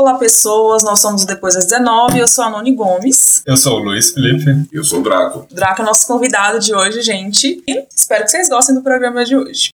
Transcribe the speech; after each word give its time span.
Olá, 0.00 0.14
pessoas. 0.14 0.82
Nós 0.82 0.98
somos 0.98 1.24
o 1.24 1.26
Depois 1.26 1.52
das 1.52 1.66
19. 1.66 2.18
Eu 2.18 2.26
sou 2.26 2.42
a 2.42 2.48
Noni 2.48 2.74
Gomes. 2.74 3.42
Eu 3.44 3.54
sou 3.54 3.74
o 3.74 3.78
Luiz 3.80 4.12
Felipe. 4.14 4.66
Eu 4.72 4.82
sou 4.82 5.00
o 5.00 5.02
Draco. 5.02 5.46
Draco 5.50 5.82
é 5.82 5.84
nosso 5.84 6.06
convidado 6.06 6.58
de 6.58 6.74
hoje, 6.74 7.02
gente. 7.02 7.62
E 7.68 7.86
espero 7.94 8.24
que 8.24 8.30
vocês 8.30 8.48
gostem 8.48 8.74
do 8.74 8.80
programa 8.80 9.26
de 9.26 9.36
hoje. 9.36 9.68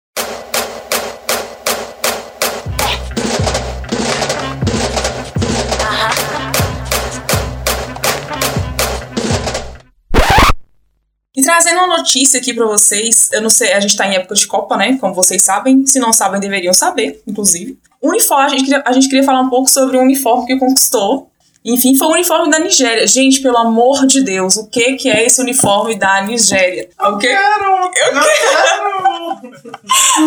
E 11.35 11.43
trazendo 11.43 11.79
uma 11.79 11.97
notícia 11.97 12.39
aqui 12.39 12.53
para 12.53 12.67
vocês, 12.67 13.31
eu 13.33 13.41
não 13.41 13.49
sei, 13.49 13.73
a 13.73 13.81
gente 13.81 13.97
tá 13.97 14.07
em 14.07 14.17
época 14.17 14.35
de 14.35 14.47
Copa, 14.47 14.77
né? 14.77 14.99
Como 15.01 15.15
vocês 15.15 15.43
sabem. 15.43 15.87
Se 15.87 15.99
não 15.99 16.13
sabem, 16.13 16.39
deveriam 16.39 16.75
saber, 16.75 17.23
inclusive. 17.27 17.79
Uniforme, 18.03 18.45
a 18.45 18.49
gente 18.49 18.65
queria, 18.65 18.83
a 18.85 18.93
gente 18.93 19.09
queria 19.09 19.25
falar 19.25 19.41
um 19.41 19.49
pouco 19.49 19.71
sobre 19.71 19.97
o 19.97 20.01
uniforme 20.01 20.47
que 20.47 20.59
conquistou. 20.59 21.31
Enfim, 21.65 21.97
foi 21.97 22.09
o 22.09 22.11
uniforme 22.11 22.51
da 22.51 22.59
Nigéria. 22.59 23.07
Gente, 23.07 23.41
pelo 23.41 23.57
amor 23.57 24.07
de 24.07 24.21
Deus, 24.23 24.57
o 24.57 24.67
que 24.67 24.95
que 24.97 25.09
é 25.09 25.25
esse 25.25 25.41
uniforme 25.41 25.95
da 25.95 26.21
Nigéria? 26.21 26.91
Eu 27.01 27.15
okay? 27.15 27.31
quero! 27.31 27.65
Eu, 27.65 28.13
eu 28.15 28.23
quero! 28.23 29.53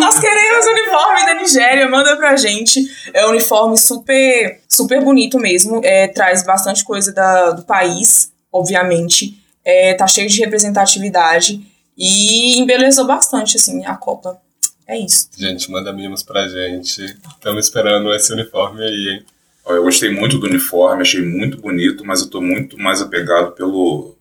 Nós 0.00 0.18
queremos 0.18 0.66
o 0.66 0.70
uniforme 0.70 1.26
da 1.26 1.34
Nigéria, 1.34 1.88
manda 1.88 2.16
pra 2.16 2.36
gente. 2.36 2.84
É 3.14 3.26
um 3.26 3.30
uniforme 3.30 3.78
super, 3.78 4.60
super 4.68 5.04
bonito 5.04 5.38
mesmo. 5.38 5.80
É, 5.84 6.08
traz 6.08 6.42
bastante 6.42 6.84
coisa 6.84 7.12
da, 7.12 7.50
do 7.50 7.62
país, 7.62 8.32
obviamente 8.50 9.45
é, 9.66 9.94
tá 9.94 10.06
cheio 10.06 10.28
de 10.28 10.38
representatividade 10.38 11.60
e 11.98 12.60
embelezou 12.60 13.04
bastante, 13.04 13.56
assim, 13.56 13.84
a 13.84 13.96
Copa. 13.96 14.38
É 14.86 14.96
isso. 14.96 15.28
Gente, 15.36 15.68
manda 15.68 15.92
mimos 15.92 16.22
pra 16.22 16.46
gente. 16.46 17.02
Estamos 17.02 17.64
esperando 17.64 18.14
esse 18.14 18.32
uniforme 18.32 18.84
aí, 18.84 19.08
hein? 19.08 19.24
Eu 19.66 19.82
gostei 19.82 20.14
muito 20.14 20.38
do 20.38 20.46
uniforme, 20.46 21.02
achei 21.02 21.20
muito 21.20 21.60
bonito, 21.60 22.04
mas 22.04 22.20
eu 22.20 22.30
tô 22.30 22.40
muito 22.40 22.78
mais 22.78 23.02
apegado 23.02 23.50
pelo, 23.50 24.14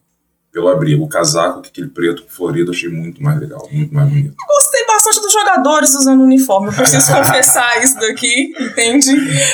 pelo 0.51 0.67
abrigo. 0.69 1.03
O 1.03 1.07
casaco, 1.07 1.59
aquele 1.59 1.89
preto 1.89 2.25
florido, 2.27 2.71
achei 2.71 2.89
muito 2.89 3.21
mais 3.21 3.39
legal, 3.39 3.69
muito 3.71 3.93
mais 3.93 4.09
bonito. 4.09 4.29
Eu 4.29 4.47
gostei 4.47 4.87
bastante 4.87 5.21
dos 5.21 5.31
jogadores 5.31 5.93
usando 5.93 6.21
o 6.21 6.23
uniforme. 6.23 6.69
Eu 6.69 6.73
preciso 6.73 7.05
confessar 7.13 7.83
isso 7.83 7.99
daqui, 7.99 8.55
entende? 8.59 9.11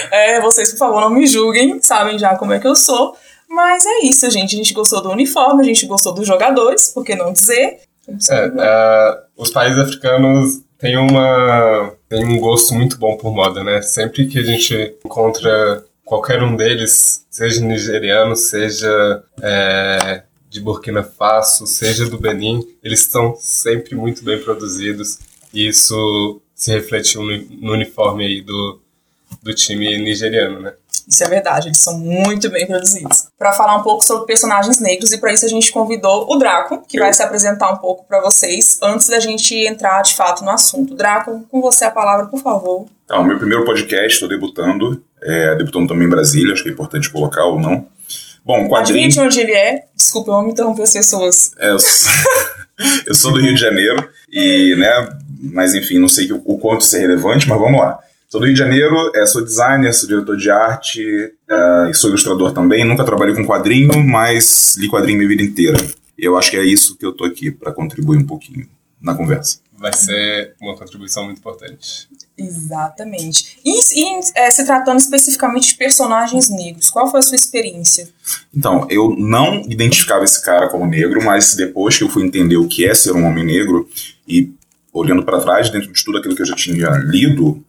É, 0.09 0.39
vocês, 0.39 0.71
por 0.71 0.77
favor, 0.77 1.01
não 1.01 1.09
me 1.09 1.27
julguem, 1.27 1.81
sabem 1.81 2.17
já 2.17 2.37
como 2.37 2.53
é 2.53 2.59
que 2.59 2.67
eu 2.67 2.75
sou. 2.77 3.13
Mas 3.51 3.85
é 3.85 4.05
isso, 4.05 4.29
gente. 4.31 4.55
A 4.55 4.57
gente 4.57 4.73
gostou 4.73 5.01
do 5.01 5.11
uniforme, 5.11 5.61
a 5.61 5.65
gente 5.65 5.85
gostou 5.85 6.13
dos 6.13 6.25
jogadores, 6.25 6.89
por 6.93 7.03
que 7.03 7.15
não 7.15 7.33
dizer? 7.33 7.81
É, 8.29 8.47
uh, 8.47 9.21
os 9.37 9.51
países 9.51 9.77
africanos 9.77 10.61
têm, 10.79 10.97
uma, 10.97 11.93
têm 12.09 12.25
um 12.25 12.39
gosto 12.39 12.73
muito 12.73 12.97
bom 12.97 13.17
por 13.17 13.33
moda, 13.33 13.63
né? 13.63 13.81
Sempre 13.81 14.25
que 14.27 14.39
a 14.39 14.43
gente 14.43 14.95
encontra 15.05 15.83
qualquer 16.05 16.41
um 16.41 16.55
deles, 16.55 17.25
seja 17.29 17.61
nigeriano, 17.61 18.35
seja 18.35 19.23
é, 19.41 20.23
de 20.49 20.59
Burkina 20.59 21.03
Faso, 21.03 21.67
seja 21.67 22.09
do 22.09 22.17
Benin, 22.17 22.67
eles 22.83 23.01
estão 23.01 23.35
sempre 23.37 23.95
muito 23.95 24.23
bem 24.23 24.41
produzidos 24.41 25.19
e 25.53 25.67
isso 25.67 26.41
se 26.55 26.71
refletiu 26.71 27.21
no, 27.21 27.37
no 27.61 27.73
uniforme 27.73 28.25
aí 28.25 28.41
do, 28.41 28.81
do 29.41 29.53
time 29.53 29.97
nigeriano, 29.97 30.59
né? 30.59 30.73
Isso 31.07 31.23
é 31.23 31.27
verdade, 31.27 31.67
eles 31.67 31.79
são 31.79 31.97
muito 31.97 32.49
bem 32.49 32.65
produzidos. 32.65 33.27
Para 33.37 33.51
falar 33.53 33.75
um 33.75 33.83
pouco 33.83 34.05
sobre 34.05 34.25
personagens 34.25 34.79
negros, 34.79 35.11
e 35.11 35.17
para 35.17 35.33
isso 35.33 35.45
a 35.45 35.49
gente 35.49 35.71
convidou 35.71 36.31
o 36.31 36.37
Draco, 36.37 36.83
que 36.87 36.99
vai 36.99 37.13
se 37.13 37.21
apresentar 37.21 37.71
um 37.71 37.77
pouco 37.77 38.05
para 38.07 38.21
vocês, 38.21 38.77
antes 38.81 39.07
da 39.07 39.19
gente 39.19 39.55
entrar 39.55 40.01
de 40.01 40.15
fato 40.15 40.43
no 40.43 40.51
assunto. 40.51 40.95
Draco, 40.95 41.45
com 41.49 41.61
você 41.61 41.85
a 41.85 41.91
palavra, 41.91 42.27
por 42.27 42.41
favor. 42.41 42.85
Então, 43.05 43.23
meu 43.23 43.37
primeiro 43.37 43.65
podcast, 43.65 44.13
estou 44.13 44.29
debutando, 44.29 45.03
é, 45.21 45.55
debutando 45.55 45.87
também 45.87 46.07
em 46.07 46.09
Brasília, 46.09 46.53
acho 46.53 46.63
que 46.63 46.69
é 46.69 46.71
importante 46.71 47.09
colocar 47.09 47.45
ou 47.45 47.59
não. 47.59 47.85
Bom, 48.43 48.67
quadrinho... 48.67 49.09
De 49.09 49.19
onde 49.19 49.39
ele 49.39 49.53
é? 49.53 49.85
Desculpa, 49.95 50.31
eu 50.31 50.41
me 50.41 50.51
interromper 50.51 50.83
as 50.83 50.93
pessoas. 50.93 51.51
É, 51.59 51.71
eu, 51.71 51.79
sou... 51.79 52.11
eu 53.05 53.13
sou 53.13 53.31
do 53.31 53.39
Rio 53.39 53.53
de 53.53 53.61
Janeiro, 53.61 54.09
e, 54.31 54.75
né, 54.77 55.09
mas 55.41 55.73
enfim, 55.73 55.99
não 55.99 56.07
sei 56.07 56.31
o 56.31 56.57
quanto 56.57 56.81
isso 56.81 56.95
é 56.95 56.99
relevante, 56.99 57.47
mas 57.47 57.59
vamos 57.59 57.79
lá. 57.79 57.99
Sou 58.31 58.39
do 58.39 58.45
Rio 58.45 58.53
de 58.53 58.59
Janeiro, 58.59 59.11
é, 59.13 59.25
sou 59.25 59.43
designer, 59.43 59.93
sou 59.93 60.07
diretor 60.07 60.37
de 60.37 60.49
arte 60.49 61.33
é, 61.49 61.89
e 61.89 61.93
sou 61.93 62.09
ilustrador 62.09 62.53
também. 62.53 62.85
Nunca 62.85 63.03
trabalhei 63.03 63.35
com 63.35 63.45
quadrinho, 63.45 64.01
mas 64.01 64.73
li 64.77 64.87
quadrinho 64.87 65.17
minha 65.17 65.27
vida 65.27 65.43
inteira. 65.43 65.77
Eu 66.17 66.37
acho 66.37 66.49
que 66.49 66.55
é 66.55 66.63
isso 66.63 66.97
que 66.97 67.05
eu 67.05 67.11
tô 67.11 67.25
aqui 67.25 67.51
para 67.51 67.73
contribuir 67.73 68.17
um 68.19 68.25
pouquinho 68.25 68.69
na 69.01 69.13
conversa. 69.13 69.59
Vai 69.77 69.91
ser 69.91 70.55
uma 70.61 70.77
contribuição 70.77 71.25
muito 71.25 71.39
importante. 71.39 72.07
Exatamente. 72.37 73.59
E, 73.65 73.99
e 73.99 74.21
é, 74.33 74.49
se 74.49 74.65
tratando 74.65 74.99
especificamente 74.99 75.67
de 75.67 75.75
personagens 75.75 76.49
negros, 76.49 76.89
qual 76.89 77.11
foi 77.11 77.19
a 77.19 77.23
sua 77.23 77.35
experiência? 77.35 78.07
Então, 78.55 78.87
eu 78.89 79.13
não 79.17 79.61
identificava 79.67 80.23
esse 80.23 80.41
cara 80.41 80.69
como 80.69 80.85
negro, 80.85 81.21
mas 81.21 81.53
depois 81.53 81.97
que 81.97 82.05
eu 82.05 82.09
fui 82.09 82.23
entender 82.23 82.55
o 82.55 82.69
que 82.69 82.87
é 82.87 82.93
ser 82.93 83.11
um 83.11 83.25
homem 83.25 83.43
negro 83.43 83.89
e 84.25 84.53
olhando 84.93 85.23
para 85.23 85.41
trás, 85.41 85.69
dentro 85.69 85.91
de 85.91 86.03
tudo 86.03 86.17
aquilo 86.17 86.35
que 86.35 86.41
eu 86.41 86.45
já 86.45 86.55
tinha 86.55 86.89
lido, 87.05 87.63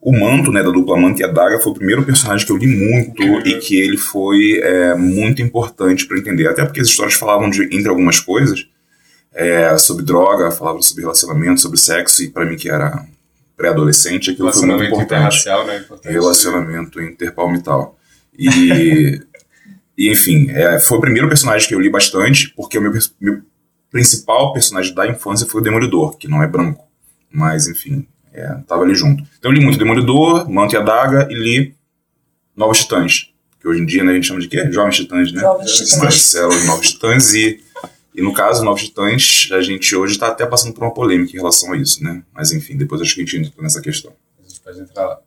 o 0.00 0.12
Manto, 0.12 0.52
né, 0.52 0.62
da 0.62 0.70
dupla 0.70 0.96
Manto 0.96 1.20
e 1.20 1.24
a 1.24 1.28
Daga, 1.28 1.58
foi 1.58 1.72
o 1.72 1.74
primeiro 1.74 2.04
personagem 2.04 2.46
que 2.46 2.52
eu 2.52 2.56
li 2.56 2.66
muito 2.66 3.22
e 3.46 3.58
que 3.58 3.76
ele 3.76 3.96
foi 3.96 4.60
é, 4.62 4.94
muito 4.94 5.42
importante 5.42 6.06
para 6.06 6.18
entender. 6.18 6.46
Até 6.46 6.64
porque 6.64 6.80
as 6.80 6.88
histórias 6.88 7.14
falavam 7.14 7.50
de, 7.50 7.64
entre 7.64 7.88
algumas 7.88 8.20
coisas, 8.20 8.66
é, 9.32 9.76
sobre 9.76 10.04
droga, 10.04 10.50
falavam 10.50 10.80
sobre 10.80 11.02
relacionamento, 11.02 11.60
sobre 11.60 11.78
sexo, 11.78 12.22
e 12.22 12.30
para 12.30 12.44
mim 12.44 12.56
que 12.56 12.70
era 12.70 13.04
pré-adolescente, 13.56 14.30
aquilo 14.30 14.52
foi 14.52 14.66
muito 14.66 14.84
importante. 14.84 15.46
Né, 15.46 15.78
importante. 15.78 16.12
Relacionamento 16.12 17.02
interpalmital. 17.02 17.98
E, 18.38 19.20
e 19.98 20.12
enfim, 20.12 20.48
é, 20.50 20.78
foi 20.78 20.98
o 20.98 21.00
primeiro 21.00 21.28
personagem 21.28 21.66
que 21.66 21.74
eu 21.74 21.80
li 21.80 21.90
bastante, 21.90 22.52
porque 22.56 22.78
o 22.78 22.80
meu, 22.80 22.92
meu 23.20 23.42
principal 23.90 24.52
personagem 24.52 24.94
da 24.94 25.08
infância 25.08 25.46
foi 25.46 25.60
o 25.60 25.64
Demolidor, 25.64 26.16
que 26.16 26.28
não 26.28 26.40
é 26.40 26.46
branco. 26.46 26.84
Mas, 27.30 27.66
enfim, 27.66 28.06
é, 28.38 28.60
tava 28.66 28.82
ali 28.82 28.94
junto. 28.94 29.22
Então 29.38 29.50
eu 29.50 29.52
li 29.52 29.60
muito 29.60 29.78
Demolidor, 29.78 30.48
Manto 30.48 30.74
e 30.74 30.78
Adaga 30.78 31.28
e 31.30 31.34
li 31.34 31.74
Novos 32.56 32.78
Titãs. 32.78 33.32
Que 33.60 33.66
hoje 33.66 33.82
em 33.82 33.86
dia 33.86 34.04
né, 34.04 34.12
a 34.12 34.14
gente 34.14 34.26
chama 34.26 34.40
de 34.40 34.48
quê? 34.48 34.70
Jovens 34.70 34.96
Titãs, 34.96 35.32
né? 35.32 35.40
Jovens 35.40 35.72
Titãs. 35.72 36.22
Células 36.22 36.66
Novos 36.66 36.92
Titãs 36.92 37.34
e, 37.34 37.60
e 38.14 38.22
no 38.22 38.32
caso, 38.32 38.64
Novos 38.64 38.82
Titãs, 38.82 39.48
a 39.52 39.60
gente 39.60 39.94
hoje 39.96 40.14
está 40.14 40.28
até 40.28 40.46
passando 40.46 40.72
por 40.72 40.84
uma 40.84 40.94
polêmica 40.94 41.32
em 41.32 41.38
relação 41.38 41.72
a 41.72 41.76
isso, 41.76 42.02
né? 42.02 42.22
Mas 42.32 42.52
enfim, 42.52 42.76
depois 42.76 43.00
acho 43.00 43.14
que 43.14 43.22
a 43.22 43.24
gente 43.24 43.36
entra 43.36 43.62
nessa 43.62 43.80
questão. 43.80 44.12
A 44.38 44.48
gente 44.48 44.60
pode 44.60 44.80
entrar 44.80 45.06
lá. 45.06 45.18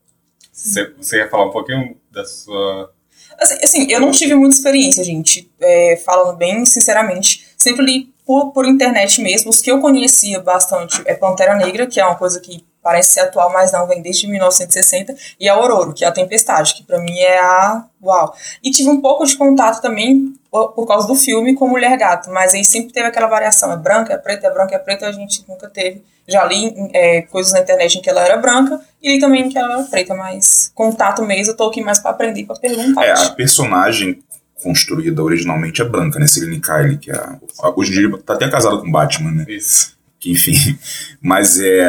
Você, 0.52 0.94
você 0.98 1.18
quer 1.20 1.30
falar 1.30 1.48
um 1.48 1.52
pouquinho 1.52 1.98
da 2.12 2.24
sua... 2.24 2.94
Assim, 3.38 3.58
assim 3.64 3.92
eu 3.92 4.00
não 4.00 4.12
tive 4.12 4.36
muita 4.36 4.56
experiência, 4.56 5.04
gente. 5.04 5.50
É, 5.60 6.02
falando 6.06 6.38
bem 6.38 6.66
sinceramente. 6.66 7.46
Sempre 7.58 7.86
li 7.86 8.14
por, 8.26 8.52
por 8.52 8.66
internet 8.66 9.22
mesmo. 9.22 9.50
Os 9.50 9.62
que 9.62 9.72
eu 9.72 9.80
conhecia 9.82 10.40
bastante 10.40 11.02
é 11.06 11.14
Pantera 11.14 11.56
Negra, 11.56 11.88
que 11.88 12.00
é 12.00 12.06
uma 12.06 12.16
coisa 12.16 12.40
que 12.40 12.64
parece 12.82 13.14
ser 13.14 13.22
atual, 13.22 13.52
mas 13.52 13.72
não, 13.72 13.88
vem 13.88 14.02
desde 14.02 14.28
1960, 14.28 15.16
e 15.40 15.48
a 15.48 15.58
Ororo, 15.58 15.94
que 15.94 16.04
é 16.04 16.08
a 16.08 16.12
Tempestade, 16.12 16.74
que 16.74 16.84
para 16.84 17.00
mim 17.00 17.18
é 17.20 17.40
a 17.40 17.86
uau. 18.02 18.34
E 18.64 18.72
tive 18.72 18.90
um 18.90 19.00
pouco 19.00 19.26
de 19.26 19.38
contato 19.38 19.82
também 19.82 20.34
por, 20.50 20.86
causa 20.86 21.08
do 21.08 21.16
filme 21.16 21.56
com 21.56 21.68
Mulher 21.68 21.98
Gato, 21.98 22.30
mas 22.32 22.54
aí 22.54 22.66
sempre 22.66 22.92
teve 22.92 23.08
aquela 23.08 23.28
variação, 23.28 23.72
é 23.72 23.78
branca, 23.78 24.14
é 24.14 24.18
preta, 24.18 24.48
é 24.48 24.52
branca, 24.52 24.76
é 24.76 24.80
preta, 24.80 25.08
a 25.08 25.12
gente 25.12 25.46
nunca 25.48 25.70
teve. 25.70 26.04
Já 26.28 26.44
li 26.46 26.74
é, 26.94 27.22
coisas 27.24 27.54
na 27.54 27.60
internet 27.60 27.98
em 27.98 28.02
que 28.02 28.10
ela 28.10 28.22
era 28.22 28.38
branca 28.38 28.80
e 29.02 29.14
li 29.14 29.20
também 29.20 29.46
em 29.46 29.50
que 29.50 29.58
ela 29.58 29.76
era 29.76 29.84
preta, 29.84 30.14
mas 30.14 30.72
contato 30.76 31.24
mesmo, 31.24 31.54
eu 31.54 31.58
tô 31.58 31.68
aqui 31.68 31.82
mais 31.82 32.00
para 32.00 32.12
aprender, 32.12 32.46
para 32.46 32.56
perguntar. 32.58 33.06
É, 33.06 33.12
a 33.12 33.30
personagem 33.30 34.22
construída 34.62 35.24
originalmente 35.24 35.82
é 35.82 35.86
branca, 35.86 36.20
né? 36.20 36.28
Celine 36.28 36.62
Kyle, 36.62 36.98
que 36.98 37.12
é, 37.12 37.18
hoje 37.76 37.92
em 37.92 38.08
dia 38.08 38.18
tá 38.24 38.34
até 38.34 38.50
casada 38.50 38.78
com 38.78 38.92
Batman, 38.92 39.32
né? 39.32 39.46
Isso 39.48 40.01
que 40.22 40.32
enfim, 40.32 40.54
mas 41.20 41.60
é 41.60 41.84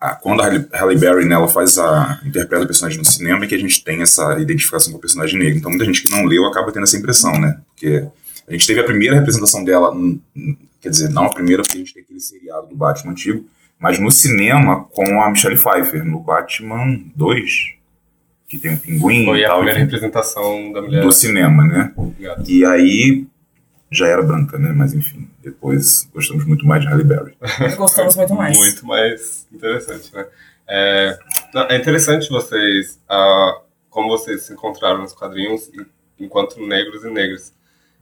a, 0.00 0.18
quando 0.20 0.40
a 0.40 0.46
Halle 0.46 0.96
Berry 0.96 1.26
né, 1.26 1.34
ela 1.34 1.46
faz 1.46 1.76
a 1.76 2.20
interpreta 2.24 2.64
o 2.64 2.66
personagem 2.66 2.98
no 2.98 3.04
cinema 3.04 3.44
é 3.44 3.46
que 3.46 3.54
a 3.54 3.58
gente 3.58 3.84
tem 3.84 4.00
essa 4.00 4.40
identificação 4.40 4.92
com 4.92 4.98
o 4.98 5.00
personagem 5.00 5.38
negro. 5.38 5.58
Então 5.58 5.70
muita 5.70 5.84
gente 5.84 6.02
que 6.02 6.08
não 6.08 6.24
leu 6.24 6.46
acaba 6.46 6.72
tendo 6.72 6.84
essa 6.84 6.96
impressão, 6.96 7.38
né? 7.38 7.60
Porque 7.68 8.08
a 8.48 8.52
gente 8.52 8.66
teve 8.66 8.80
a 8.80 8.84
primeira 8.84 9.14
representação 9.16 9.62
dela, 9.62 9.94
quer 10.80 10.88
dizer, 10.88 11.10
não 11.10 11.24
a 11.24 11.34
primeira 11.34 11.62
porque 11.62 11.76
a 11.76 11.80
gente 11.80 11.92
tem 11.92 12.02
aquele 12.02 12.20
seriado 12.20 12.68
do 12.68 12.74
Batman 12.74 13.12
antigo, 13.12 13.44
mas 13.78 13.98
no 13.98 14.10
cinema 14.10 14.84
com 14.84 15.20
a 15.20 15.30
Michelle 15.30 15.58
Pfeiffer 15.58 16.02
no 16.02 16.20
Batman 16.20 16.98
2, 17.14 17.74
que 18.48 18.58
tem 18.58 18.72
um 18.72 18.78
pinguim 18.78 19.26
Foi 19.26 19.40
e 19.40 19.44
a 19.44 19.48
tal, 19.48 19.58
primeira 19.58 19.80
representação 19.80 20.72
da 20.72 20.80
mulher 20.80 21.02
do 21.02 21.12
cinema, 21.12 21.62
né? 21.62 21.92
Obrigado. 21.94 22.48
E 22.48 22.64
aí 22.64 23.26
já 23.90 24.06
era 24.06 24.22
branca, 24.22 24.58
né? 24.58 24.72
Mas 24.72 24.94
enfim, 24.94 25.30
depois 25.42 26.08
gostamos 26.12 26.44
muito 26.44 26.66
mais 26.66 26.82
de 26.82 26.88
Halle 26.88 27.04
Berry. 27.04 27.36
Gostamos 27.76 28.16
muito 28.16 28.34
mais. 28.34 28.56
Muito 28.56 28.86
mais 28.86 29.46
interessante, 29.52 30.14
né? 30.14 30.26
É, 30.68 31.18
é 31.70 31.76
interessante 31.76 32.28
vocês, 32.28 33.00
uh, 33.08 33.60
como 33.88 34.08
vocês 34.08 34.42
se 34.42 34.52
encontraram 34.52 35.00
nos 35.00 35.12
quadrinhos 35.12 35.70
enquanto 36.18 36.60
negros 36.66 37.04
e 37.04 37.10
negras. 37.10 37.54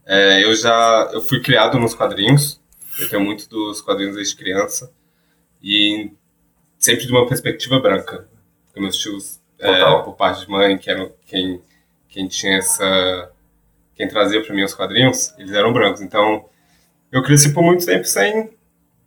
É, 0.06 0.44
eu 0.44 0.54
já 0.54 1.10
eu 1.12 1.20
fui 1.20 1.40
criado 1.40 1.78
nos 1.78 1.94
quadrinhos, 1.94 2.60
eu 2.98 3.08
tenho 3.08 3.22
muito 3.22 3.48
dos 3.48 3.80
quadrinhos 3.80 4.16
desde 4.16 4.36
criança 4.36 4.92
e 5.62 6.10
sempre 6.78 7.06
de 7.06 7.12
uma 7.12 7.26
perspectiva 7.26 7.78
branca. 7.78 8.28
Meus 8.76 8.96
tios, 8.98 9.40
é, 9.58 9.84
por 10.02 10.14
parte 10.14 10.44
de 10.44 10.50
mãe, 10.50 10.76
que 10.76 10.90
eram 10.90 11.12
quem 11.26 11.62
quem 12.14 12.28
tinha 12.28 12.58
essa. 12.58 13.30
Quem 13.96 14.08
trazia 14.08 14.42
para 14.42 14.54
mim 14.54 14.64
os 14.64 14.74
quadrinhos, 14.74 15.34
eles 15.38 15.52
eram 15.52 15.72
brancos. 15.72 16.00
Então, 16.00 16.44
eu 17.12 17.22
cresci 17.22 17.52
por 17.52 17.62
muito 17.62 17.86
tempo 17.86 18.04
sem, 18.04 18.50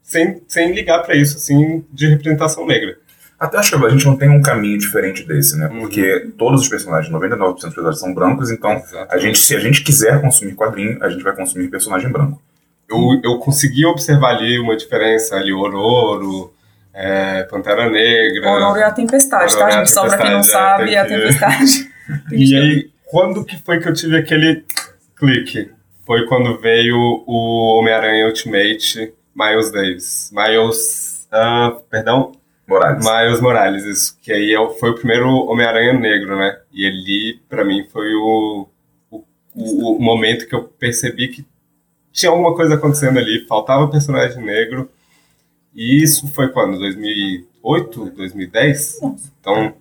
sem, 0.01 0.41
sem 0.47 0.73
ligar 0.73 1.03
para 1.03 1.15
isso, 1.15 1.37
assim, 1.37 1.85
de 1.91 2.07
representação 2.07 2.65
negra. 2.65 2.97
Até 3.39 3.57
acho 3.57 3.77
que 3.77 3.85
a 3.85 3.89
gente 3.89 4.05
não 4.05 4.17
tem 4.17 4.29
um 4.29 4.41
caminho 4.41 4.79
diferente 4.79 5.23
desse, 5.23 5.55
né? 5.57 5.67
Porque 5.67 6.23
uhum. 6.25 6.31
todos 6.31 6.61
os 6.61 6.69
personagens, 6.69 7.13
99% 7.13 7.53
dos 7.53 7.61
personagens 7.61 7.99
são 7.99 8.13
brancos, 8.13 8.49
então 8.49 8.81
a 9.09 9.17
gente, 9.19 9.37
se 9.37 9.55
a 9.55 9.59
gente 9.59 9.83
quiser 9.83 10.19
consumir 10.21 10.55
quadrinho, 10.55 10.97
a 11.03 11.09
gente 11.09 11.23
vai 11.23 11.35
consumir 11.35 11.67
personagem 11.67 12.11
branco. 12.11 12.41
Eu, 12.89 13.21
eu 13.23 13.37
consegui 13.37 13.85
observar 13.85 14.35
ali 14.35 14.57
uma 14.57 14.75
diferença 14.75 15.35
ali, 15.35 15.53
Ororo, 15.53 16.51
é, 16.93 17.43
Pantera 17.43 17.87
Negra. 17.87 18.49
Ororo 18.49 18.79
é 18.79 18.83
a 18.85 18.91
Tempestade, 18.91 19.55
tá, 19.55 19.69
gente? 19.69 19.91
Só 19.91 20.07
pra 20.07 20.17
quem 20.17 20.31
não 20.31 20.39
é, 20.39 20.43
sabe, 20.43 20.95
é 20.95 20.97
a 20.97 21.05
Tempestade. 21.05 21.91
e 22.31 22.55
aí, 22.55 22.89
quando 23.07 23.43
que 23.43 23.57
foi 23.57 23.79
que 23.79 23.87
eu 23.87 23.93
tive 23.93 24.17
aquele 24.17 24.63
clique? 25.15 25.71
Foi 26.05 26.25
quando 26.27 26.59
veio 26.59 26.95
o 27.25 27.79
Homem-Aranha 27.79 28.27
Ultimate 28.27 29.13
Miles 29.35 29.71
Davis. 29.71 30.31
Miles. 30.33 31.27
Uh, 31.31 31.81
perdão? 31.89 32.31
Morales. 32.67 33.05
Miles 33.05 33.41
Morales, 33.41 33.83
isso. 33.85 34.17
Que 34.21 34.31
aí 34.31 34.53
é 34.53 34.69
foi 34.77 34.91
o 34.91 34.95
primeiro 34.95 35.29
Homem-Aranha 35.29 35.93
negro, 35.93 36.37
né? 36.37 36.59
E 36.71 36.85
ele, 36.85 37.39
para 37.47 37.63
mim, 37.63 37.85
foi 37.91 38.13
o, 38.13 38.67
o, 39.09 39.23
o, 39.55 40.01
momento 40.01 40.47
que 40.47 40.55
eu 40.55 40.63
percebi 40.63 41.29
que 41.29 41.45
tinha 42.11 42.29
alguma 42.29 42.55
coisa 42.55 42.75
acontecendo 42.75 43.19
ali, 43.19 43.45
faltava 43.47 43.87
personagem 43.87 44.43
negro. 44.43 44.89
E 45.73 46.03
isso 46.03 46.27
foi 46.29 46.49
quando? 46.49 46.77
2008, 46.77 48.11
2010? 48.11 48.99
Então. 49.39 49.73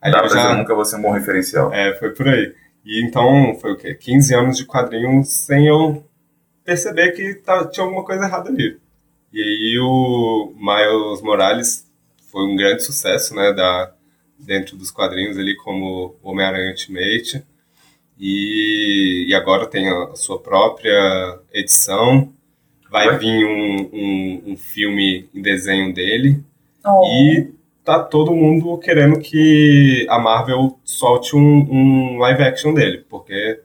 Ali 0.00 0.14
Dá 0.14 0.28
já, 0.28 0.54
nunca 0.54 0.74
você 0.74 0.96
um 0.96 1.02
bom 1.02 1.10
referencial. 1.10 1.72
É, 1.74 1.94
foi 1.98 2.10
por 2.10 2.26
aí. 2.26 2.54
E 2.84 3.04
então, 3.04 3.54
foi 3.60 3.72
o 3.72 3.76
quê? 3.76 3.94
15 3.94 4.34
anos 4.34 4.56
de 4.56 4.64
quadrinhos 4.64 5.28
sem 5.28 5.66
eu 5.66 6.04
perceber 6.64 7.12
que 7.12 7.34
tá, 7.34 7.66
tinha 7.68 7.84
alguma 7.84 8.04
coisa 8.04 8.24
errada 8.24 8.48
ali. 8.48 8.78
E 9.32 9.40
aí 9.40 9.78
o 9.80 10.52
Miles 10.56 11.22
Morales 11.22 11.90
foi 12.30 12.44
um 12.44 12.56
grande 12.56 12.82
sucesso, 12.82 13.34
né, 13.34 13.52
da, 13.52 13.92
dentro 14.38 14.76
dos 14.76 14.90
quadrinhos 14.90 15.38
ali 15.38 15.56
como 15.56 16.16
Homem-Aranha 16.22 16.70
Ultimate. 16.70 17.44
E, 18.18 19.26
e 19.28 19.34
agora 19.34 19.66
tem 19.66 19.88
a 19.88 20.14
sua 20.14 20.40
própria 20.40 21.40
edição. 21.52 22.32
Vai 22.90 23.16
vir 23.18 23.46
um, 23.46 23.90
um, 23.92 24.42
um 24.52 24.56
filme 24.56 25.28
em 25.32 25.40
desenho 25.40 25.94
dele. 25.94 26.42
Oh. 26.84 27.04
E 27.06 27.54
tá 27.90 28.04
todo 28.04 28.32
mundo 28.32 28.78
querendo 28.78 29.18
que 29.18 30.06
a 30.08 30.18
Marvel 30.18 30.78
solte 30.84 31.34
um, 31.34 31.40
um 31.40 32.18
live 32.18 32.42
action 32.44 32.72
dele, 32.72 33.04
porque 33.08 33.60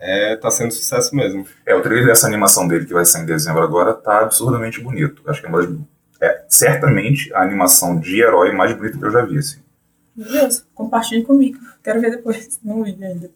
é, 0.00 0.34
tá 0.34 0.50
sendo 0.50 0.72
sucesso 0.72 1.14
mesmo. 1.14 1.46
É, 1.64 1.72
o 1.72 1.80
trailer 1.80 2.06
dessa 2.06 2.26
animação 2.26 2.66
dele, 2.66 2.86
que 2.86 2.92
vai 2.92 3.04
sair 3.04 3.22
em 3.22 3.26
dezembro 3.26 3.62
agora, 3.62 3.94
tá 3.94 4.20
absurdamente 4.20 4.80
bonito. 4.80 5.22
Acho 5.28 5.40
que 5.40 5.46
é 5.46 5.48
uma 5.48 5.64
das 5.64 5.70
é 6.20 6.44
certamente 6.48 7.32
a 7.34 7.42
animação 7.42 7.98
de 7.98 8.20
herói 8.20 8.52
mais 8.52 8.72
bonita 8.74 8.98
que 8.98 9.04
eu 9.04 9.10
já 9.10 9.24
vi, 9.24 9.38
assim. 9.38 9.60
Meu 10.14 10.28
Deus, 10.28 10.64
compartilhe 10.74 11.22
comigo. 11.22 11.58
Quero 11.82 12.00
ver 12.00 12.10
depois. 12.10 12.60
Não 12.62 12.82
vi 12.82 12.96
ainda. 13.04 13.30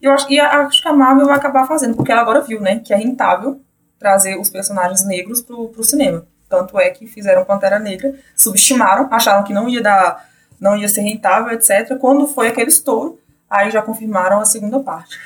Eu 0.00 0.12
acho, 0.12 0.30
e 0.30 0.38
acho 0.38 0.82
que 0.82 0.88
a 0.88 0.92
Marvel 0.92 1.26
vai 1.26 1.36
acabar 1.36 1.66
fazendo, 1.66 1.94
porque 1.94 2.12
ela 2.12 2.20
agora 2.20 2.40
viu, 2.40 2.60
né, 2.60 2.78
que 2.78 2.92
é 2.94 2.96
rentável 2.96 3.60
trazer 3.98 4.38
os 4.38 4.48
personagens 4.48 5.04
negros 5.06 5.42
pro, 5.42 5.68
pro 5.68 5.82
cinema. 5.82 6.26
Tanto 6.48 6.78
é 6.78 6.90
que 6.90 7.06
fizeram 7.06 7.44
Pantera 7.44 7.78
Negra, 7.78 8.14
subestimaram, 8.34 9.08
acharam 9.12 9.44
que 9.44 9.52
não 9.52 9.68
ia 9.68 9.82
dar, 9.82 10.28
não 10.60 10.76
ia 10.76 10.88
ser 10.88 11.00
rentável, 11.00 11.52
etc. 11.52 11.96
Quando 12.00 12.26
foi 12.26 12.48
aquele 12.48 12.68
estouro, 12.68 13.18
aí 13.50 13.70
já 13.70 13.82
confirmaram 13.82 14.40
a 14.40 14.44
segunda 14.44 14.80
parte. 14.80 15.18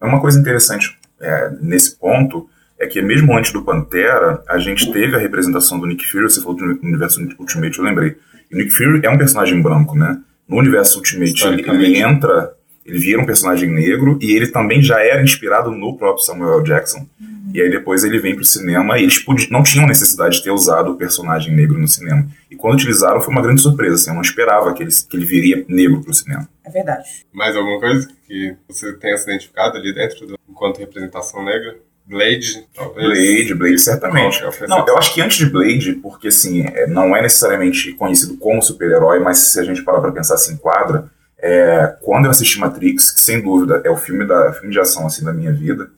É 0.00 0.04
uma 0.04 0.20
coisa 0.20 0.38
interessante 0.38 0.98
é, 1.20 1.50
nesse 1.60 1.96
ponto, 1.96 2.48
é 2.78 2.86
que 2.86 3.00
mesmo 3.00 3.36
antes 3.36 3.52
do 3.52 3.62
Pantera, 3.62 4.42
a 4.48 4.58
gente 4.58 4.92
teve 4.92 5.16
a 5.16 5.18
representação 5.18 5.78
do 5.78 5.86
Nick 5.86 6.06
Fury, 6.06 6.24
você 6.24 6.40
falou 6.42 6.56
do 6.56 6.64
universo 6.82 7.20
Ultimate, 7.38 7.78
eu 7.78 7.84
lembrei. 7.84 8.16
E 8.50 8.54
o 8.54 8.58
Nick 8.58 8.70
Fury 8.70 9.00
é 9.02 9.10
um 9.10 9.18
personagem 9.18 9.60
branco, 9.62 9.96
né? 9.96 10.20
No 10.46 10.58
universo 10.58 10.98
Ultimate, 10.98 11.46
ele, 11.46 11.68
ele, 11.68 11.98
entra, 11.98 12.52
ele 12.86 12.98
vira 12.98 13.20
um 13.20 13.26
personagem 13.26 13.68
negro 13.68 14.18
e 14.20 14.34
ele 14.34 14.46
também 14.46 14.80
já 14.80 15.00
era 15.00 15.22
inspirado 15.22 15.70
no 15.70 15.96
próprio 15.96 16.24
Samuel 16.24 16.62
Jackson. 16.62 17.06
Uhum. 17.20 17.50
E 17.52 17.60
aí 17.60 17.70
depois 17.70 18.04
ele 18.04 18.18
vem 18.18 18.34
pro 18.34 18.44
cinema 18.44 18.98
e 18.98 19.02
eles 19.02 19.24
não 19.50 19.62
tinham 19.62 19.86
necessidade 19.86 20.36
de 20.36 20.44
ter 20.44 20.50
usado 20.50 20.92
o 20.92 20.96
personagem 20.96 21.54
negro 21.54 21.78
no 21.78 21.88
cinema. 21.88 22.26
E 22.50 22.54
quando 22.54 22.74
utilizaram 22.74 23.20
foi 23.20 23.32
uma 23.32 23.42
grande 23.42 23.60
surpresa, 23.60 23.96
assim, 23.96 24.10
eu 24.10 24.14
não 24.14 24.22
esperava 24.22 24.72
que 24.72 24.82
ele, 24.82 24.90
que 24.92 25.16
ele 25.16 25.26
viria 25.26 25.64
negro 25.68 26.00
pro 26.00 26.14
cinema. 26.14 26.48
É 26.64 26.70
verdade. 26.70 27.08
Mais 27.32 27.56
alguma 27.56 27.80
coisa 27.80 28.08
que 28.26 28.54
você 28.68 28.92
tenha 28.94 29.16
se 29.16 29.24
identificado 29.24 29.76
ali 29.76 29.92
dentro 29.92 30.26
do, 30.26 30.38
enquanto 30.48 30.78
representação 30.78 31.44
negra? 31.44 31.76
Blade, 32.06 32.64
talvez. 32.72 33.08
Blade, 33.08 33.54
Blade, 33.54 33.78
certamente. 33.80 34.40
É 34.42 34.66
não, 34.68 34.86
eu 34.86 34.96
acho 34.96 35.12
que 35.12 35.20
antes 35.20 35.38
de 35.38 35.46
Blade, 35.46 35.94
porque 35.94 36.28
assim, 36.28 36.64
é, 36.64 36.86
não 36.86 37.16
é 37.16 37.22
necessariamente 37.22 37.92
conhecido 37.94 38.36
como 38.36 38.62
super-herói, 38.62 39.18
mas 39.18 39.38
se 39.38 39.58
a 39.58 39.64
gente 39.64 39.82
parar 39.82 40.00
pra 40.00 40.12
pensar, 40.12 40.36
se 40.36 40.52
enquadra. 40.52 41.10
É, 41.38 41.96
quando 42.00 42.24
eu 42.24 42.30
assisti 42.30 42.58
Matrix, 42.58 43.14
sem 43.18 43.42
dúvida, 43.42 43.82
é 43.84 43.90
o 43.90 43.96
filme, 43.96 44.26
da, 44.26 44.52
filme 44.54 44.72
de 44.72 44.80
ação 44.80 45.06
assim, 45.06 45.24
da 45.24 45.32
minha 45.32 45.52
vida, 45.52 45.90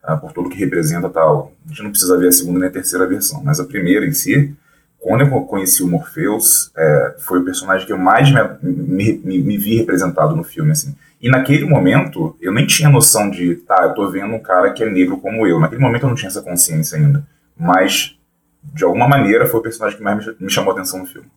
tá, 0.00 0.16
por 0.16 0.32
tudo 0.32 0.50
que 0.50 0.58
representa 0.58 1.08
tal. 1.08 1.52
A 1.64 1.68
gente 1.68 1.82
não 1.82 1.90
precisa 1.90 2.18
ver 2.18 2.28
a 2.28 2.32
segunda 2.32 2.58
nem 2.58 2.68
a 2.68 2.72
terceira 2.72 3.06
versão, 3.06 3.42
mas 3.44 3.60
a 3.60 3.64
primeira 3.64 4.04
em 4.04 4.12
si, 4.12 4.54
quando 4.98 5.22
eu 5.22 5.40
conheci 5.42 5.82
o 5.82 5.88
Morpheus, 5.88 6.70
é, 6.76 7.16
foi 7.18 7.40
o 7.40 7.44
personagem 7.44 7.86
que 7.86 7.92
eu 7.92 7.98
mais 7.98 8.30
me, 8.30 8.40
me, 8.62 9.18
me, 9.18 9.42
me 9.42 9.58
vi 9.58 9.76
representado 9.76 10.34
no 10.34 10.44
filme. 10.44 10.70
Assim. 10.72 10.94
E 11.20 11.28
naquele 11.28 11.64
momento, 11.64 12.36
eu 12.40 12.52
nem 12.52 12.66
tinha 12.66 12.88
noção 12.88 13.30
de, 13.30 13.56
tá, 13.56 13.84
eu 13.84 13.94
tô 13.94 14.10
vendo 14.10 14.34
um 14.34 14.40
cara 14.40 14.72
que 14.72 14.82
é 14.82 14.90
negro 14.90 15.18
como 15.18 15.46
eu. 15.46 15.60
Naquele 15.60 15.80
momento 15.80 16.04
eu 16.04 16.08
não 16.08 16.16
tinha 16.16 16.28
essa 16.28 16.42
consciência 16.42 16.98
ainda. 16.98 17.26
Mas, 17.56 18.16
de 18.62 18.84
alguma 18.84 19.08
maneira, 19.08 19.46
foi 19.46 19.60
o 19.60 19.62
personagem 19.62 19.96
que 19.96 20.04
mais 20.04 20.24
me 20.38 20.50
chamou 20.50 20.72
a 20.72 20.74
atenção 20.74 21.00
no 21.00 21.06
filme. 21.06 21.28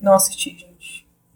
Não 0.00 0.14
assisti, 0.14 0.50
gente. 0.50 0.75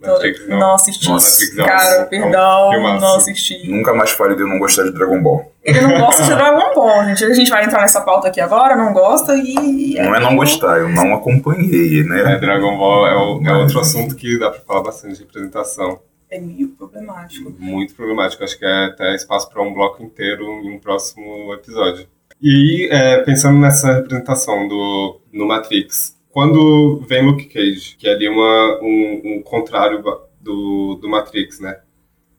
Matrix, 0.00 0.48
não. 0.48 0.58
não 0.58 0.74
assisti. 0.74 1.08
Nossa, 1.08 1.56
cara, 1.56 2.04
perdão, 2.06 2.70
não 3.00 3.16
assisti. 3.16 3.70
Nunca 3.70 3.94
mais 3.94 4.10
fale 4.10 4.34
de 4.34 4.42
eu 4.42 4.48
não 4.48 4.58
gostar 4.58 4.84
de 4.84 4.92
Dragon 4.92 5.22
Ball. 5.22 5.52
Ele 5.62 5.80
não 5.80 5.98
gosta 5.98 6.22
de 6.22 6.30
Dragon 6.34 6.74
Ball, 6.74 7.04
gente. 7.04 7.24
A 7.24 7.34
gente 7.34 7.50
vai 7.50 7.64
entrar 7.64 7.82
nessa 7.82 8.00
pauta 8.00 8.28
aqui 8.28 8.40
agora, 8.40 8.76
não 8.76 8.92
gosta 8.92 9.34
e. 9.34 9.94
Não 9.94 10.14
é 10.14 10.20
não 10.20 10.36
gostar, 10.36 10.78
eu 10.78 10.88
não 10.88 11.14
acompanhei, 11.14 12.02
né? 12.04 12.34
É, 12.34 12.38
Dragon 12.38 12.76
Ball 12.76 13.06
é, 13.06 13.16
o, 13.16 13.42
é 13.46 13.52
outro 13.56 13.80
assunto 13.80 14.14
que 14.14 14.38
dá 14.38 14.50
pra 14.50 14.60
falar 14.60 14.82
bastante 14.82 15.16
de 15.16 15.20
representação 15.22 16.00
é 16.30 16.40
meio 16.40 16.68
problemático. 16.68 17.52
Muito 17.58 17.94
problemático. 17.94 18.44
Acho 18.44 18.56
que 18.56 18.64
é 18.64 18.84
até 18.86 19.14
espaço 19.16 19.50
para 19.50 19.62
um 19.62 19.74
bloco 19.74 20.02
inteiro 20.02 20.44
em 20.62 20.76
um 20.76 20.78
próximo 20.78 21.52
episódio. 21.52 22.06
E 22.40 22.88
é, 22.90 23.22
pensando 23.22 23.58
nessa 23.58 23.92
representação 23.94 24.66
do 24.68 25.20
no 25.32 25.46
Matrix, 25.46 26.16
quando 26.30 27.04
vem 27.08 27.26
Luke 27.26 27.46
Cage, 27.46 27.96
que 27.98 28.08
é 28.08 28.12
ali 28.12 28.28
uma, 28.28 28.80
um, 28.82 29.22
um 29.24 29.42
contrário 29.42 30.02
do, 30.40 30.94
do 31.00 31.08
Matrix, 31.08 31.60
né? 31.60 31.80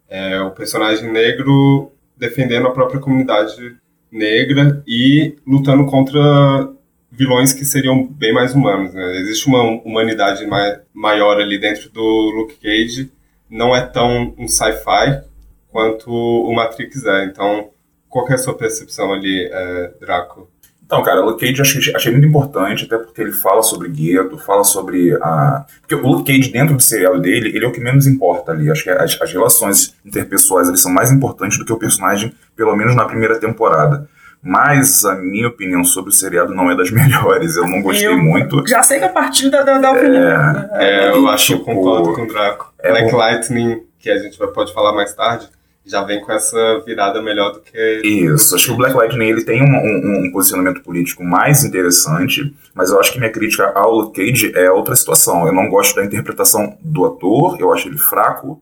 É 0.09 0.41
o 0.41 0.51
personagem 0.51 1.11
negro 1.11 1.91
defendendo 2.17 2.67
a 2.67 2.71
própria 2.71 2.99
comunidade 2.99 3.77
negra 4.11 4.83
e 4.85 5.35
lutando 5.47 5.85
contra 5.85 6.69
vilões 7.09 7.53
que 7.53 7.63
seriam 7.63 8.05
bem 8.05 8.33
mais 8.33 8.53
humanos. 8.53 8.93
Né? 8.93 9.17
Existe 9.19 9.47
uma 9.47 9.63
humanidade 9.83 10.45
mai 10.45 10.81
maior 10.93 11.39
ali 11.39 11.57
dentro 11.57 11.89
do 11.89 12.01
Luke 12.01 12.55
Cage 12.55 13.11
não 13.51 13.75
é 13.75 13.85
tão 13.85 14.33
um 14.37 14.47
sci-fi 14.47 15.23
quanto 15.67 16.09
o 16.09 16.53
Matrix 16.55 17.03
é. 17.05 17.25
Então, 17.25 17.69
qual 18.07 18.27
é 18.29 18.33
a 18.33 18.37
sua 18.37 18.57
percepção 18.57 19.11
ali, 19.11 19.49
é, 19.51 19.93
Draco? 19.99 20.49
Então, 20.91 21.01
cara, 21.03 21.21
o 21.21 21.25
Luke 21.25 21.39
Cage 21.39 21.61
achei, 21.61 21.95
achei 21.95 22.11
muito 22.11 22.27
importante, 22.27 22.83
até 22.83 22.97
porque 22.97 23.21
ele 23.21 23.31
fala 23.31 23.63
sobre 23.63 23.87
gueto, 23.87 24.37
fala 24.37 24.61
sobre 24.65 25.17
a... 25.21 25.63
Porque 25.79 25.95
o 25.95 26.05
Luke 26.05 26.29
Cage, 26.29 26.51
dentro 26.51 26.75
do 26.75 26.83
serial 26.83 27.17
dele, 27.17 27.49
ele 27.55 27.63
é 27.63 27.67
o 27.69 27.71
que 27.71 27.79
menos 27.79 28.05
importa 28.07 28.51
ali. 28.51 28.69
Acho 28.69 28.83
que 28.83 28.89
as, 28.89 29.17
as 29.21 29.31
relações 29.31 29.95
interpessoais 30.05 30.67
eles 30.67 30.81
são 30.81 30.91
mais 30.91 31.09
importantes 31.09 31.57
do 31.57 31.63
que 31.63 31.71
o 31.71 31.77
personagem, 31.77 32.33
pelo 32.57 32.75
menos 32.75 32.93
na 32.93 33.05
primeira 33.05 33.39
temporada. 33.39 34.05
Mas 34.43 35.05
a 35.05 35.15
minha 35.15 35.47
opinião 35.47 35.81
sobre 35.85 36.09
o 36.09 36.13
seriado 36.13 36.53
não 36.53 36.69
é 36.69 36.75
das 36.75 36.91
melhores. 36.91 37.55
Eu 37.55 37.69
não 37.69 37.81
gostei 37.81 38.07
eu 38.07 38.17
muito. 38.17 38.61
Já 38.67 38.83
sei 38.83 38.99
que 38.99 39.05
a 39.05 39.09
partir 39.09 39.49
da, 39.49 39.61
da, 39.61 39.77
da 39.77 39.91
opinião. 39.93 40.69
É, 40.73 41.05
é, 41.05 41.09
eu 41.11 41.25
acho 41.29 41.47
que 41.47 41.53
eu 41.53 41.59
concordo 41.63 42.13
com 42.13 42.23
o 42.23 42.27
Draco. 42.27 42.73
É 42.79 42.91
Black 42.91 43.15
Lightning, 43.15 43.81
que 43.97 44.09
a 44.09 44.17
gente 44.17 44.37
pode 44.53 44.73
falar 44.73 44.91
mais 44.91 45.13
tarde, 45.13 45.47
já 45.85 46.03
vem 46.03 46.21
com 46.21 46.31
essa 46.31 46.79
virada 46.85 47.21
melhor 47.21 47.53
do 47.53 47.61
que. 47.61 48.01
Isso, 48.03 48.55
acho 48.55 48.65
que 48.65 48.71
o 48.71 48.77
Black 48.77 48.95
Lightning 48.95 49.29
ele 49.29 49.43
tem 49.43 49.61
um, 49.61 49.65
um, 49.65 50.25
um, 50.25 50.31
posicionamento 50.31 50.81
político 50.81 51.23
mais 51.23 51.63
interessante, 51.63 52.53
mas 52.73 52.91
eu 52.91 52.99
acho 52.99 53.11
que 53.11 53.19
minha 53.19 53.31
crítica 53.31 53.71
ao 53.75 53.93
Luke 53.93 54.15
Cage 54.15 54.51
é 54.55 54.71
outra 54.71 54.95
situação. 54.95 55.45
Eu 55.45 55.53
não 55.53 55.69
gosto 55.69 55.95
da 55.95 56.05
interpretação 56.05 56.77
do 56.81 57.05
ator, 57.05 57.59
eu 57.59 57.73
acho 57.73 57.87
ele 57.87 57.97
fraco 57.97 58.61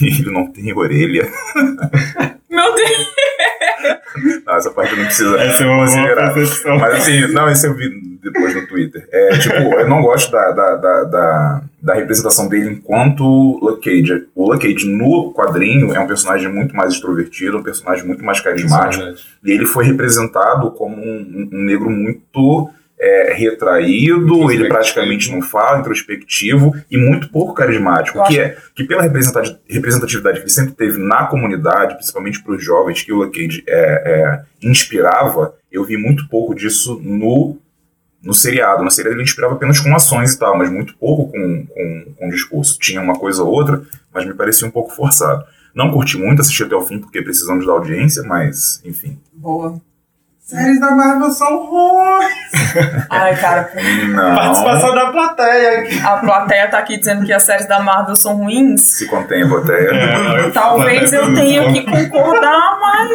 e 0.00 0.06
ele 0.20 0.30
não 0.30 0.50
tem 0.52 0.76
orelha. 0.76 1.30
Meu 2.50 2.74
Deus! 2.74 3.08
Não, 4.46 4.56
essa 4.56 4.70
parte 4.70 4.96
não 4.96 5.04
precisa 5.04 5.38
Essa 5.38 5.64
é 5.64 5.66
uma 5.66 5.84
considerar. 5.84 6.34
Mas 6.78 6.94
assim, 6.94 7.32
não, 7.32 7.48
esse 7.50 7.66
eu 7.66 7.74
vi 7.74 7.90
depois 8.22 8.54
no 8.54 8.66
Twitter. 8.66 9.08
É, 9.12 9.38
tipo, 9.38 9.54
eu 9.54 9.88
não 9.88 10.02
gosto 10.02 10.30
da, 10.30 10.50
da, 10.52 10.76
da, 10.76 11.04
da, 11.04 11.62
da 11.82 11.94
representação 11.94 12.48
dele 12.48 12.72
enquanto 12.72 13.58
Luke 13.62 13.82
Cage. 13.82 14.26
O 14.34 14.52
Luke 14.52 14.66
Cage 14.66 14.88
no 14.88 15.32
quadrinho 15.32 15.94
é 15.94 16.00
um 16.00 16.06
personagem 16.06 16.52
muito 16.52 16.74
mais 16.74 16.94
extrovertido, 16.94 17.58
um 17.58 17.62
personagem 17.62 18.06
muito 18.06 18.24
mais 18.24 18.40
carismático. 18.40 19.04
E 19.44 19.50
ele 19.50 19.66
foi 19.66 19.84
representado 19.84 20.70
como 20.72 20.96
um, 20.96 21.48
um 21.52 21.64
negro 21.64 21.90
muito 21.90 22.70
é, 23.00 23.32
retraído, 23.34 24.50
ele 24.50 24.68
praticamente 24.68 25.30
não 25.30 25.40
fala, 25.40 25.78
introspectivo 25.78 26.74
e 26.90 26.98
muito 26.98 27.30
pouco 27.30 27.54
carismático. 27.54 28.22
Que 28.24 28.40
é 28.40 28.56
que 28.74 28.84
pela 28.84 29.02
representati- 29.02 29.56
representatividade 29.68 30.38
que 30.38 30.44
ele 30.44 30.50
sempre 30.52 30.74
teve 30.74 30.98
na 30.98 31.26
comunidade, 31.26 31.94
principalmente 31.94 32.42
para 32.42 32.54
os 32.54 32.64
jovens 32.64 33.02
que 33.02 33.12
o 33.12 33.30
Cage 33.30 33.62
é, 33.68 33.80
é, 34.04 34.42
inspirava, 34.62 35.54
eu 35.70 35.84
vi 35.84 35.96
muito 35.96 36.28
pouco 36.28 36.54
disso 36.54 37.00
no 37.02 37.56
no 38.20 38.34
seriado. 38.34 38.82
No 38.82 38.90
seriado 38.90 39.16
ele 39.16 39.22
inspirava 39.22 39.54
apenas 39.54 39.78
com 39.78 39.94
ações 39.94 40.34
e 40.34 40.38
tal, 40.38 40.58
mas 40.58 40.68
muito 40.68 40.96
pouco 40.96 41.30
com, 41.30 41.66
com, 41.66 42.14
com 42.18 42.28
discurso. 42.28 42.76
Tinha 42.78 43.00
uma 43.00 43.16
coisa 43.16 43.44
ou 43.44 43.52
outra, 43.52 43.80
mas 44.12 44.26
me 44.26 44.34
parecia 44.34 44.66
um 44.66 44.72
pouco 44.72 44.90
forçado. 44.90 45.44
Não 45.72 45.92
curti 45.92 46.18
muito, 46.18 46.40
assisti 46.40 46.64
até 46.64 46.74
o 46.74 46.84
fim 46.84 46.98
porque 46.98 47.22
precisamos 47.22 47.64
da 47.64 47.72
audiência, 47.72 48.24
mas 48.24 48.82
enfim. 48.84 49.18
Boa. 49.32 49.80
Séries 50.48 50.80
da 50.80 50.92
Marvel 50.92 51.30
são 51.30 51.66
ruins. 51.66 52.24
Ai, 53.10 53.36
cara, 53.36 53.70
Não. 54.08 54.34
Participação 54.34 54.94
da 54.94 55.12
plateia 55.12 55.80
aqui. 55.80 56.00
a 56.02 56.16
plateia 56.16 56.68
tá 56.68 56.78
aqui 56.78 56.96
dizendo 56.96 57.26
que 57.26 57.34
as 57.34 57.42
séries 57.42 57.68
da 57.68 57.80
Marvel 57.80 58.16
são 58.16 58.34
ruins. 58.38 58.80
Se 58.80 59.06
contém 59.08 59.42
a 59.42 59.46
plateia. 59.48 59.90
É, 59.90 60.48
Talvez 60.56 61.12
eu 61.12 61.34
tenha 61.34 61.70
que 61.70 61.82
concordar, 61.82 62.78
mas. 62.80 63.10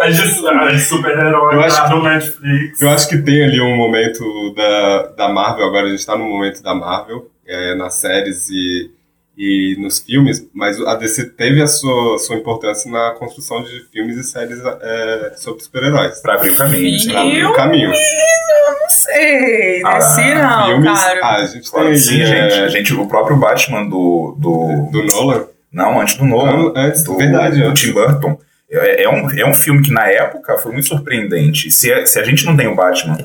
As 0.00 0.16
de, 0.16 0.48
as 0.48 0.72
de 0.72 0.80
super-heróis 0.80 1.54
Eu 1.54 1.60
acho 1.62 1.88
do 1.90 2.02
Netflix. 2.04 2.80
Eu 2.80 2.90
acho 2.90 3.08
que 3.08 3.18
tem 3.18 3.44
ali 3.44 3.60
um 3.60 3.76
momento 3.76 4.54
da, 4.54 5.06
da 5.08 5.28
Marvel, 5.28 5.66
agora 5.66 5.86
a 5.88 5.90
gente 5.90 6.06
tá 6.06 6.16
no 6.16 6.24
momento 6.24 6.62
da 6.62 6.72
Marvel, 6.74 7.28
é, 7.46 7.74
nas 7.74 7.94
séries 7.94 8.48
e, 8.48 8.90
e 9.40 9.74
nos 9.78 9.98
filmes, 9.98 10.46
mas 10.52 10.78
a 10.82 10.94
DC 10.96 11.30
teve 11.30 11.62
a 11.62 11.66
sua, 11.66 12.18
sua 12.18 12.36
importância 12.36 12.90
na 12.90 13.12
construção 13.12 13.62
de 13.64 13.88
filmes 13.90 14.18
e 14.18 14.22
séries 14.22 14.58
é, 14.82 15.32
sobre 15.36 15.62
super-heróis. 15.62 16.20
Pra 16.20 16.34
abrir 16.34 16.50
o 16.50 16.56
caminho. 16.56 17.00
Sim. 17.00 17.10
Pra 17.10 17.22
abrir 17.22 17.44
o 17.46 17.52
caminho. 17.54 17.88
Não 17.88 18.88
sei. 18.90 19.82
Ah, 19.82 19.94
Desse 19.94 20.34
não, 20.34 20.66
filmes, 20.66 21.00
cara. 21.00 21.20
ah, 21.22 21.36
a 21.36 21.46
gente 21.46 21.72
tem 21.72 21.96
sim, 21.96 22.20
é, 22.20 22.26
gente. 22.26 22.52
A 22.52 22.68
gente. 22.68 22.92
O 22.92 23.08
próprio 23.08 23.38
Batman 23.38 23.88
do. 23.88 24.36
do, 24.38 24.90
do 24.92 25.06
Nolan. 25.06 25.46
Não, 25.72 25.98
antes 25.98 26.16
do 26.16 26.26
Nolan. 26.26 26.56
Não, 26.56 26.72
antes, 26.76 27.02
do, 27.02 27.16
verdade, 27.16 27.62
do 27.62 27.68
antes. 27.68 27.82
Tim 27.82 27.92
Burton. 27.92 28.38
É, 28.70 29.04
é 29.04 29.08
um, 29.08 29.30
é 29.30 29.46
um 29.46 29.54
filme 29.54 29.82
que 29.82 29.90
na 29.90 30.06
época 30.06 30.58
foi 30.58 30.72
muito 30.72 30.86
surpreendente. 30.86 31.70
Se, 31.70 32.06
se 32.06 32.18
a 32.20 32.24
gente 32.24 32.44
não 32.44 32.54
tem 32.54 32.68
o 32.68 32.74
Batman, 32.74 33.16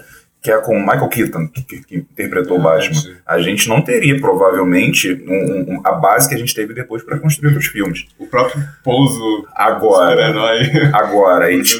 que 0.45 0.51
é 0.51 0.57
com 0.61 0.77
o 0.77 0.79
Michael 0.79 1.09
Keaton, 1.09 1.47
que, 1.47 1.63
que 1.83 1.95
interpretou 1.97 2.57
o 2.57 2.61
Ah, 2.61 2.75
Batman, 2.75 2.93
sim. 2.93 3.13
a 3.25 3.39
gente 3.39 3.67
não 3.67 3.81
teria 3.81 4.19
provavelmente 4.21 5.11
um- 5.27 5.73
um- 5.75 5.81
a 5.83 5.91
base 5.93 6.29
que 6.29 6.35
a 6.35 6.37
gente 6.37 6.53
teve 6.53 6.71
depois 6.73 7.01
para 7.03 7.17
construir 7.19 7.47
outros 7.49 7.65
filmes. 7.67 8.05
O 8.19 8.27
próprio 8.27 8.63
pouso 8.83 9.45
Agora, 9.55 10.31
agora 10.93 11.51
eles, 11.51 11.73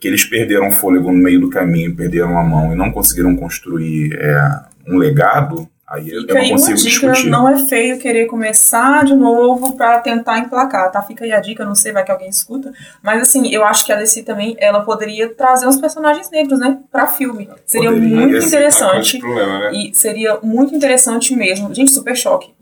que 0.00 0.08
eles 0.08 0.24
perderam 0.24 0.68
o 0.68 0.72
fôlego 0.72 1.12
no 1.12 1.18
meio 1.18 1.40
do 1.40 1.50
caminho, 1.50 1.94
perderam 1.94 2.38
a 2.38 2.42
mão 2.42 2.72
e 2.72 2.74
não 2.76 2.90
conseguiram 2.90 3.36
construir 3.36 4.14
é, 4.18 4.48
um 4.88 4.96
legado, 4.96 5.68
aí 5.86 6.08
eu, 6.10 6.14
eu 6.16 6.20
Fica 6.22 6.34
não 6.34 6.40
aí 6.40 6.50
uma 6.50 6.58
consigo 6.58 6.76
dica, 6.78 6.88
discutir. 7.12 7.30
não 7.30 7.48
é 7.48 7.66
feio 7.66 7.98
querer 7.98 8.26
começar 8.26 9.04
de 9.04 9.14
novo 9.14 9.76
pra 9.76 10.00
tentar 10.00 10.38
emplacar, 10.38 10.90
tá? 10.90 11.00
Fica 11.02 11.24
aí 11.24 11.32
a 11.32 11.40
dica, 11.40 11.64
não 11.64 11.74
sei, 11.74 11.92
vai 11.92 12.04
que 12.04 12.10
alguém 12.10 12.28
escuta. 12.28 12.72
Mas 13.02 13.22
assim, 13.22 13.48
eu 13.52 13.64
acho 13.64 13.84
que 13.86 13.92
a 13.92 13.96
DC 13.96 14.22
também, 14.22 14.56
ela 14.58 14.80
poderia 14.82 15.28
trazer 15.34 15.66
uns 15.66 15.80
personagens 15.80 16.30
negros, 16.30 16.58
né? 16.58 16.78
Pra 16.90 17.06
filme. 17.06 17.48
Seria 17.64 17.90
Poderia, 17.90 18.16
muito 18.16 18.36
esse- 18.36 18.48
interessante. 18.48 19.18
Problema, 19.18 19.58
né? 19.60 19.72
E 19.74 19.94
seria 19.94 20.38
muito 20.42 20.74
interessante 20.74 21.34
mesmo. 21.36 21.72
Gente, 21.74 21.92
super 21.92 22.16
choque. 22.16 22.54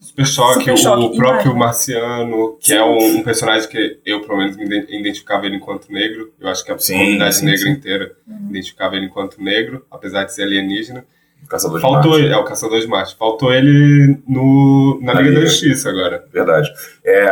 Super 0.00 0.26
Choque, 0.26 0.60
Super 0.60 0.76
Choque, 0.78 1.04
o 1.06 1.16
próprio 1.16 1.52
imagem. 1.52 1.58
Marciano, 1.58 2.56
que 2.60 2.72
é 2.72 2.82
um, 2.82 3.18
um 3.18 3.22
personagem 3.22 3.68
que 3.68 4.00
eu, 4.06 4.20
pelo 4.22 4.38
menos, 4.38 4.56
me 4.56 4.64
iden- 4.64 4.86
identificava 4.88 5.44
ele 5.46 5.56
enquanto 5.56 5.92
negro. 5.92 6.32
Eu 6.40 6.48
acho 6.48 6.64
que 6.64 6.72
a 6.72 6.78
Sim, 6.78 6.94
comunidade 6.98 7.36
sim, 7.36 7.44
negra 7.44 7.60
sim. 7.60 7.70
inteira 7.70 8.12
identificava 8.48 8.96
ele 8.96 9.06
enquanto 9.06 9.42
negro, 9.42 9.84
apesar 9.90 10.24
de 10.24 10.32
ser 10.32 10.42
alienígena. 10.44 11.04
Caçador 11.48 11.78
de 11.78 11.82
Faltou 11.82 12.10
Marte. 12.12 12.24
ele, 12.24 12.34
é 12.34 12.36
o 12.36 12.44
Caçador 12.44 12.78
de 12.80 12.86
Marte. 12.86 13.16
Faltou 13.16 13.52
ele 13.52 14.18
no, 14.28 14.98
na 15.02 15.14
Na 15.14 15.20
Liga 15.20 15.34
da 15.34 15.40
Liga. 15.40 15.50
Justiça 15.50 15.88
agora. 15.90 16.24
Verdade. 16.32 16.70
É, 17.04 17.26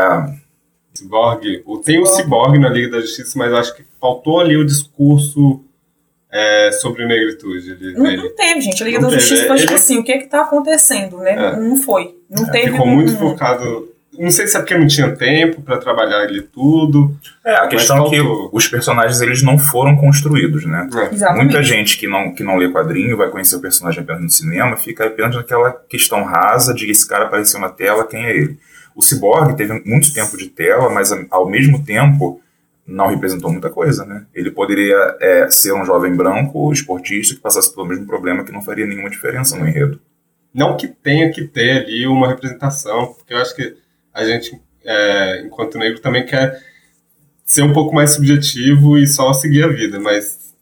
Cyborg, 0.95 1.63
o- 1.67 1.79
tem 1.79 2.01
o 2.01 2.07
Cyborg 2.07 2.59
na 2.59 2.69
Liga 2.69 2.91
da 2.93 3.01
Justiça, 3.01 3.39
mas 3.39 3.53
acho 3.53 3.75
que 3.77 3.85
faltou 4.01 4.41
ali 4.41 4.57
o 4.57 4.65
discurso 4.65 5.63
é, 6.33 6.73
sobre 6.73 7.07
negritude 7.07 7.73
ali, 7.73 7.93
Não, 7.95 8.25
não 8.25 8.35
teve, 8.35 8.61
gente. 8.63 8.83
A 8.83 8.87
Liga 8.87 8.99
Não 9.01 9.09
da 9.11 9.17
teve, 9.17 9.29
Justiça 9.29 9.47
foi 9.47 9.57
é, 9.57 9.61
tipo 9.61 9.71
ele- 9.73 9.77
assim, 9.79 9.99
o 9.99 10.05
que 10.05 10.13
é 10.13 10.19
que 10.19 10.27
tá 10.27 10.43
acontecendo, 10.43 11.19
né? 11.19 11.33
É. 11.53 11.57
Não 11.61 11.77
foi. 11.77 12.15
Não 12.31 12.51
teve 12.51 12.73
Ficou 12.73 12.87
um- 12.87 12.95
muito 12.95 13.17
focado. 13.17 13.89
Não 14.19 14.31
sei 14.31 14.47
se 14.47 14.57
é 14.57 14.61
porque 14.61 14.77
não 14.77 14.87
tinha 14.87 15.15
tempo 15.15 15.63
pra 15.63 15.79
trabalhar 15.79 16.21
ali 16.21 16.43
tudo. 16.43 17.17
é, 17.45 17.55
a 17.57 17.67
questão 17.67 18.07
é 18.07 18.11
que 18.11 18.17
faltou. 18.17 18.51
os 18.53 18.69
personagens 18.69 19.21
eles 19.21 19.43
não 19.43 19.59
foram 19.59 19.97
construídos, 19.97 20.65
né? 20.65 20.89
Exatamente. 21.13 21.45
Muita 21.45 21.63
gente 21.63 21.99
que 21.99 22.07
não, 22.07 22.35
que 22.35 22.43
não 22.43 22.57
lê 22.57 22.71
quadrinho 22.71 23.17
vai 23.17 23.29
conhecer 23.29 23.57
o 23.57 23.61
personagem 23.61 24.03
apenas 24.03 24.23
no 24.23 24.31
cinema, 24.31 24.77
fica 24.77 25.07
apenas 25.07 25.37
naquela 25.37 25.73
questão 25.89 26.25
rasa 26.25 26.75
de 26.75 26.91
esse 26.91 27.07
cara 27.07 27.25
apareceu 27.25 27.61
na 27.61 27.69
tela, 27.69 28.07
quem 28.07 28.25
é 28.25 28.37
ele? 28.37 28.59
O 28.95 29.03
Cyborg 29.03 29.55
teve 29.57 29.83
muito 29.85 30.13
tempo 30.13 30.37
de 30.37 30.47
tela, 30.49 30.89
mas 30.89 31.11
ao 31.31 31.49
mesmo 31.49 31.85
tempo 31.85 32.41
não 32.87 33.09
representou 33.09 33.51
muita 33.51 33.69
coisa, 33.69 34.05
né? 34.05 34.25
Ele 34.33 34.51
poderia 34.51 35.17
é, 35.21 35.51
ser 35.51 35.73
um 35.73 35.85
jovem 35.85 36.15
branco, 36.15 36.73
esportista, 36.73 37.35
que 37.35 37.41
passasse 37.41 37.75
pelo 37.75 37.87
mesmo 37.87 38.07
problema 38.07 38.45
que 38.45 38.53
não 38.53 38.63
faria 38.63 38.87
nenhuma 38.87 39.11
diferença 39.11 39.57
no 39.57 39.69
enredo. 39.69 40.01
Não 40.55 40.77
que 40.77 40.89
tenha 40.89 41.31
que 41.31 41.45
ter 41.45 41.83
ali 41.83 42.07
uma 42.07 42.29
representação, 42.29 43.13
porque 43.13 43.35
eu 43.35 43.39
acho 43.39 43.55
que 43.55 43.77
a 44.17 44.25
gente, 44.25 44.61
é, 44.85 45.43
enquanto 45.43 45.79
negro, 45.79 46.01
também 46.01 46.25
quer 46.27 46.61
ser 47.45 47.63
um 47.63 47.73
pouco 47.73 47.95
mais 47.95 48.11
subjetivo 48.11 48.99
e 48.99 49.07
só 49.07 49.33
seguir 49.33 49.65
a 49.65 49.69
vida, 49.69 50.01
mas 50.01 50.55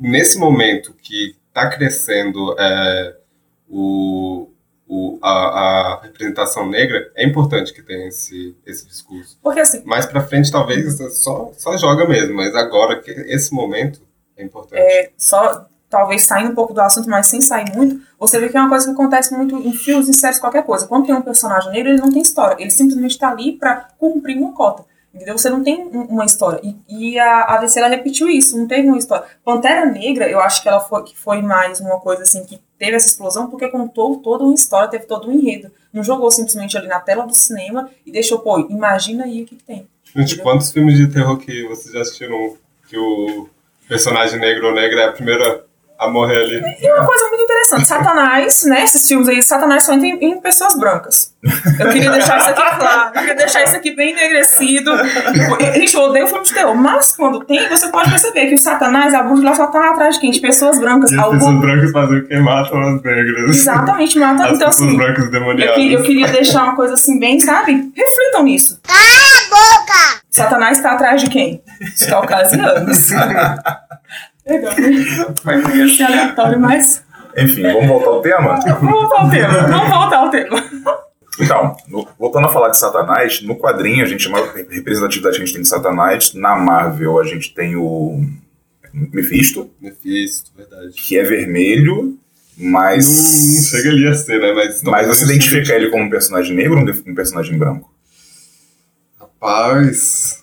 nesse 0.00 0.38
momento 0.38 0.92
que 1.00 1.36
está 1.48 1.68
crescendo 1.70 2.54
é, 2.58 3.16
o, 3.68 4.48
o- 4.88 5.18
a, 5.22 5.30
a 5.94 6.00
representação 6.02 6.68
negra, 6.68 7.10
é 7.14 7.24
importante 7.26 7.72
que 7.72 7.82
tenha 7.82 8.08
esse, 8.08 8.56
esse 8.66 8.86
discurso. 8.86 9.38
Porque 9.42 9.60
assim, 9.60 9.82
Mais 9.84 10.06
pra 10.06 10.20
frente, 10.22 10.50
talvez, 10.50 10.96
só, 11.16 11.52
só 11.56 11.76
joga 11.76 12.06
mesmo, 12.08 12.34
mas 12.34 12.54
agora, 12.54 13.00
que 13.00 13.10
esse 13.10 13.52
momento, 13.52 14.00
é 14.36 14.42
importante. 14.44 14.80
é, 14.80 15.10
só 15.16 15.68
talvez 15.90 16.22
saindo 16.22 16.50
um 16.50 16.54
pouco 16.54 16.72
do 16.74 16.80
assunto, 16.80 17.08
mas 17.08 17.26
sem 17.26 17.40
sair 17.40 17.74
muito, 17.74 18.00
você 18.18 18.38
vê 18.38 18.48
que 18.48 18.56
é 18.56 18.60
uma 18.60 18.68
coisa 18.68 18.86
que 18.86 18.92
acontece 18.92 19.34
muito 19.34 19.56
em 19.56 19.72
filmes, 19.72 20.08
em 20.08 20.12
séries, 20.12 20.38
qualquer 20.38 20.64
coisa. 20.64 20.86
Quando 20.86 21.06
tem 21.06 21.14
um 21.14 21.22
personagem 21.22 21.70
negro, 21.72 21.90
ele 21.90 22.00
não 22.00 22.10
tem 22.12 22.22
história. 22.22 22.56
Ele 22.60 22.70
simplesmente 22.70 23.18
tá 23.18 23.30
ali 23.30 23.52
pra 23.52 23.88
cumprir 23.98 24.36
uma 24.38 24.52
cota. 24.52 24.84
Entendeu? 25.14 25.38
Você 25.38 25.48
não 25.48 25.64
tem 25.64 25.84
um- 25.86 26.02
uma 26.02 26.26
história. 26.26 26.60
E, 26.62 26.76
e 27.14 27.18
a, 27.18 27.44
a 27.44 27.56
DC, 27.56 27.78
ela 27.80 27.88
repetiu 27.88 28.28
isso, 28.28 28.56
não 28.58 28.66
teve 28.68 28.86
uma 28.86 28.98
história. 28.98 29.24
Pantera 29.42 29.86
Negra, 29.86 30.28
eu 30.28 30.38
acho 30.38 30.62
que 30.62 30.68
ela 30.68 30.80
foi, 30.80 31.02
que 31.02 31.16
foi 31.16 31.40
mais 31.40 31.80
uma 31.80 31.98
coisa 31.98 32.22
assim, 32.22 32.44
que 32.44 32.60
teve 32.78 32.94
essa 32.94 33.06
explosão, 33.06 33.48
porque 33.48 33.66
contou 33.68 34.18
toda 34.18 34.44
uma 34.44 34.54
história, 34.54 34.88
teve 34.90 35.06
todo 35.06 35.28
um 35.28 35.32
enredo. 35.32 35.70
Não 35.92 36.04
jogou 36.04 36.30
simplesmente 36.30 36.76
ali 36.76 36.86
na 36.86 37.00
tela 37.00 37.26
do 37.26 37.34
cinema 37.34 37.88
e 38.04 38.12
deixou, 38.12 38.38
pô, 38.40 38.60
imagina 38.68 39.24
aí 39.24 39.42
o 39.42 39.46
que, 39.46 39.56
que 39.56 39.64
tem. 39.64 39.88
Gente, 40.14 40.36
quantos 40.38 40.70
filmes 40.70 40.96
de 40.98 41.08
terror 41.08 41.38
que 41.38 41.66
vocês 41.66 41.92
já 41.92 42.02
assistiram 42.02 42.56
que 42.86 42.96
o 42.98 43.48
personagem 43.88 44.38
negro 44.38 44.68
ou 44.68 44.74
negra 44.74 45.00
é 45.00 45.08
a 45.08 45.12
primeira 45.12 45.64
a 45.98 46.08
morrer 46.08 46.36
ali? 46.42 46.62
E 46.80 46.92
uma 46.92 47.04
coisa 47.04 47.26
muito 47.28 47.42
interessante, 47.42 47.86
Satanás, 47.88 48.62
né? 48.64 48.84
Esses 48.84 49.06
filmes 49.08 49.28
aí, 49.28 49.42
Satanás 49.42 49.84
só 49.84 49.92
entra 49.94 50.06
em, 50.06 50.18
em 50.24 50.40
pessoas 50.40 50.78
brancas. 50.78 51.34
Eu 51.42 51.88
queria 51.90 52.10
deixar 52.10 52.38
isso 52.38 52.50
aqui 52.50 52.76
claro, 52.78 53.08
eu 53.08 53.20
queria 53.20 53.34
deixar 53.34 53.62
isso 53.64 53.76
aqui 53.76 53.94
bem 53.94 54.10
enegrecido. 54.12 54.92
Gente, 55.74 55.94
eu 55.94 56.02
odeio 56.02 56.26
filme 56.28 56.44
de 56.44 56.54
terror, 56.54 56.74
mas 56.76 57.12
quando 57.12 57.44
tem, 57.44 57.68
você 57.68 57.88
pode 57.88 58.10
perceber 58.10 58.46
que 58.46 58.54
o 58.54 58.58
Satanás, 58.58 59.12
a 59.14 59.22
bruxa 59.22 59.42
lá 59.44 59.54
só 59.54 59.66
tá 59.66 59.90
atrás 59.90 60.14
de 60.14 60.20
quem? 60.20 60.30
De 60.30 60.40
pessoas 60.40 60.78
brancas. 60.78 61.10
E 61.10 61.14
as 61.14 61.20
Algum- 61.20 61.38
pessoas 61.38 61.60
brancas 61.60 61.90
fazem 61.92 62.18
o 62.18 62.28
que? 62.28 62.36
Matam 62.38 62.80
as 62.80 63.02
negras. 63.02 63.50
Exatamente, 63.56 64.18
mata. 64.18 64.44
As 64.44 64.52
Então, 64.52 64.68
pessoas 64.68 64.88
assim, 64.88 64.96
brancas 64.96 65.24
eu, 65.24 65.30
demoniadas. 65.30 65.74
que- 65.74 65.92
eu 65.92 66.02
queria 66.02 66.28
deixar 66.28 66.62
uma 66.64 66.76
coisa 66.76 66.94
assim, 66.94 67.18
bem, 67.18 67.40
sabe? 67.40 67.92
Reflitam 67.96 68.42
nisso. 68.44 68.80
Satanás 70.30 70.80
tá 70.80 70.92
atrás 70.92 71.20
de 71.22 71.28
quem? 71.30 71.60
Os 71.82 72.06
caucasianos. 72.06 73.08
Legal, 74.48 74.74
né? 74.76 75.34
Vai 75.44 75.88
ser 75.88 76.02
aleatório, 76.04 76.60
mas. 76.60 77.04
Enfim, 77.36 77.62
vamos 77.62 77.86
voltar 77.86 78.10
ao 78.10 78.22
tema? 78.22 78.58
Vamos 78.80 78.90
voltar 78.90 79.20
ao 79.22 79.30
tema. 79.30 79.68
Vamos 79.68 79.88
voltar 79.90 80.16
ao 80.16 80.30
tema. 80.30 80.64
Então, 81.40 81.76
no- 81.86 82.08
voltando 82.18 82.46
a 82.46 82.50
falar 82.52 82.70
de 82.70 82.78
Satanás, 82.78 83.40
no 83.42 83.54
quadrinho 83.56 84.02
a 84.04 84.08
gente, 84.08 84.26
a 84.26 84.30
maior 84.30 84.52
representatividade 84.54 85.36
que 85.36 85.42
a 85.42 85.46
gente 85.46 85.52
tem 85.54 85.62
de 85.62 85.68
Satanás, 85.68 86.34
na 86.34 86.56
Marvel 86.56 87.20
a 87.20 87.24
gente 87.24 87.54
tem 87.54 87.76
o 87.76 88.24
Mephisto, 88.92 89.70
Mephisto, 89.80 90.50
verdade. 90.56 90.92
que 90.94 91.16
é 91.16 91.22
vermelho, 91.22 92.18
mas. 92.56 93.06
Não, 93.06 93.54
não 93.54 93.62
chega 93.62 93.90
ali 93.90 94.08
a 94.08 94.14
ser, 94.14 94.40
né? 94.40 94.52
Mas, 94.52 94.82
Mas 94.82 95.06
você 95.06 95.24
identifica 95.26 95.74
ele 95.74 95.90
como 95.90 96.02
um 96.04 96.10
personagem 96.10 96.56
negro 96.56 96.78
ou 96.80 96.84
um 96.84 97.10
um 97.12 97.14
personagem 97.14 97.56
branco? 97.56 97.92
Rapaz, 99.20 100.37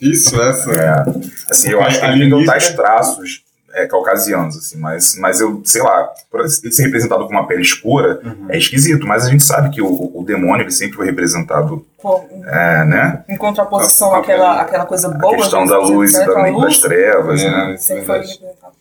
Isso, 0.00 0.40
essa. 0.40 0.70
É, 0.72 1.04
assim, 1.50 1.70
eu 1.70 1.80
acho 1.82 2.00
que 2.00 2.06
ele 2.06 2.30
tem 2.30 2.44
tais 2.44 2.70
traços 2.72 3.42
é, 3.72 3.86
caucasianos, 3.86 4.56
assim, 4.56 4.78
mas, 4.78 5.16
mas 5.18 5.40
eu, 5.40 5.60
sei 5.64 5.82
lá, 5.82 6.08
por 6.30 6.40
ele 6.40 6.48
ser 6.48 6.82
representado 6.84 7.24
com 7.26 7.30
uma 7.32 7.46
pele 7.46 7.62
escura, 7.62 8.20
é 8.48 8.56
esquisito, 8.56 9.04
mas 9.06 9.26
a 9.26 9.30
gente 9.30 9.42
sabe 9.42 9.70
que 9.70 9.82
o, 9.82 10.12
o 10.14 10.24
demônio 10.24 10.62
ele 10.62 10.70
sempre 10.70 10.96
foi 10.96 11.06
representado, 11.06 11.84
Pô, 12.00 12.24
é, 12.46 12.84
né? 12.84 13.24
em 13.28 13.36
contraposição 13.36 14.14
a- 14.14 14.18
àquela, 14.18 14.60
àquela 14.60 14.86
coisa 14.86 15.08
A 15.08 15.10
boa. 15.10 15.36
questão 15.36 15.62
né, 15.62 15.70
da 15.70 15.78
luz 15.78 16.14
e 16.14 16.18
né, 16.18 16.24
a 16.24 16.26
da, 16.28 16.46
luz, 16.48 16.64
das 16.64 16.78
trevas, 16.78 17.42
né? 17.42 17.48
É, 17.70 17.74
isso 17.74 17.92
é 17.92 17.96
Sempre 17.96 18.04
foi 18.06 18.18
representado. 18.18 18.74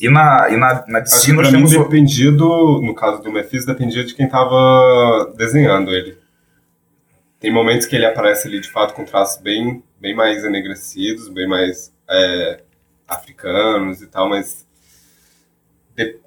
E 0.00 0.08
na, 0.10 0.46
e 0.50 0.56
na, 0.56 0.84
na 0.86 1.00
DC 1.00 1.32
nós 1.32 1.50
temos 1.50 1.72
o- 1.72 1.82
dependia 1.84 2.30
do, 2.30 2.80
no 2.82 2.94
caso 2.94 3.22
do 3.22 3.32
Mephisto, 3.32 3.66
dependia 3.66 4.04
de 4.04 4.14
quem 4.14 4.28
tava 4.28 5.32
desenhando 5.36 5.90
ele. 5.90 6.16
Tem 7.40 7.52
momentos 7.52 7.86
que 7.86 7.94
ele 7.94 8.06
aparece 8.06 8.48
ali 8.48 8.60
de 8.60 8.70
fato 8.70 8.94
com 8.94 9.04
traços 9.04 9.40
bem, 9.40 9.82
bem 10.00 10.14
mais 10.14 10.44
enegrecidos, 10.44 11.28
bem 11.28 11.46
mais 11.46 11.92
é, 12.08 12.62
africanos 13.06 14.02
e 14.02 14.06
tal, 14.06 14.28
mas 14.28 14.66
de, 15.96 16.18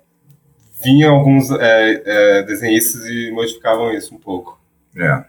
vinha 0.81 1.09
alguns 1.09 1.51
é, 1.51 2.01
é, 2.05 2.43
desenhistas 2.43 3.05
e 3.05 3.31
modificavam 3.31 3.91
isso 3.93 4.15
um 4.15 4.19
pouco. 4.19 4.59
é. 4.97 5.25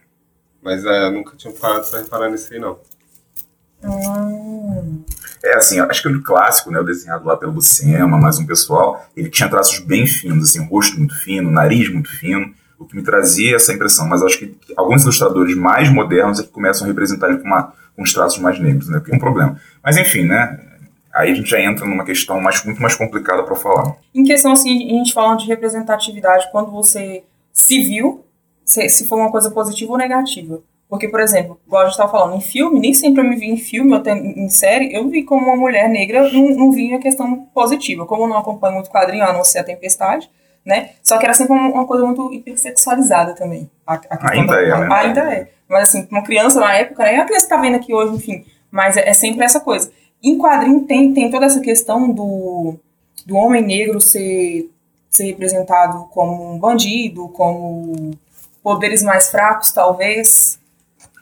Mas 0.65 0.85
é, 0.85 1.11
nunca 1.11 1.37
tinha 1.37 1.53
parado 1.53 1.91
pra 1.91 1.99
reparar 1.99 2.31
nisso 2.31 2.55
aí, 2.55 2.61
não. 2.61 2.79
Hum. 3.83 5.03
É, 5.43 5.57
assim, 5.57 5.81
acho 5.81 6.03
que 6.03 6.09
o 6.09 6.23
clássico, 6.23 6.71
né, 6.71 6.79
o 6.79 6.85
desenhado 6.85 7.27
lá 7.27 7.37
pelo 7.37 7.51
Buscema, 7.51 8.17
mais 8.17 8.39
um 8.39 8.47
pessoal, 8.47 9.05
ele 9.17 9.29
tinha 9.29 9.49
traços 9.49 9.81
bem 9.81 10.07
finos, 10.07 10.51
assim, 10.51 10.65
rosto 10.69 10.97
muito 10.97 11.19
fino, 11.19 11.51
nariz 11.51 11.93
muito 11.93 12.09
fino, 12.09 12.55
o 12.83 12.87
que 12.87 12.97
me 12.97 13.03
trazia 13.03 13.57
essa 13.57 13.73
impressão. 13.73 14.07
Mas 14.09 14.23
acho 14.23 14.39
que 14.39 14.57
alguns 14.77 15.03
ilustradores 15.03 15.57
mais 15.57 15.93
modernos 15.93 16.41
é 16.41 16.43
que 16.43 16.49
começam 16.49 16.85
a 16.85 16.89
representar 16.89 17.29
ele 17.29 17.39
com, 17.39 17.47
uma, 17.47 17.73
com 17.97 18.03
os 18.03 18.13
traços 18.13 18.39
mais 18.39 18.59
negros, 18.61 18.89
né, 18.89 19.01
que 19.05 19.13
é 19.13 19.17
um 19.17 19.19
problema. 19.19 19.59
Mas 19.83 19.97
enfim, 19.97 20.25
né, 20.25 20.59
aí 21.13 21.31
a 21.31 21.35
gente 21.35 21.51
já 21.51 21.61
entra 21.61 21.87
numa 21.87 22.05
questão 22.05 22.41
mais, 22.41 22.65
muito 22.65 22.81
mais 22.81 22.95
complicada 22.95 23.43
para 23.43 23.57
falar. 23.57 23.97
Em 24.15 24.25
questão, 24.25 24.53
assim, 24.53 24.91
a 24.91 24.99
gente 24.99 25.13
falando 25.13 25.41
de 25.41 25.47
representatividade, 25.47 26.49
quando 26.51 26.71
você 26.71 27.25
se 27.53 27.83
viu, 27.83 28.25
se, 28.65 28.89
se 28.89 29.07
for 29.07 29.19
uma 29.19 29.31
coisa 29.31 29.51
positiva 29.51 29.93
ou 29.93 29.99
negativa. 29.99 30.63
Porque, 30.89 31.09
por 31.09 31.21
exemplo, 31.21 31.59
igual 31.67 31.83
a 31.83 31.85
gente 31.87 31.93
estava 31.93 32.11
falando, 32.11 32.37
em 32.37 32.41
filme, 32.43 32.79
nem 32.79 32.93
sempre 32.93 33.23
eu 33.23 33.25
me 33.25 33.35
vi 33.35 33.47
em 33.47 33.57
filme 33.57 33.95
ou 33.95 34.03
em 34.07 34.49
série, 34.51 34.95
eu 34.95 35.09
vi 35.09 35.23
como 35.23 35.47
uma 35.47 35.57
mulher 35.57 35.89
negra, 35.89 36.31
não, 36.31 36.51
não 36.51 36.71
vi 36.71 36.93
a 36.93 36.99
questão 36.99 37.47
positiva. 37.55 38.05
Como 38.05 38.25
eu 38.25 38.29
não 38.29 38.37
acompanho 38.37 38.75
muito 38.75 38.91
quadrinho, 38.91 39.25
a 39.25 39.33
não 39.33 39.43
ser 39.43 39.61
a 39.61 39.65
Tempestade, 39.65 40.29
né? 40.65 40.91
Só 41.03 41.19
que 41.19 41.25
era 41.25 41.35
sempre 41.35 41.53
uma, 41.55 41.87
coisa 41.87 42.05
muito 42.05 42.33
hipersexualizada 42.33 43.35
também. 43.35 43.71
A, 43.87 43.95
a 43.95 44.31
Ainda 44.33 44.53
da- 44.55 44.63
é, 44.63 44.81
né? 44.81 44.89
Ainda 44.93 45.21
é. 45.35 45.51
Mas, 45.69 45.89
assim, 45.89 46.07
uma 46.11 46.23
criança 46.23 46.61
na 46.61 46.73
época, 46.75 47.03
né? 47.03 47.17
A 47.17 47.25
criança 47.25 47.47
que 47.47 47.55
tá 47.55 47.61
vendo 47.61 47.77
aqui 47.77 47.93
hoje, 47.95 48.15
enfim. 48.17 48.45
Mas 48.71 48.97
é, 48.97 49.09
é 49.09 49.15
sempre 49.15 49.45
essa 49.45 49.59
coisa. 49.61 49.91
Em 50.23 50.39
quadrinho 50.39 50.83
tem, 50.83 51.13
tem 51.13 51.31
toda 51.31 51.47
essa 51.47 51.61
questão 51.61 52.11
do, 52.11 52.77
do 53.27 53.35
homem 53.37 53.63
negro 53.65 54.01
ser, 54.01 54.71
ser 55.11 55.25
representado 55.25 56.05
como 56.13 56.55
um 56.55 56.59
bandido, 56.59 57.29
como 57.31 58.13
poderes 58.63 59.03
mais 59.03 59.31
fracos, 59.31 59.73
talvez, 59.73 60.59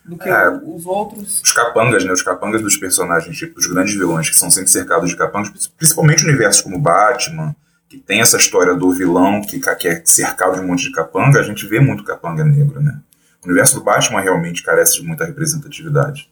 do 0.04 0.18
que 0.18 0.28
É. 0.28 0.50
os 0.50 0.84
outros. 0.84 1.40
Os 1.40 1.52
capangas, 1.52 2.04
né, 2.04 2.12
os 2.12 2.22
capangas 2.22 2.60
dos 2.60 2.76
personagens, 2.76 3.36
tipo, 3.36 3.58
os 3.58 3.66
grandes 3.66 3.94
vilões, 3.94 4.28
que 4.28 4.36
são 4.36 4.50
sempre 4.50 4.70
cercados 4.70 5.08
de 5.08 5.16
capangas, 5.16 5.66
principalmente 5.68 6.24
universos 6.24 6.60
como 6.60 6.78
Batman, 6.78 7.54
que 7.90 7.98
tem 7.98 8.20
essa 8.20 8.36
história 8.36 8.74
do 8.76 8.92
vilão 8.92 9.42
que, 9.42 9.58
que 9.58 9.88
é 9.88 10.00
cercado 10.04 10.54
de 10.54 10.60
um 10.60 10.68
monte 10.68 10.84
de 10.84 10.92
capanga, 10.92 11.40
a 11.40 11.42
gente 11.42 11.66
vê 11.66 11.80
muito 11.80 12.04
capanga 12.04 12.44
negro, 12.44 12.80
né? 12.80 12.96
O 13.42 13.46
universo 13.48 13.74
do 13.74 13.82
Batman 13.82 14.20
realmente 14.20 14.62
carece 14.62 15.00
de 15.00 15.06
muita 15.06 15.24
representatividade. 15.24 16.30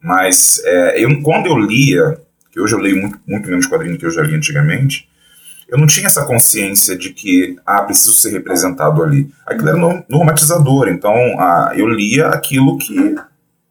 Mas 0.00 0.62
é, 0.64 1.04
eu, 1.04 1.20
quando 1.20 1.46
eu 1.46 1.58
lia, 1.58 2.18
que 2.50 2.58
hoje 2.58 2.74
eu 2.74 2.78
leio 2.78 3.02
muito, 3.02 3.20
muito 3.26 3.48
menos 3.50 3.66
quadrinhos 3.66 3.98
que 3.98 4.06
eu 4.06 4.10
já 4.10 4.22
li 4.22 4.34
antigamente, 4.34 5.06
eu 5.68 5.76
não 5.76 5.86
tinha 5.86 6.06
essa 6.06 6.24
consciência 6.24 6.96
de 6.96 7.10
que, 7.10 7.56
ah, 7.66 7.82
preciso 7.82 8.12
ser 8.12 8.30
representado 8.30 9.02
ali. 9.02 9.30
Aquilo 9.46 9.68
era 9.68 9.78
no- 9.78 10.04
normatizador, 10.08 10.88
então 10.88 11.14
ah, 11.38 11.72
eu 11.76 11.86
lia 11.86 12.28
aquilo 12.28 12.78
que 12.78 13.14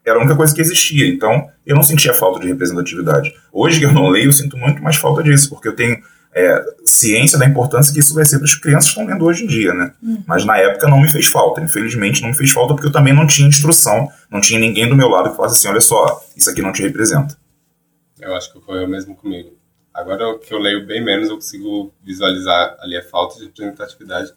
era 0.05 0.17
a 0.17 0.19
única 0.19 0.35
coisa 0.35 0.53
que 0.53 0.61
existia, 0.61 1.07
então 1.07 1.47
eu 1.65 1.75
não 1.75 1.83
sentia 1.83 2.13
falta 2.13 2.39
de 2.39 2.47
representatividade. 2.47 3.33
Hoje 3.51 3.79
que 3.79 3.85
eu 3.85 3.93
não 3.93 4.09
leio, 4.09 4.27
eu 4.27 4.33
sinto 4.33 4.55
muito 4.55 4.83
mais 4.83 4.97
falta 4.97 5.23
disso, 5.23 5.49
porque 5.49 5.67
eu 5.67 5.75
tenho 5.75 5.97
é, 6.35 6.65
ciência 6.83 7.37
da 7.37 7.45
importância 7.45 7.93
que 7.93 7.99
isso 7.99 8.13
vai 8.13 8.25
ser 8.25 8.37
para 8.37 8.45
as 8.45 8.55
crianças 8.55 8.85
que 8.85 8.99
estão 8.99 9.05
lendo 9.05 9.25
hoje 9.25 9.43
em 9.43 9.47
dia, 9.47 9.73
né? 9.73 9.93
Mas 10.25 10.45
na 10.45 10.57
época 10.57 10.87
não 10.87 10.99
me 10.99 11.11
fez 11.11 11.27
falta, 11.27 11.61
infelizmente 11.61 12.21
não 12.21 12.29
me 12.29 12.35
fez 12.35 12.51
falta 12.51 12.73
porque 12.73 12.87
eu 12.87 12.91
também 12.91 13.13
não 13.13 13.27
tinha 13.27 13.47
instrução, 13.47 14.09
não 14.29 14.41
tinha 14.41 14.59
ninguém 14.59 14.89
do 14.89 14.95
meu 14.95 15.07
lado 15.07 15.29
que 15.29 15.35
falasse 15.35 15.55
assim, 15.55 15.67
olha 15.67 15.81
só, 15.81 16.23
isso 16.35 16.49
aqui 16.49 16.61
não 16.61 16.73
te 16.73 16.81
representa. 16.81 17.37
Eu 18.19 18.35
acho 18.35 18.51
que 18.51 18.59
foi 18.61 18.83
o 18.83 18.87
mesmo 18.87 19.15
comigo. 19.15 19.51
Agora 19.93 20.29
o 20.29 20.39
que 20.39 20.53
eu 20.53 20.57
leio 20.57 20.85
bem 20.85 21.03
menos, 21.03 21.29
eu 21.29 21.35
consigo 21.35 21.93
visualizar 22.03 22.75
ali 22.79 22.97
a 22.97 23.03
falta 23.03 23.37
de 23.37 23.45
representatividade. 23.45 24.33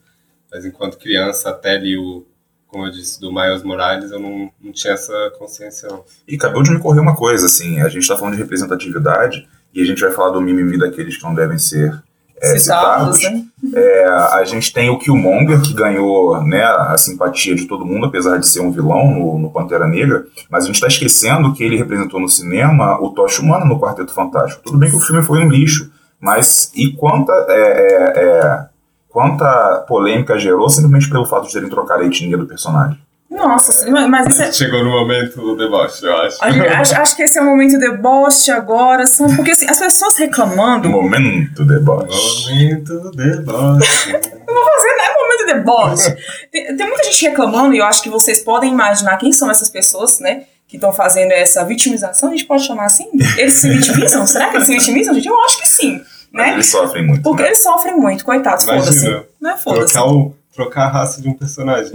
Mas 0.51 0.65
enquanto 0.65 0.97
criança, 0.97 1.49
até 1.49 1.75
ali 1.75 1.97
o, 1.97 2.25
como 2.67 2.85
eu 2.85 2.91
disse, 2.91 3.19
do 3.19 3.33
Miles 3.33 3.63
Morales, 3.63 4.11
eu 4.11 4.19
não, 4.19 4.51
não 4.61 4.71
tinha 4.71 4.93
essa 4.93 5.31
consciência. 5.37 5.89
Não. 5.89 6.05
E 6.27 6.35
acabou 6.35 6.61
de 6.61 6.69
me 6.69 6.79
correr 6.79 6.99
uma 6.99 7.15
coisa, 7.15 7.47
assim, 7.47 7.81
a 7.81 7.89
gente 7.89 8.03
está 8.03 8.15
falando 8.15 8.35
de 8.35 8.41
representatividade 8.41 9.47
e 9.73 9.81
a 9.81 9.85
gente 9.85 10.01
vai 10.01 10.11
falar 10.11 10.31
do 10.31 10.41
mimimi 10.41 10.77
daqueles 10.77 11.17
que 11.17 11.23
não 11.23 11.35
devem 11.35 11.57
ser 11.57 11.93
é, 12.41 12.59
Citados, 12.59 13.17
citados. 13.17 13.39
né? 13.39 13.45
É, 13.73 14.05
a 14.05 14.43
gente 14.45 14.71
tem 14.71 14.89
o 14.89 14.99
Killmonger, 14.99 15.59
que 15.61 15.73
ganhou 15.73 16.41
né, 16.43 16.63
a 16.63 16.95
simpatia 16.97 17.55
de 17.55 17.65
todo 17.65 17.85
mundo, 17.85 18.05
apesar 18.05 18.37
de 18.37 18.47
ser 18.47 18.61
um 18.61 18.71
vilão 18.71 19.11
no, 19.11 19.39
no 19.39 19.49
Pantera 19.49 19.87
Negra, 19.87 20.25
mas 20.49 20.63
a 20.63 20.67
gente 20.67 20.75
está 20.75 20.87
esquecendo 20.87 21.53
que 21.53 21.63
ele 21.63 21.77
representou 21.77 22.19
no 22.19 22.29
cinema 22.29 23.01
o 23.01 23.09
Tocha 23.09 23.41
Humana 23.41 23.65
no 23.65 23.79
Quarteto 23.79 24.13
Fantástico. 24.13 24.61
Tudo 24.63 24.77
bem 24.77 24.89
que 24.89 24.95
o 24.95 25.01
filme 25.01 25.23
foi 25.23 25.39
um 25.39 25.49
lixo, 25.49 25.91
mas 26.19 26.71
e 26.75 26.91
quanta, 26.93 27.33
é, 27.49 27.59
é, 27.59 28.23
é, 28.23 28.65
quanta 29.09 29.85
polêmica 29.87 30.37
gerou 30.37 30.69
simplesmente 30.69 31.09
pelo 31.09 31.25
fato 31.25 31.47
de 31.47 31.53
terem 31.53 31.69
trocado 31.69 32.03
a 32.03 32.05
etnia 32.05 32.37
do 32.37 32.45
personagem? 32.45 32.99
Nossa, 33.29 33.89
mas- 34.07 34.27
isso 34.27 34.41
é. 34.41 34.51
Chegou 34.53 34.83
no 34.83 34.91
momento 34.91 35.39
do 35.41 35.55
deboche, 35.57 36.05
eu 36.05 36.15
acho. 36.17 36.37
acho, 36.43 36.95
acho 36.95 37.15
que 37.15 37.23
esse 37.23 37.37
é 37.37 37.41
o 37.41 37.45
momento 37.45 37.77
deboche 37.77 38.51
agora, 38.51 39.05
sabe? 39.05 39.35
Porque 39.35 39.51
assim, 39.51 39.65
as 39.69 39.77
pessoas 39.79 40.17
reclamando. 40.17 40.89
Momento 40.89 41.65
deboche. 41.65 42.49
Momento 42.49 42.99
do 42.99 43.11
deboche. 43.11 44.11
Eu 44.47 44.53
vou 44.53 44.63
fazer, 44.63 44.95
né? 44.95 45.03
Momento 45.19 45.45
de 45.45 45.53
deboche. 45.53 46.17
Tem, 46.51 46.77
tem 46.77 46.87
muita 46.87 47.03
gente 47.03 47.27
reclamando, 47.27 47.75
e 47.75 47.79
eu 47.79 47.85
acho 47.85 48.01
que 48.01 48.09
vocês 48.09 48.39
podem 48.41 48.71
imaginar 48.71 49.17
quem 49.17 49.33
são 49.33 49.51
essas 49.51 49.69
pessoas, 49.69 50.19
né? 50.19 50.43
Que 50.67 50.77
estão 50.77 50.93
fazendo 50.93 51.31
essa 51.31 51.65
vitimização, 51.65 52.29
a 52.29 52.31
gente 52.31 52.45
pode 52.45 52.63
chamar 52.65 52.85
assim? 52.85 53.09
Eles 53.37 53.55
se 53.55 53.69
vitimizam? 53.69 54.25
Será 54.27 54.49
que 54.49 54.55
eles 54.55 54.67
se 54.67 54.73
vitimizam, 54.73 55.13
gente? 55.13 55.27
Eu 55.27 55.37
acho 55.43 55.59
que 55.59 55.67
sim, 55.67 56.01
né? 56.31 56.53
eles 56.53 56.69
sofrem 56.71 57.05
muito. 57.05 57.23
Porque 57.23 57.43
né? 57.43 57.49
eles 57.49 57.61
sofrem 57.61 57.97
muito, 57.97 58.23
coitados, 58.23 58.63
foda-se. 58.63 59.05
Imagina, 59.05 59.25
Né? 59.41 59.57
Foda-se. 59.61 59.93
trocar, 59.93 60.09
o, 60.11 60.35
trocar 60.55 60.83
a 60.85 60.89
raça 60.89 61.21
de 61.21 61.27
um 61.27 61.33
personagem. 61.33 61.91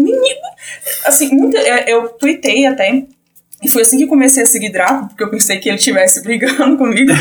Assim, 1.05 1.35
muita, 1.35 1.59
é, 1.59 1.93
eu 1.93 2.09
tuitei 2.11 2.67
até. 2.67 3.05
E 3.63 3.69
foi 3.69 3.83
assim 3.83 3.99
que 3.99 4.07
comecei 4.07 4.43
a 4.43 4.47
seguir 4.47 4.71
Draco, 4.71 5.09
porque 5.09 5.23
eu 5.23 5.31
pensei 5.31 5.59
que 5.59 5.69
ele 5.69 5.77
estivesse 5.77 6.23
brigando 6.25 6.77
comigo. 6.77 7.13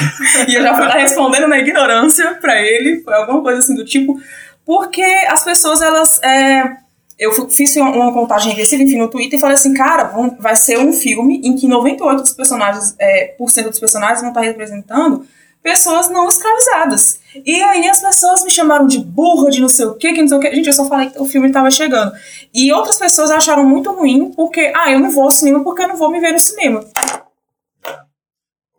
e 0.48 0.56
eu 0.56 0.62
já 0.62 0.76
fui 0.76 0.86
lá 0.86 0.98
respondendo 0.98 1.48
na 1.48 1.60
ignorância 1.60 2.36
pra 2.36 2.60
ele, 2.62 3.02
foi 3.02 3.14
alguma 3.14 3.42
coisa 3.42 3.60
assim 3.60 3.76
do 3.76 3.86
tipo. 3.86 4.20
Porque 4.66 5.04
as 5.28 5.44
pessoas, 5.44 5.82
elas. 5.82 6.22
é, 6.24 6.78
eu 7.20 7.48
fiz 7.50 7.76
uma, 7.76 8.12
contagem 8.12 8.50
regressiva, 8.50 8.82
enfim, 8.82 8.98
no 8.98 9.08
Twitter 9.08 9.38
e 9.38 9.40
falei 9.40 9.54
assim, 9.54 9.76
cara, 9.76 10.12
vai 10.40 10.56
ser 10.56 10.80
um 10.80 10.92
filme 10.92 11.40
em 11.44 11.56
que 11.56 11.68
98% 11.68 12.16
dos 12.16 12.34
personagens, 12.34 12.96
é, 12.98 13.36
por 13.38 13.52
cento 13.52 13.70
dos 13.70 13.80
personagens 13.80 14.22
vão 14.22 14.30
estar 14.30 14.42
representando 14.42 15.24
pessoas 15.62 16.10
não 16.10 16.28
escravizadas. 16.28 17.20
E 17.46 17.62
aí 17.62 17.88
as 17.88 18.02
pessoas 18.02 18.44
me 18.44 18.52
chamaram 18.52 18.88
de 18.88 19.00
burra, 19.00 19.50
de 19.50 19.62
não 19.62 19.70
sei 19.70 19.86
o 19.86 19.94
quê, 19.94 20.14
que 20.14 20.22
não 20.22 20.28
sei 20.28 20.38
o 20.38 20.42
quê. 20.42 20.54
Gente, 20.54 20.68
eu 20.68 20.74
só 20.74 20.88
falei 20.88 21.10
que 21.10 21.22
o 21.22 21.26
filme 21.26 21.48
estava 21.48 21.72
chegando. 21.72 22.12
E 22.54 22.74
outras 22.74 22.98
pessoas 22.98 23.32
acharam 23.32 23.64
muito 23.64 23.92
ruim 23.92 24.32
porque, 24.32 24.72
ah, 24.76 24.92
eu 24.92 25.00
não 25.00 25.12
vou 25.12 25.24
ao 25.24 25.32
cinema 25.32 25.64
porque 25.64 25.84
eu 25.84 25.88
não 25.88 25.96
vou 25.96 26.12
me 26.12 26.20
ver 26.20 26.34
no 26.34 26.40
cinema. 26.40 26.84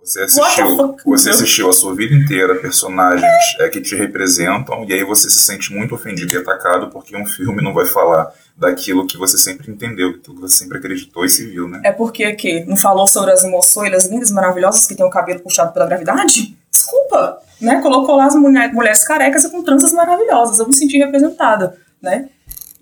Você 0.03 0.21
assistiu, 0.21 0.97
você 1.07 1.31
assistiu 1.31 1.71
a 1.71 1.73
sua 1.73 1.95
vida 1.95 2.13
inteira 2.13 2.57
personagens 2.57 3.33
é, 3.61 3.69
que 3.69 3.81
te 3.81 3.95
representam 3.95 4.85
e 4.85 4.93
aí 4.93 5.05
você 5.05 5.31
se 5.31 5.39
sente 5.39 5.73
muito 5.73 5.95
ofendido 5.95 6.35
e 6.35 6.39
atacado 6.39 6.91
porque 6.91 7.17
um 7.17 7.25
filme 7.25 7.63
não 7.63 7.73
vai 7.73 7.87
falar 7.87 8.33
daquilo 8.57 9.07
que 9.07 9.17
você 9.17 9.39
sempre 9.39 9.71
entendeu, 9.71 10.13
daquilo 10.13 10.35
que 10.35 10.41
você 10.41 10.57
sempre 10.57 10.79
acreditou 10.79 11.25
e 11.25 11.29
se 11.29 11.47
viu, 11.47 11.69
né? 11.69 11.83
É 11.85 11.93
porque 11.93 12.33
que 12.33 12.65
não 12.65 12.77
falou 12.77 13.07
sobre 13.07 13.31
as 13.31 13.45
emoções 13.45 14.07
lindas, 14.07 14.33
maravilhosas 14.33 14.89
que 14.89 14.97
têm 14.97 15.07
o 15.07 15.11
cabelo 15.11 15.39
puxado 15.39 15.73
pela 15.73 15.87
gravidade? 15.87 16.59
Desculpa, 16.73 17.39
né? 17.61 17.81
Colocou 17.81 18.17
lá 18.17 18.27
as 18.27 18.35
mulher- 18.35 18.73
mulheres 18.73 19.05
carecas 19.05 19.47
com 19.47 19.63
tranças 19.63 19.93
maravilhosas. 19.93 20.59
Eu 20.59 20.67
me 20.67 20.75
senti 20.75 20.99
representada, 20.99 21.77
né? 22.01 22.29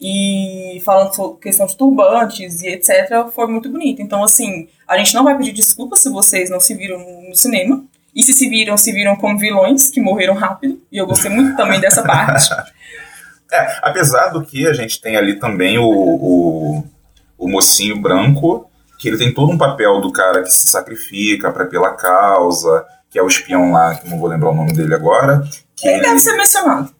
E 0.00 0.80
falando 0.84 1.14
sobre 1.14 1.40
questão 1.40 1.66
de 1.66 1.76
turbantes 1.76 2.62
e 2.62 2.68
etc, 2.68 3.28
foi 3.34 3.46
muito 3.46 3.68
bonito. 3.70 4.00
Então, 4.00 4.22
assim, 4.24 4.68
a 4.88 4.96
gente 4.96 5.14
não 5.14 5.24
vai 5.24 5.36
pedir 5.36 5.52
desculpas 5.52 6.00
se 6.00 6.08
vocês 6.08 6.48
não 6.48 6.58
se 6.60 6.74
viram 6.74 6.98
no 7.28 7.34
cinema. 7.34 7.84
E 8.14 8.22
se 8.24 8.32
se 8.32 8.48
viram, 8.48 8.76
se 8.76 8.90
viram 8.92 9.14
como 9.14 9.38
vilões 9.38 9.88
que 9.90 10.00
morreram 10.00 10.34
rápido. 10.34 10.80
E 10.90 10.98
eu 10.98 11.06
gostei 11.06 11.30
muito 11.30 11.56
também 11.56 11.80
dessa 11.80 12.02
parte. 12.02 12.48
É, 13.52 13.80
apesar 13.82 14.28
do 14.28 14.44
que 14.44 14.64
a 14.64 14.72
gente 14.72 15.00
tem 15.00 15.16
ali 15.16 15.34
também 15.36 15.76
o, 15.76 15.82
o, 15.84 16.84
o 17.36 17.48
mocinho 17.48 18.00
branco 18.00 18.70
que 18.96 19.08
ele 19.08 19.18
tem 19.18 19.34
todo 19.34 19.50
um 19.50 19.58
papel 19.58 20.00
do 20.00 20.12
cara 20.12 20.44
que 20.44 20.50
se 20.52 20.68
sacrifica 20.68 21.50
pra, 21.50 21.64
pela 21.64 21.96
causa, 21.96 22.86
que 23.10 23.18
é 23.18 23.22
o 23.22 23.26
espião 23.26 23.72
lá, 23.72 23.96
que 23.96 24.08
não 24.08 24.18
vou 24.18 24.28
lembrar 24.28 24.50
o 24.50 24.54
nome 24.54 24.72
dele 24.72 24.94
agora. 24.94 25.42
Que 25.76 25.88
Ele 25.88 26.00
deve 26.00 26.18
ser 26.20 26.36
mencionado. 26.36 26.94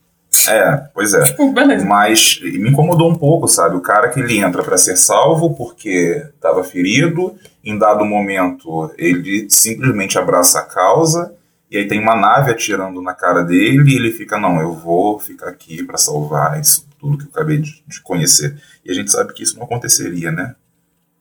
É, 0.48 0.88
pois 0.94 1.14
é. 1.14 1.24
Tipo, 1.24 1.50
beleza. 1.54 1.84
Mas 1.84 2.40
me 2.42 2.70
incomodou 2.70 3.10
um 3.10 3.14
pouco, 3.14 3.48
sabe? 3.48 3.76
O 3.76 3.80
cara 3.80 4.08
que 4.08 4.20
ele 4.20 4.38
entra 4.38 4.62
pra 4.62 4.78
ser 4.78 4.96
salvo 4.96 5.54
porque 5.54 6.26
estava 6.34 6.62
ferido, 6.64 7.34
em 7.64 7.78
dado 7.78 8.04
momento 8.04 8.92
ele 8.98 9.48
simplesmente 9.48 10.18
abraça 10.18 10.60
a 10.60 10.64
causa, 10.64 11.34
e 11.70 11.76
aí 11.76 11.86
tem 11.86 12.00
uma 12.00 12.16
nave 12.16 12.50
atirando 12.50 13.00
na 13.00 13.14
cara 13.14 13.42
dele, 13.42 13.92
e 13.92 13.96
ele 13.96 14.10
fica, 14.10 14.38
não, 14.38 14.60
eu 14.60 14.72
vou 14.72 15.18
ficar 15.18 15.48
aqui 15.48 15.82
pra 15.82 15.96
salvar 15.96 16.60
isso 16.60 16.90
tudo 17.00 17.16
que 17.16 17.24
eu 17.24 17.30
acabei 17.30 17.58
de, 17.58 17.82
de 17.86 18.00
conhecer. 18.02 18.60
E 18.84 18.90
a 18.90 18.94
gente 18.94 19.10
sabe 19.10 19.32
que 19.32 19.42
isso 19.42 19.56
não 19.56 19.64
aconteceria, 19.64 20.30
né? 20.30 20.54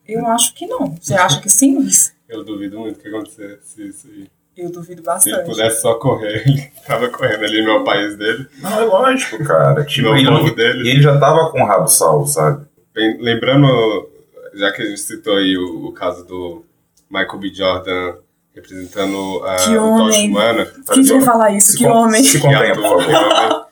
Eu 0.05 0.27
acho 0.27 0.53
que 0.53 0.67
não. 0.67 0.97
Você 0.99 1.13
acha 1.15 1.39
que 1.39 1.49
sim, 1.49 1.77
Luiz? 1.77 2.13
Eu 2.27 2.43
duvido 2.43 2.77
muito 2.79 2.99
que 2.99 3.07
acontecesse 3.07 3.87
isso 3.87 4.07
aí. 4.07 4.29
Eu 4.57 4.69
duvido 4.71 5.01
Se 5.19 5.29
ele 5.29 5.37
bastante. 5.37 5.45
pudesse 5.45 5.81
só 5.81 5.93
correr, 5.95 6.43
ele 6.47 6.71
tava 6.85 7.07
correndo 7.09 7.45
ali 7.45 7.63
no 7.65 7.83
país 7.83 8.17
dele, 8.17 8.45
Não, 8.59 8.81
é 8.81 8.83
lógico, 8.83 9.43
cara. 9.45 9.83
Tipo, 9.85 10.13
no 10.13 10.31
povo 10.37 10.47
e 10.47 10.55
dele. 10.55 10.89
ele 10.89 11.01
já 11.01 11.17
tava 11.17 11.49
com 11.51 11.61
o 11.61 11.65
rabo 11.65 11.87
salvo, 11.87 12.27
sabe? 12.27 12.65
Bem, 12.93 13.17
lembrando, 13.21 14.09
já 14.53 14.71
que 14.71 14.81
a 14.81 14.85
gente 14.85 14.99
citou 14.99 15.37
aí 15.37 15.57
o, 15.57 15.85
o 15.87 15.93
caso 15.93 16.25
do 16.25 16.65
Michael 17.09 17.37
B. 17.39 17.53
Jordan 17.53 18.15
representando 18.53 19.41
a, 19.45 19.55
Que 19.55 19.69
o 19.77 19.81
Tocha 19.97 20.03
homem. 20.03 20.29
Humana. 20.31 20.65
Quem 20.91 21.03
quer 21.05 21.21
falar 21.23 21.51
isso? 21.51 21.71
Se 21.71 21.77
Que 21.77 21.87
homem. 21.87 22.23
Se 22.23 22.31
que 22.37 22.39
contenha, 22.43 22.75
por 22.75 22.97
que 23.05 23.11
favor. 23.11 23.33
homem. 23.33 23.65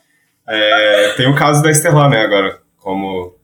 É, 0.47 1.13
tem 1.17 1.27
o 1.29 1.35
caso 1.35 1.61
da 1.61 1.69
Estelar, 1.69 2.09
né, 2.09 2.21
agora, 2.21 2.61
como 2.77 3.35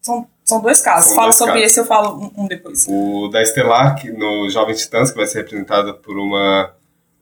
São, 0.00 0.26
são 0.48 0.62
dois 0.62 0.80
casos. 0.80 1.08
São 1.08 1.14
Fala 1.14 1.26
dois 1.26 1.36
sobre 1.36 1.54
casos. 1.54 1.66
esse, 1.66 1.80
eu 1.80 1.84
falo 1.84 2.32
um, 2.36 2.46
depois. 2.46 2.86
O 2.88 3.28
da 3.28 3.42
Estelar, 3.42 3.94
que, 3.96 4.10
no 4.10 4.48
Jovem 4.48 4.74
Titãs, 4.74 5.10
que 5.10 5.16
vai 5.18 5.26
ser 5.26 5.38
representada 5.38 5.92
por 5.92 6.16
uma 6.18 6.70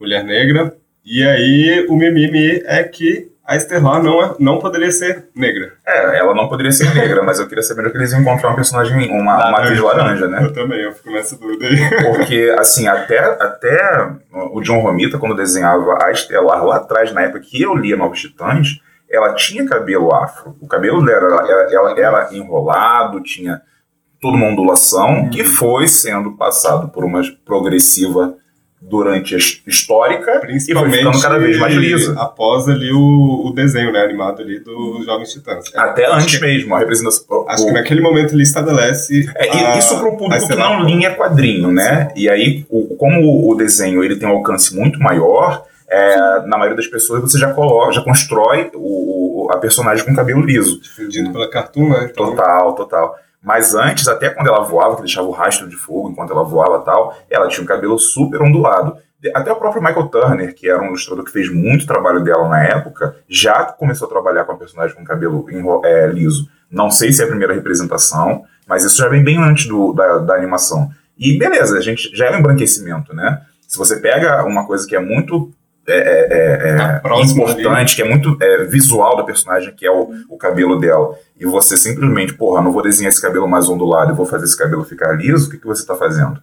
mulher 0.00 0.22
negra. 0.22 0.76
E 1.04 1.24
aí, 1.24 1.86
o 1.88 1.96
mimimi 1.96 2.62
é 2.64 2.84
que 2.84 3.28
a 3.44 3.56
Estelar 3.56 4.00
não, 4.02 4.22
é, 4.22 4.34
não 4.38 4.58
poderia 4.60 4.92
ser 4.92 5.26
negra. 5.34 5.72
É, 5.84 6.18
ela 6.18 6.34
não 6.34 6.48
poderia 6.48 6.70
ser 6.70 6.92
negra, 6.94 7.22
mas 7.22 7.40
eu 7.40 7.48
queria 7.48 7.62
saber 7.62 7.90
que 7.90 7.96
eles 7.96 8.12
iam 8.12 8.20
encontrar 8.20 8.48
uma 8.48 8.56
personagem, 8.56 9.10
uma, 9.10 9.48
uma 9.48 9.58
atriz 9.58 9.80
laranja, 9.80 10.28
né? 10.28 10.44
Eu 10.44 10.52
também, 10.52 10.80
eu 10.80 10.92
fico 10.92 11.10
nessa 11.10 11.36
dúvida 11.36 11.66
aí. 11.66 11.76
Porque, 12.04 12.54
assim, 12.58 12.86
até, 12.86 13.18
até 13.18 14.08
o 14.52 14.60
John 14.60 14.80
Romita, 14.80 15.18
quando 15.18 15.34
desenhava 15.34 15.98
a 16.00 16.12
Estelar 16.12 16.64
lá 16.64 16.76
atrás, 16.76 17.12
na 17.12 17.22
época 17.22 17.40
que 17.40 17.60
eu 17.60 17.74
lia 17.74 17.96
Novos 17.96 18.20
Titãs, 18.20 18.80
ela 19.10 19.34
tinha 19.34 19.64
cabelo 19.66 20.12
afro. 20.14 20.56
O 20.60 20.66
cabelo 20.66 21.04
dela 21.04 21.44
era, 21.48 21.72
ela 21.74 21.98
era 21.98 22.28
enrolado, 22.34 23.22
tinha 23.22 23.60
toda 24.20 24.36
uma 24.36 24.46
ondulação, 24.48 25.28
que 25.30 25.44
foi 25.44 25.86
sendo 25.86 26.32
passado 26.36 26.88
por 26.88 27.04
uma 27.04 27.20
progressiva 27.44 28.34
durante 28.80 29.34
a 29.34 29.38
his- 29.38 29.62
histórica 29.66 30.30
e 30.30 30.38
foi 30.38 30.46
Principalmente 30.48 30.98
ficando 30.98 31.20
cada 31.20 31.38
vez 31.38 31.58
mais 31.58 31.74
lisa. 31.74 32.14
após 32.20 32.68
ali 32.68 32.92
o, 32.92 33.46
o 33.46 33.52
desenho 33.52 33.90
né, 33.92 34.00
animado 34.02 34.40
ali 34.42 34.60
do 34.60 35.02
Jovens 35.04 35.32
Titãs. 35.32 35.64
Até 35.74 36.06
Acho 36.06 36.14
antes 36.16 36.38
que- 36.38 36.44
mesmo, 36.44 36.74
a 36.74 36.78
representação. 36.78 37.44
Acho 37.48 37.64
o- 37.64 37.66
que 37.66 37.72
naquele 37.72 38.00
momento 38.00 38.34
ele 38.34 38.42
estabelece. 38.42 39.28
É, 39.34 39.50
a- 39.50 39.78
isso 39.78 39.98
para 39.98 40.08
o 40.08 40.16
público 40.16 40.46
que 40.46 40.54
não 40.54 40.82
linha 40.84 41.14
quadrinho, 41.14 41.72
né? 41.72 42.08
E 42.14 42.28
aí, 42.28 42.64
o- 42.68 42.94
como 42.96 43.50
o 43.50 43.54
desenho 43.54 44.04
ele 44.04 44.16
tem 44.16 44.28
um 44.28 44.32
alcance 44.32 44.74
muito 44.76 45.00
maior, 45.00 45.64
é, 45.88 46.16
na 46.46 46.56
maioria 46.58 46.76
das 46.76 46.86
pessoas 46.86 47.20
você 47.22 47.38
já 47.38 47.52
coloca, 47.52 47.92
já 47.92 48.02
constrói 48.02 48.70
o, 48.74 49.46
o- 49.46 49.52
a 49.52 49.58
personagem 49.58 50.04
com 50.04 50.14
cabelo 50.14 50.40
liso. 50.40 50.80
Difundido 50.80 51.32
pela 51.32 51.48
Cartoon, 51.50 51.90
né? 51.90 52.08
Total, 52.08 52.74
total. 52.74 53.16
Mas 53.42 53.74
antes, 53.74 54.08
até 54.08 54.28
quando 54.30 54.48
ela 54.48 54.60
voava, 54.64 54.96
que 54.96 55.02
deixava 55.02 55.26
o 55.28 55.30
rastro 55.30 55.68
de 55.68 55.76
fogo 55.76 56.10
enquanto 56.10 56.32
ela 56.32 56.42
voava 56.42 56.82
e 56.82 56.84
tal, 56.84 57.16
ela 57.30 57.46
tinha 57.48 57.62
um 57.62 57.66
cabelo 57.66 57.96
super 57.98 58.42
ondulado. 58.42 58.96
Até 59.34 59.52
o 59.52 59.56
próprio 59.56 59.82
Michael 59.82 60.08
Turner, 60.08 60.54
que 60.54 60.68
era 60.68 60.80
um 60.82 60.86
ilustrador 60.88 61.24
que 61.24 61.30
fez 61.32 61.52
muito 61.52 61.86
trabalho 61.86 62.22
dela 62.24 62.48
na 62.48 62.62
época, 62.64 63.16
já 63.28 63.64
começou 63.64 64.06
a 64.06 64.10
trabalhar 64.10 64.44
com 64.44 64.52
a 64.52 64.56
personagem 64.56 64.96
com 64.96 65.04
cabelo 65.04 65.46
é, 65.84 66.06
liso. 66.08 66.48
Não 66.70 66.90
sei 66.90 67.12
se 67.12 67.22
é 67.22 67.24
a 67.24 67.28
primeira 67.28 67.54
representação, 67.54 68.44
mas 68.66 68.84
isso 68.84 68.96
já 68.96 69.08
vem 69.08 69.22
bem 69.22 69.38
antes 69.40 69.66
do- 69.66 69.92
da, 69.92 70.18
da 70.18 70.34
animação. 70.34 70.90
E 71.16 71.38
beleza, 71.38 71.78
a 71.78 71.80
gente 71.80 72.14
já 72.16 72.26
é 72.26 72.32
um 72.36 72.40
embranquecimento, 72.40 73.14
né? 73.14 73.40
Se 73.66 73.78
você 73.78 73.96
pega 74.00 74.44
uma 74.44 74.66
coisa 74.66 74.86
que 74.86 74.94
é 74.94 75.00
muito 75.00 75.50
é, 75.88 75.96
é, 75.96 76.28
é, 76.30 76.70
é, 76.70 76.98
Tá 77.00 77.20
importante, 77.20 77.96
que 77.96 78.02
é 78.02 78.04
muito 78.04 78.36
é, 78.40 78.64
visual 78.64 79.16
da 79.16 79.24
personagem, 79.24 79.74
que 79.74 79.86
é 79.86 79.90
o, 79.90 80.10
o 80.28 80.36
cabelo 80.36 80.78
dela, 80.78 81.16
e 81.38 81.46
você 81.46 81.76
simplesmente, 81.76 82.34
porra, 82.34 82.60
não 82.60 82.72
vou 82.72 82.82
desenhar 82.82 83.10
esse 83.10 83.22
cabelo 83.22 83.48
mais 83.48 83.68
ondulado 83.68 84.12
e 84.12 84.16
vou 84.16 84.26
fazer 84.26 84.44
esse 84.44 84.56
cabelo 84.56 84.84
ficar 84.84 85.12
liso, 85.12 85.48
o 85.48 85.50
que, 85.50 85.58
que 85.58 85.66
você 85.66 85.82
está 85.82 85.94
fazendo? 85.94 86.42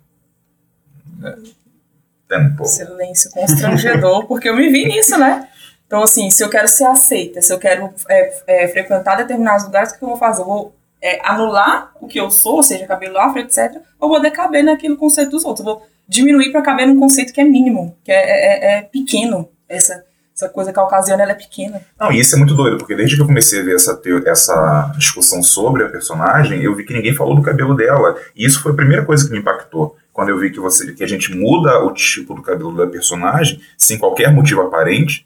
Tempo. 2.27 2.65
Silêncio 2.65 3.31
constrangedor, 3.31 4.25
porque 4.27 4.49
eu 4.49 4.55
me 4.55 4.69
vi 4.69 4.85
nisso, 4.85 5.17
né? 5.17 5.47
Então, 5.85 6.01
assim, 6.03 6.29
se 6.31 6.43
eu 6.43 6.49
quero 6.49 6.67
ser 6.67 6.85
aceita, 6.85 7.41
se 7.41 7.53
eu 7.53 7.59
quero 7.59 7.93
é, 8.09 8.63
é, 8.63 8.67
frequentar 8.67 9.15
determinados 9.15 9.65
lugares, 9.65 9.91
o 9.91 9.97
que 9.97 10.03
eu 10.03 10.09
vou 10.09 10.17
fazer? 10.17 10.41
Eu 10.41 10.45
vou 10.45 10.75
é, 11.03 11.19
anular 11.29 11.91
o 12.01 12.07
que 12.07 12.17
eu 12.19 12.31
sou, 12.31 12.55
ou 12.55 12.63
seja, 12.63 12.87
cabelo 12.87 13.19
afro, 13.19 13.41
etc., 13.41 13.75
ou 13.99 14.07
vou 14.09 14.21
decaber 14.21 14.63
naquele 14.63 14.95
conceito 14.95 15.31
dos 15.31 15.43
outros. 15.43 15.67
Eu 15.67 15.73
vou 15.73 15.85
diminuir 16.07 16.51
para 16.51 16.61
caber 16.61 16.87
num 16.87 16.97
conceito 16.99 17.33
que 17.33 17.41
é 17.41 17.43
mínimo, 17.43 17.95
que 18.03 18.11
é, 18.11 18.15
é- 18.15 18.77
é 18.77 18.81
pequeno. 18.83 19.49
Essa, 19.67 20.03
essa 20.35 20.47
coisa 20.49 20.71
caucasiana, 20.71 21.23
é 21.23 21.33
pequena. 21.33 21.81
Não, 21.99 22.11
e 22.11 22.19
isso 22.19 22.35
é 22.35 22.37
muito 22.37 22.55
doido, 22.55 22.77
porque 22.77 22.95
desde 22.95 23.15
que 23.15 23.21
eu 23.21 23.25
comecei 23.27 23.59
a 23.59 23.63
ver 23.63 23.75
essa, 23.75 23.99
essa 24.25 24.93
discussão 24.97 25.43
sobre 25.43 25.83
a 25.83 25.89
personagem, 25.89 26.61
eu 26.63 26.73
vi 26.75 26.83
que 26.85 26.93
ninguém 26.93 27.13
falou 27.13 27.35
do 27.35 27.41
cabelo 27.41 27.75
dela. 27.75 28.15
E 28.35 28.45
isso 28.45 28.61
foi 28.61 28.71
a 28.71 28.75
primeira 28.75 29.03
coisa 29.05 29.25
que 29.25 29.31
me 29.31 29.39
impactou. 29.39 29.95
Quando 30.11 30.29
eu 30.29 30.39
vi 30.39 30.51
que, 30.51 30.59
você, 30.59 30.93
que 30.93 31.03
a 31.03 31.07
gente 31.07 31.35
muda 31.35 31.79
o 31.83 31.91
tipo 31.91 32.33
do 32.35 32.41
cabelo 32.41 32.75
da 32.77 32.85
personagem, 32.87 33.59
sem 33.77 33.97
qualquer 33.97 34.31
motivo 34.31 34.61
aparente, 34.61 35.25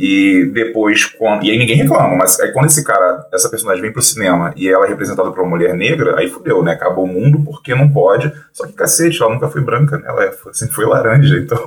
e 0.00 0.44
depois, 0.54 1.04
quando, 1.06 1.44
e 1.44 1.50
aí 1.50 1.58
ninguém 1.58 1.74
reclama, 1.76 2.14
mas 2.14 2.38
aí 2.38 2.52
quando 2.52 2.66
esse 2.66 2.84
cara, 2.84 3.26
essa 3.34 3.50
personagem 3.50 3.82
vem 3.82 3.92
pro 3.92 4.00
cinema 4.00 4.52
e 4.56 4.68
ela 4.68 4.86
é 4.86 4.88
representada 4.88 5.28
por 5.32 5.40
uma 5.40 5.50
mulher 5.50 5.74
negra, 5.74 6.16
aí 6.16 6.28
fudeu, 6.28 6.62
né? 6.62 6.72
Acabou 6.74 7.02
o 7.04 7.08
mundo 7.08 7.42
porque 7.44 7.74
não 7.74 7.88
pode. 7.90 8.32
Só 8.52 8.64
que 8.64 8.74
cacete, 8.74 9.20
ela 9.20 9.34
nunca 9.34 9.48
foi 9.48 9.60
branca, 9.60 9.98
né? 9.98 10.04
Ela 10.06 10.24
é- 10.26 10.32
sempre 10.52 10.74
foi 10.76 10.86
laranja, 10.86 11.36
então. 11.36 11.60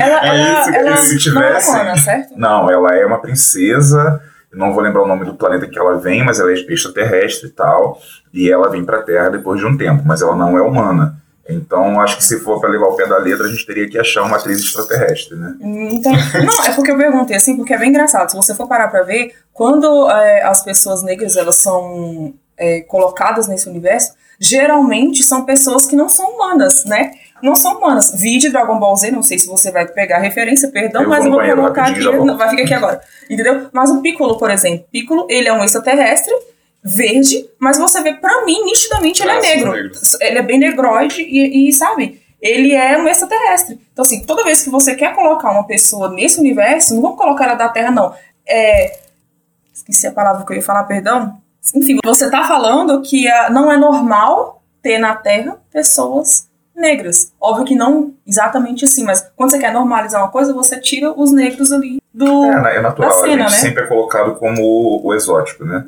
Ela, 0.00 0.20
É 0.26 0.28
ela, 0.28 0.60
isso 0.60 0.70
ela 0.74 0.96
se 0.96 1.08
não 1.10 1.14
é 1.14 1.18
tivesse- 1.46 1.70
humana, 1.70 1.96
certo? 1.96 2.32
Não, 2.36 2.68
ela 2.68 2.96
é 2.96 3.06
uma 3.06 3.18
princesa. 3.20 4.20
Não 4.52 4.72
vou 4.72 4.82
lembrar 4.82 5.02
o 5.02 5.06
nome 5.06 5.24
do 5.24 5.34
planeta 5.34 5.66
que 5.68 5.78
ela 5.78 5.98
vem, 5.98 6.24
mas 6.24 6.40
ela 6.40 6.50
é 6.50 6.54
extraterrestre 6.54 7.48
e 7.48 7.52
tal. 7.52 8.00
E 8.32 8.50
ela 8.50 8.68
vem 8.70 8.84
pra 8.84 9.02
Terra 9.02 9.28
depois 9.28 9.60
de 9.60 9.66
um 9.66 9.76
tempo, 9.76 10.02
mas 10.04 10.20
ela 10.22 10.34
não 10.34 10.56
é 10.58 10.62
humana. 10.62 11.14
Então, 11.48 12.00
acho 12.00 12.16
que 12.16 12.24
se 12.24 12.40
for 12.40 12.60
pra 12.60 12.68
levar 12.68 12.86
o 12.86 12.96
pé 12.96 13.06
da 13.06 13.18
letra, 13.18 13.46
a 13.46 13.48
gente 13.48 13.64
teria 13.66 13.88
que 13.88 13.98
achar 13.98 14.22
uma 14.22 14.36
atriz 14.36 14.58
extraterrestre, 14.60 15.36
né? 15.36 15.54
Então, 15.60 16.12
não, 16.44 16.64
é 16.64 16.72
porque 16.74 16.90
eu 16.90 16.96
perguntei 16.96 17.36
assim, 17.36 17.56
porque 17.56 17.72
é 17.72 17.78
bem 17.78 17.90
engraçado. 17.90 18.30
Se 18.30 18.36
você 18.36 18.54
for 18.54 18.66
parar 18.66 18.88
pra 18.88 19.02
ver, 19.02 19.32
quando 19.52 20.10
é, 20.10 20.42
as 20.42 20.62
pessoas 20.62 21.02
negras 21.02 21.36
elas 21.36 21.56
são 21.56 22.34
é, 22.56 22.80
colocadas 22.80 23.46
nesse 23.46 23.68
universo, 23.68 24.12
geralmente 24.40 25.22
são 25.22 25.44
pessoas 25.44 25.86
que 25.86 25.96
não 25.96 26.08
são 26.08 26.34
humanas, 26.34 26.84
né? 26.84 27.12
Não 27.42 27.54
são 27.54 27.78
humanas. 27.78 28.12
Vídeo 28.14 28.50
Dragon 28.50 28.78
Ball 28.78 28.96
Z, 28.96 29.10
não 29.10 29.22
sei 29.22 29.38
se 29.38 29.46
você 29.46 29.70
vai 29.70 29.86
pegar 29.86 30.16
a 30.16 30.20
referência, 30.20 30.68
perdão, 30.70 31.02
Eu 31.02 31.08
mas 31.08 31.24
vou 31.24 31.42
eu 31.42 31.54
vou 31.54 31.64
colocar 31.64 31.88
aqui. 31.90 32.00
Não, 32.00 32.36
vai 32.36 32.50
ficar 32.50 32.62
aqui 32.62 32.74
agora. 32.74 33.00
Entendeu? 33.28 33.68
Mas 33.72 33.90
o 33.90 34.00
Piccolo, 34.00 34.38
por 34.38 34.50
exemplo, 34.50 34.86
Piccolo, 34.90 35.26
ele 35.28 35.48
é 35.48 35.52
um 35.52 35.62
extraterrestre, 35.62 36.32
verde, 36.86 37.48
mas 37.58 37.78
você 37.78 38.00
vê, 38.02 38.14
pra 38.14 38.44
mim, 38.44 38.64
nitidamente 38.64 39.22
ele 39.22 39.30
é 39.30 39.40
negro. 39.40 39.72
negros. 39.72 40.14
Ele 40.20 40.38
é 40.38 40.42
bem 40.42 40.58
negroide 40.58 41.22
e, 41.22 41.68
e, 41.68 41.72
sabe, 41.72 42.22
ele 42.40 42.72
é 42.74 42.96
um 42.96 43.08
extraterrestre. 43.08 43.80
Então, 43.92 44.04
assim, 44.04 44.24
toda 44.24 44.44
vez 44.44 44.62
que 44.62 44.70
você 44.70 44.94
quer 44.94 45.14
colocar 45.14 45.50
uma 45.50 45.66
pessoa 45.66 46.10
nesse 46.10 46.38
universo, 46.38 46.94
não 46.94 47.02
vamos 47.02 47.18
colocar 47.18 47.44
ela 47.44 47.54
da 47.54 47.68
Terra, 47.68 47.90
não. 47.90 48.14
É. 48.46 49.00
Esqueci 49.74 50.06
a 50.06 50.12
palavra 50.12 50.44
que 50.44 50.52
eu 50.52 50.56
ia 50.56 50.62
falar, 50.62 50.84
perdão. 50.84 51.40
Enfim, 51.74 51.98
você 52.04 52.30
tá 52.30 52.46
falando 52.46 53.02
que 53.02 53.28
ah, 53.28 53.50
não 53.50 53.70
é 53.70 53.76
normal 53.76 54.62
ter 54.80 54.98
na 54.98 55.14
Terra 55.16 55.58
pessoas 55.72 56.48
negras. 56.76 57.32
Óbvio 57.40 57.64
que 57.64 57.74
não 57.74 58.14
exatamente 58.26 58.84
assim, 58.84 59.02
mas 59.04 59.28
quando 59.34 59.50
você 59.50 59.58
quer 59.58 59.72
normalizar 59.72 60.22
uma 60.22 60.30
coisa, 60.30 60.52
você 60.52 60.78
tira 60.80 61.12
os 61.12 61.32
negros 61.32 61.72
ali 61.72 61.98
do. 62.12 62.44
É, 62.44 62.76
é 62.76 62.80
natural, 62.80 63.10
da 63.10 63.16
cena, 63.16 63.44
a 63.44 63.48
gente 63.48 63.56
né? 63.56 63.68
sempre 63.68 63.84
é 63.84 63.86
colocado 63.86 64.34
como 64.36 64.62
o, 64.62 65.06
o 65.08 65.14
exótico, 65.14 65.64
né? 65.64 65.84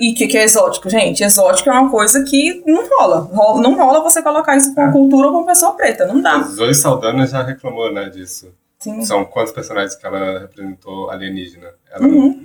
E 0.00 0.12
o 0.12 0.14
que, 0.14 0.26
que 0.26 0.36
é 0.36 0.44
exótico, 0.44 0.88
gente? 0.90 1.22
Exótico 1.24 1.70
é 1.70 1.72
uma 1.72 1.90
coisa 1.90 2.22
que 2.24 2.62
não 2.66 2.88
rola. 2.88 3.20
Rola- 3.20 3.60
Não 3.62 3.74
rola 3.76 4.02
você 4.02 4.20
colocar 4.22 4.56
isso 4.56 4.74
com 4.74 4.82
uma 4.82 4.92
cultura 4.92 5.28
ou 5.28 5.32
com 5.32 5.46
pessoa 5.46 5.72
preta. 5.74 6.06
Não 6.06 6.20
dá. 6.20 6.40
Zoe 6.42 6.74
Saldana 6.74 7.26
já 7.26 7.42
reclamou, 7.42 7.92
né, 7.92 8.08
disso. 8.08 8.52
Sim. 8.78 9.02
São 9.04 9.24
quantos 9.24 9.52
personagens 9.52 9.94
que 9.94 10.04
ela 10.04 10.40
representou 10.40 11.08
alienígena? 11.10 11.68
Ela 11.90 12.04
Uhum. 12.06 12.44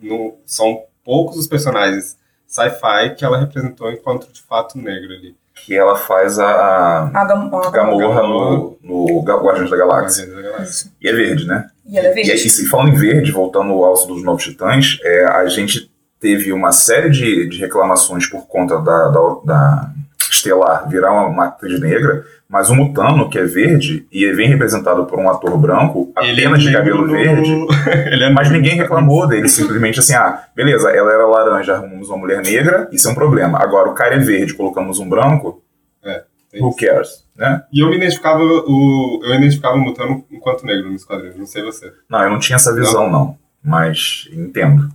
não, 0.00 0.16
não- 0.18 0.34
são 0.44 0.82
poucos 1.04 1.36
os 1.38 1.46
personagens 1.46 2.16
sci-fi 2.46 3.14
que 3.16 3.24
ela 3.24 3.38
representou 3.38 3.90
enquanto 3.90 4.30
de 4.30 4.42
fato 4.42 4.76
negro 4.78 5.12
ali. 5.14 5.34
Que 5.54 5.76
ela 5.76 5.94
faz 5.94 6.38
a, 6.38 6.46
a 6.46 7.20
A, 7.20 7.24
gam 7.24 7.50
a 7.56 7.70
Gamorra 7.70 8.22
no, 8.22 8.76
no 8.82 9.22
Guardiões 9.22 9.70
da 9.70 9.76
Galáxia. 9.76 10.24
Guardiões 10.24 10.44
da 10.44 10.50
Galáxia. 10.52 10.90
E 11.00 11.08
é 11.08 11.12
verde, 11.12 11.46
né? 11.46 11.66
E 11.86 11.98
ela 11.98 12.08
é 12.08 12.10
E, 12.10 12.14
verde. 12.14 12.46
e 12.46 12.66
falando 12.66 12.88
em 12.88 12.96
verde, 12.96 13.30
voltando 13.30 13.72
ao 13.72 13.84
alço 13.84 14.08
dos 14.08 14.24
Novos 14.24 14.42
Titãs, 14.42 14.98
é, 15.02 15.24
a 15.26 15.46
gente 15.46 15.90
teve 16.18 16.52
uma 16.52 16.72
série 16.72 17.10
de, 17.10 17.48
de 17.48 17.58
reclamações 17.58 18.26
por 18.28 18.46
conta 18.46 18.78
da, 18.80 19.08
da, 19.08 19.20
da 19.44 19.90
estelar 20.30 20.88
virar 20.88 21.12
uma, 21.12 21.26
uma 21.26 21.44
atriz 21.46 21.78
negra, 21.80 22.24
mas 22.52 22.68
o 22.68 22.74
Mutano, 22.74 23.30
que 23.30 23.38
é 23.38 23.44
verde, 23.44 24.06
e 24.12 24.30
vem 24.32 24.46
representado 24.46 25.06
por 25.06 25.18
um 25.18 25.26
ator 25.30 25.56
branco, 25.56 26.12
apenas 26.14 26.60
é 26.60 26.66
de 26.66 26.70
cabelo 26.70 27.08
verde, 27.08 27.50
é 27.88 28.28
mas 28.28 28.50
ninguém 28.50 28.76
reclamou 28.76 29.26
dele, 29.26 29.48
simplesmente 29.48 29.98
assim, 29.98 30.14
ah, 30.14 30.44
beleza, 30.54 30.90
ela 30.90 31.10
era 31.10 31.26
laranja, 31.26 31.72
arrumamos 31.72 32.10
uma 32.10 32.18
mulher 32.18 32.42
negra, 32.42 32.90
isso 32.92 33.08
é 33.08 33.10
um 33.10 33.14
problema. 33.14 33.58
Agora, 33.58 33.88
o 33.88 33.94
cara 33.94 34.16
é 34.16 34.18
verde, 34.18 34.52
colocamos 34.52 34.98
um 34.98 35.08
branco, 35.08 35.62
É, 36.04 36.24
who 36.60 36.76
cares, 36.76 37.24
né? 37.34 37.62
E 37.72 37.80
eu 37.80 37.88
me 37.88 37.96
identificava 37.96 38.42
o. 38.42 39.20
Eu 39.24 39.34
identificava 39.36 39.76
o 39.76 39.80
Mutano 39.80 40.22
enquanto 40.30 40.66
negro 40.66 40.92
nos 40.92 41.06
quadrinhos, 41.06 41.38
não 41.38 41.46
sei 41.46 41.62
você. 41.62 41.90
Não, 42.06 42.22
eu 42.22 42.28
não 42.28 42.38
tinha 42.38 42.56
essa 42.56 42.74
visão, 42.74 43.10
não, 43.10 43.38
mas 43.64 44.28
entendo. 44.30 44.90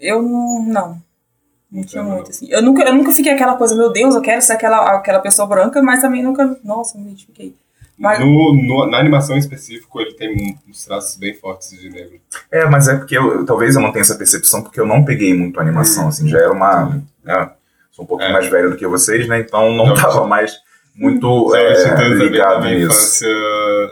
Eu 0.00 0.22
não. 0.22 0.96
Não. 1.72 1.82
Tinha 1.84 2.02
Eu 2.02 2.06
não. 2.06 2.14
muito, 2.16 2.30
assim. 2.30 2.46
Eu 2.50 2.60
nunca, 2.62 2.82
eu 2.82 2.94
nunca 2.94 3.10
fiquei 3.12 3.32
aquela 3.32 3.56
coisa, 3.56 3.74
meu 3.74 3.90
Deus, 3.90 4.14
eu 4.14 4.20
quero 4.20 4.42
ser 4.42 4.52
aquela, 4.52 4.94
aquela 4.96 5.20
pessoa 5.20 5.48
branca, 5.48 5.80
mas 5.82 6.00
também 6.00 6.22
nunca. 6.22 6.58
Nossa, 6.62 6.98
me 6.98 7.04
identifiquei. 7.04 7.54
Mas- 7.98 8.18
No, 8.20 8.54
no- 8.54 8.86
na 8.90 8.98
animação 8.98 9.36
em 9.36 9.38
específico, 9.38 10.00
ele 10.00 10.14
tem 10.14 10.58
uns 10.68 10.84
traços 10.84 11.16
bem 11.16 11.34
fortes 11.34 11.70
de 11.80 11.88
negro. 11.88 12.20
É, 12.50 12.64
mas 12.66 12.88
é 12.88 12.96
porque 12.96 13.16
eu, 13.16 13.44
talvez 13.46 13.74
eu 13.76 13.80
não 13.82 13.92
tenha 13.92 14.02
essa 14.02 14.16
percepção, 14.16 14.62
porque 14.62 14.80
eu 14.80 14.86
não 14.86 15.04
peguei 15.04 15.32
muito 15.34 15.58
a 15.58 15.62
animação, 15.62 16.08
assim, 16.08 16.28
já 16.28 16.38
era 16.38 16.52
uma. 16.52 17.00
né, 17.24 17.50
sou 17.92 18.04
um 18.04 18.08
pouquinho 18.08 18.30
É. 18.30 18.32
mais 18.32 18.48
velho 18.48 18.70
do 18.70 18.76
que 18.76 18.86
vocês, 18.86 19.26
né? 19.28 19.40
Então 19.40 19.70
não 19.72 19.86
Não, 19.86 19.94
tava 19.94 20.26
mais 20.26 20.58
muito 20.94 21.50
Já 21.52 21.58
é, 21.58 22.08
ligado 22.08 22.64
nisso. 22.66 22.86
infância 22.86 23.28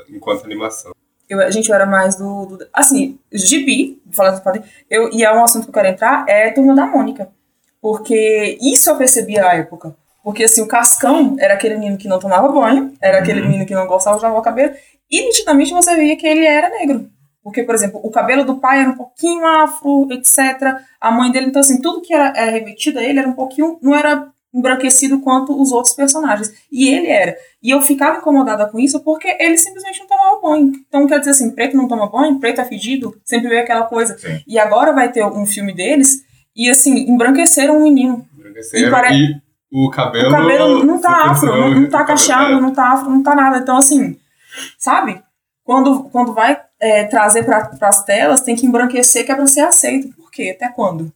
enquanto 0.08 0.44
animação. 0.44 0.92
Eu, 1.28 1.38
a 1.40 1.50
gente, 1.50 1.68
eu 1.68 1.74
era 1.76 1.86
mais 1.86 2.16
do. 2.16 2.46
do 2.46 2.66
assim, 2.74 3.18
gibi, 3.32 4.02
falando 4.10 4.42
eu 4.90 5.08
E 5.12 5.22
é 5.24 5.32
um 5.32 5.44
assunto 5.44 5.64
que 5.64 5.70
eu 5.70 5.74
quero 5.74 5.88
entrar, 5.88 6.24
é 6.28 6.50
Turma 6.50 6.74
da 6.74 6.86
Mônica. 6.86 7.28
Porque 7.80 8.58
isso 8.60 8.90
eu 8.90 8.96
percebi 8.96 9.38
à 9.38 9.54
época. 9.54 9.96
Porque, 10.22 10.44
assim, 10.44 10.60
o 10.60 10.68
Cascão 10.68 11.36
era 11.38 11.54
aquele 11.54 11.76
menino 11.76 11.96
que 11.96 12.08
não 12.08 12.18
tomava 12.18 12.48
banho, 12.48 12.92
era 13.00 13.18
aquele 13.18 13.40
menino 13.40 13.64
que 13.64 13.74
não 13.74 13.86
gostava 13.86 14.16
de 14.16 14.22
lavar 14.22 14.38
o 14.38 14.42
cabelo, 14.42 14.74
e 15.10 15.22
nitidamente 15.22 15.72
você 15.72 15.96
via 15.96 16.16
que 16.16 16.26
ele 16.26 16.44
era 16.44 16.68
negro. 16.68 17.08
Porque, 17.42 17.62
por 17.62 17.74
exemplo, 17.74 18.00
o 18.04 18.10
cabelo 18.10 18.44
do 18.44 18.58
pai 18.58 18.80
era 18.80 18.90
um 18.90 18.96
pouquinho 18.96 19.46
afro, 19.46 20.08
etc. 20.12 20.78
A 21.00 21.10
mãe 21.10 21.32
dele, 21.32 21.46
então, 21.46 21.60
assim, 21.60 21.80
tudo 21.80 22.02
que 22.02 22.12
era, 22.12 22.32
era 22.36 22.50
remetido 22.50 22.98
a 22.98 23.02
ele 23.02 23.18
era 23.18 23.28
um 23.28 23.32
pouquinho. 23.32 23.78
não 23.82 23.94
era 23.94 24.28
embranquecido 24.52 25.20
quanto 25.20 25.58
os 25.60 25.72
outros 25.72 25.94
personagens. 25.94 26.52
E 26.70 26.88
ele 26.88 27.06
era. 27.06 27.36
E 27.62 27.70
eu 27.70 27.80
ficava 27.80 28.18
incomodada 28.18 28.66
com 28.66 28.78
isso 28.78 29.00
porque 29.00 29.36
ele 29.38 29.56
simplesmente 29.56 30.00
não 30.00 30.06
tomava 30.06 30.40
banho. 30.40 30.72
Então, 30.86 31.06
quer 31.06 31.18
dizer 31.18 31.30
assim, 31.30 31.50
preto 31.50 31.76
não 31.76 31.88
toma 31.88 32.10
banho, 32.10 32.38
preto 32.38 32.60
é 32.60 32.64
fedido, 32.64 33.18
sempre 33.24 33.48
veio 33.48 33.62
aquela 33.62 33.84
coisa. 33.84 34.18
Sim. 34.18 34.42
E 34.46 34.58
agora 34.58 34.92
vai 34.92 35.10
ter 35.10 35.24
um 35.24 35.46
filme 35.46 35.72
deles, 35.72 36.24
e 36.56 36.68
assim, 36.70 37.10
embranqueceram 37.10 37.78
um 37.78 37.82
menino. 37.84 38.26
Embranqueceram 38.36 38.88
E 38.88 38.90
pare- 38.90 39.14
E 39.14 39.40
o 39.72 39.90
cabelo. 39.90 40.28
O 40.28 40.32
cabelo 40.32 40.84
não 40.84 41.00
tá 41.00 41.26
afro, 41.30 41.46
não, 41.46 41.70
não 41.82 41.88
tá 41.88 42.02
o 42.02 42.06
cacheado, 42.06 42.52
é. 42.54 42.60
não 42.60 42.72
tá 42.74 42.92
afro, 42.92 43.08
não 43.10 43.22
tá 43.22 43.34
nada. 43.34 43.58
Então, 43.58 43.76
assim, 43.76 44.18
sabe? 44.78 45.22
Quando, 45.64 46.04
quando 46.04 46.32
vai 46.34 46.60
é, 46.80 47.04
trazer 47.04 47.44
para 47.44 47.70
as 47.82 48.04
telas, 48.04 48.40
tem 48.40 48.56
que 48.56 48.66
embranquecer 48.66 49.24
que 49.24 49.30
é 49.30 49.36
pra 49.36 49.46
ser 49.46 49.60
aceito. 49.60 50.08
Por 50.16 50.30
quê? 50.30 50.52
Até 50.56 50.68
quando? 50.72 51.12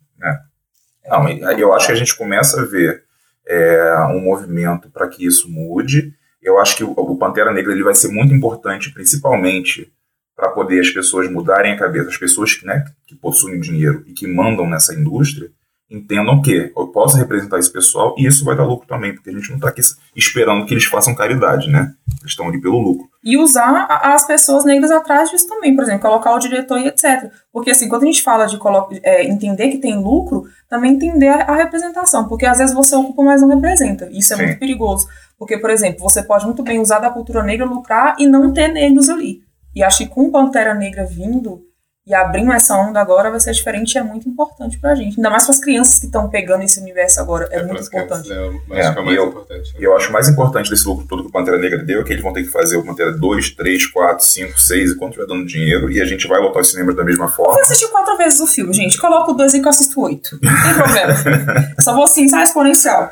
Não, 1.06 1.28
e- 1.28 1.40
eu 1.60 1.72
acho 1.74 1.86
que 1.86 1.92
a 1.92 1.96
gente 1.96 2.16
começa 2.16 2.60
a 2.60 2.64
ver 2.64 3.02
é, 3.46 3.94
um 4.10 4.20
movimento 4.20 4.88
para 4.90 5.08
que 5.08 5.26
isso 5.26 5.50
mude. 5.50 6.12
Eu 6.40 6.58
acho 6.58 6.76
que 6.76 6.84
o, 6.84 6.90
o 6.92 7.16
Pantera 7.18 7.52
Negra 7.52 7.72
ele 7.72 7.82
vai 7.82 7.94
ser 7.94 8.08
muito 8.08 8.32
importante, 8.32 8.92
principalmente 8.92 9.92
para 10.36 10.50
poder 10.50 10.80
as 10.80 10.90
pessoas 10.90 11.30
mudarem 11.30 11.72
a 11.72 11.78
cabeça, 11.78 12.08
as 12.08 12.16
pessoas 12.16 12.54
que, 12.54 12.66
né, 12.66 12.84
que 13.06 13.14
possuem 13.14 13.60
dinheiro 13.60 14.02
e 14.06 14.12
que 14.12 14.26
mandam 14.26 14.68
nessa 14.68 14.94
indústria 14.94 15.50
entendam 15.90 16.40
que 16.40 16.72
eu 16.76 16.88
posso 16.88 17.16
representar 17.16 17.58
esse 17.58 17.70
pessoal 17.70 18.14
e 18.18 18.26
isso 18.26 18.44
vai 18.44 18.56
dar 18.56 18.64
lucro 18.64 18.86
também, 18.86 19.14
porque 19.14 19.30
a 19.30 19.32
gente 19.32 19.48
não 19.50 19.56
está 19.56 19.68
aqui 19.68 19.80
esperando 20.16 20.64
que 20.66 20.74
eles 20.74 20.84
façam 20.84 21.14
caridade, 21.14 21.70
né? 21.70 21.92
Eles 22.20 22.32
estão 22.32 22.48
ali 22.48 22.60
pelo 22.60 22.78
lucro. 22.78 23.08
E 23.22 23.36
usar 23.36 23.86
as 24.02 24.26
pessoas 24.26 24.64
negras 24.64 24.90
atrás 24.90 25.30
disso 25.30 25.46
também, 25.46 25.74
por 25.74 25.84
exemplo, 25.84 26.00
colocar 26.00 26.34
o 26.34 26.38
diretor 26.38 26.78
e 26.78 26.88
etc. 26.88 27.30
Porque 27.52 27.70
assim, 27.70 27.88
quando 27.88 28.02
a 28.02 28.06
gente 28.06 28.22
fala 28.22 28.46
de 28.46 28.58
é, 29.02 29.24
entender 29.24 29.68
que 29.68 29.78
tem 29.78 29.96
lucro, 29.96 30.44
também 30.68 30.92
entender 30.92 31.28
a, 31.28 31.42
a 31.42 31.56
representação, 31.56 32.26
porque 32.28 32.46
às 32.46 32.58
vezes 32.58 32.74
você 32.74 32.96
ocupa, 32.96 33.22
mas 33.22 33.42
não 33.42 33.48
representa. 33.48 34.08
Isso 34.10 34.32
é 34.32 34.36
Sim. 34.36 34.42
muito 34.44 34.58
perigoso. 34.58 35.06
Porque, 35.38 35.58
por 35.58 35.70
exemplo, 35.70 36.00
você 36.00 36.22
pode 36.22 36.44
muito 36.44 36.62
bem 36.62 36.80
usar 36.80 37.00
da 37.00 37.10
cultura 37.10 37.42
negra, 37.42 37.66
lucrar 37.66 38.16
e 38.18 38.26
não 38.26 38.52
ter 38.52 38.68
negros 38.68 39.10
ali. 39.10 39.43
E 39.74 39.82
acho 39.82 39.98
que 39.98 40.06
com 40.08 40.30
Pantera 40.30 40.74
Negra 40.74 41.04
vindo 41.04 41.62
e 42.06 42.12
abrindo 42.14 42.52
essa 42.52 42.76
onda 42.76 43.00
agora 43.00 43.30
vai 43.30 43.40
ser 43.40 43.52
diferente 43.52 43.94
e 43.94 43.98
é 43.98 44.02
muito 44.02 44.28
importante 44.28 44.78
pra 44.78 44.94
gente. 44.94 45.16
Ainda 45.16 45.30
mais 45.30 45.44
para 45.44 45.52
as 45.54 45.58
crianças 45.58 45.98
que 45.98 46.04
estão 46.04 46.28
pegando 46.28 46.62
esse 46.62 46.78
universo 46.78 47.18
agora. 47.18 47.48
É, 47.50 47.62
muito 47.62 47.76
pras 47.76 47.88
crianças, 47.88 48.26
importante. 48.26 48.32
É, 48.32 48.36
eu 48.36 48.50
acho 48.50 48.88
É, 48.90 48.92
que 48.92 48.98
é 48.98 49.02
mais 49.02 49.16
e 49.16 49.18
eu- 49.18 49.28
importante. 49.28 49.72
né? 49.72 49.80
E 49.80 49.84
eu 49.84 49.96
acho 49.96 50.12
mais 50.12 50.28
importante 50.28 50.68
desse 50.68 50.86
lucro 50.86 51.06
todo 51.08 51.22
que 51.22 51.28
o 51.30 51.32
Pantera 51.32 51.56
Negra 51.58 51.78
deu 51.82 52.02
é 52.02 52.04
que 52.04 52.12
eles 52.12 52.22
vão 52.22 52.34
ter 52.34 52.42
que 52.42 52.50
fazer 52.50 52.76
o 52.76 52.84
Pantera 52.84 53.10
2, 53.10 53.50
3, 53.54 53.86
4, 53.86 54.22
5, 54.22 54.60
6 54.60 54.90
e 54.90 54.96
quanto 54.98 55.12
estiver 55.18 55.26
dando 55.34 55.46
dinheiro. 55.46 55.90
E 55.90 55.98
a 55.98 56.04
gente 56.04 56.28
vai 56.28 56.38
lotar 56.40 56.60
os 56.60 56.70
cinemas 56.70 56.94
da 56.94 57.02
mesma 57.02 57.26
forma. 57.26 57.54
Você 57.54 57.60
assistiu 57.62 57.88
quatro 57.88 58.18
vezes 58.18 58.38
o 58.38 58.46
filme, 58.46 58.74
gente. 58.74 58.98
Coloca 59.00 59.32
o 59.32 59.34
dois 59.34 59.54
e 59.54 59.60
que 59.60 59.66
eu 59.66 59.70
assisto 59.70 59.98
oito. 60.02 60.38
Não 60.42 60.62
tem 60.62 60.74
problema. 60.74 61.74
Só 61.80 61.94
vou 61.94 62.04
assim, 62.04 62.28
sai 62.28 62.42
exponencial. 62.44 63.10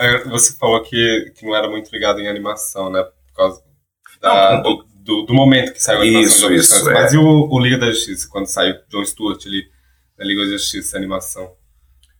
É, 0.00 0.24
Você 0.24 0.52
falou 0.58 0.82
que, 0.82 1.32
que 1.36 1.46
não 1.46 1.54
era 1.54 1.68
muito 1.70 1.90
ligado 1.92 2.18
em 2.20 2.26
animação, 2.28 2.90
né? 2.90 3.02
Por 3.04 3.36
causa 3.36 3.62
da- 4.20 4.54
Não, 4.56 4.62
do, 4.64 4.84
do, 5.02 5.22
do 5.22 5.34
momento 5.34 5.72
que 5.72 5.82
saiu 5.82 5.98
a 5.98 6.02
animação. 6.02 6.30
Isso, 6.30 6.48
da 6.48 6.54
isso, 6.54 6.90
é. 6.90 6.94
Mas 6.94 7.12
e 7.12 7.16
o, 7.16 7.48
o 7.50 7.60
Liga 7.60 7.78
da 7.78 7.90
Justiça, 7.90 8.28
quando 8.30 8.46
saiu 8.46 8.74
John 8.88 9.04
Stewart 9.04 9.44
ali 9.46 9.64
na 10.18 10.24
Liga 10.24 10.44
da 10.44 10.52
Justiça, 10.52 10.96
a 10.96 10.98
animação? 10.98 11.50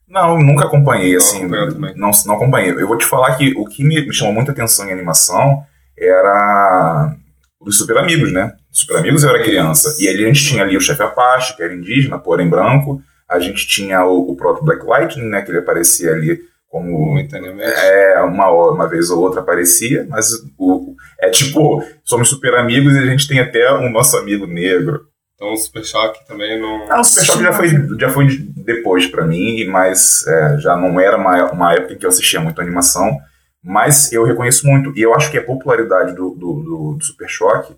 Não, 0.09 0.39
nunca 0.39 0.67
acompanhei, 0.67 1.13
Não 1.13 1.19
assim. 1.19 1.49
também. 1.49 1.95
Não, 1.97 2.11
não 2.27 2.35
acompanhei. 2.35 2.73
Eu 2.73 2.87
vou 2.87 2.99
te 2.99 3.07
falar 3.07 3.35
que 3.37 3.55
o 3.57 3.65
que 3.65 3.83
me, 3.83 4.05
me 4.05 4.13
chamou 4.13 4.35
muita 4.35 4.53
atenção 4.53 4.87
em 4.87 4.93
animação 4.93 5.63
era 5.97 7.17
os 7.61 7.79
Super 7.79 7.99
Amigos, 7.99 8.33
né? 8.33 8.53
Super 8.71 8.99
Amigos 8.99 9.23
eu 9.23 9.31
era 9.31 9.43
criança. 9.43 9.97
E 9.99 10.09
ali 10.09 10.25
a 10.25 10.27
gente 10.27 10.45
tinha 10.45 10.65
ali 10.65 10.77
o 10.77 10.81
chefe 10.81 11.03
Apache, 11.03 11.57
que 11.57 11.63
era 11.63 11.75
indígena, 11.75 12.19
porém 12.19 12.49
branco. 12.49 13.01
A 13.29 13.39
gente 13.39 13.67
tinha 13.67 14.05
o, 14.05 14.33
o 14.33 14.37
próprio 14.37 14.65
Black 14.65 14.85
Lightning, 14.85 15.29
né? 15.29 15.41
Que 15.43 15.51
ele 15.51 15.59
aparecia 15.59 16.11
ali 16.11 16.41
como 16.73 16.89
Momentaneamente. 16.89 17.71
É, 17.71 18.19
uma, 18.23 18.51
uma 18.51 18.89
vez 18.89 19.11
ou 19.11 19.21
outra 19.21 19.43
aparecia, 19.43 20.07
mas 20.09 20.31
o, 20.57 20.97
é 21.21 21.29
tipo, 21.29 21.85
somos 22.03 22.31
super 22.31 22.55
amigos 22.55 22.95
e 22.95 22.99
a 22.99 23.05
gente 23.05 23.29
tem 23.29 23.41
até 23.41 23.71
um 23.75 23.91
nosso 23.91 24.17
amigo 24.17 24.47
negro. 24.47 25.03
Então 25.35 25.53
o 25.53 25.57
Super 25.57 25.85
Choque 25.85 26.27
também 26.27 26.59
não. 26.59 26.91
Ah, 26.91 27.01
o 27.01 27.05
Super 27.05 27.27
Choque 27.27 27.43
já 27.43 27.53
foi, 27.53 27.69
já 28.01 28.09
foi 28.09 28.27
depois 28.57 29.07
pra 29.07 29.27
mim, 29.27 29.67
mas 29.67 30.27
é, 30.27 30.59
já 30.61 30.75
não 30.75 30.99
era 30.99 31.19
uma, 31.19 31.53
uma 31.53 31.75
época 31.75 31.93
em 31.93 31.99
que 31.99 32.07
eu 32.07 32.11
assistia 32.11 32.41
muito 32.41 32.59
animação, 32.63 33.19
mas 33.63 34.11
eu 34.11 34.25
reconheço 34.25 34.67
muito, 34.67 34.97
e 34.97 35.03
eu 35.03 35.15
acho 35.15 35.31
que 35.31 35.37
a 35.37 35.45
popularidade 35.45 36.15
do, 36.15 36.31
do, 36.31 36.55
do, 36.55 36.97
do 36.99 37.05
Super 37.05 37.29
Choque, 37.29 37.77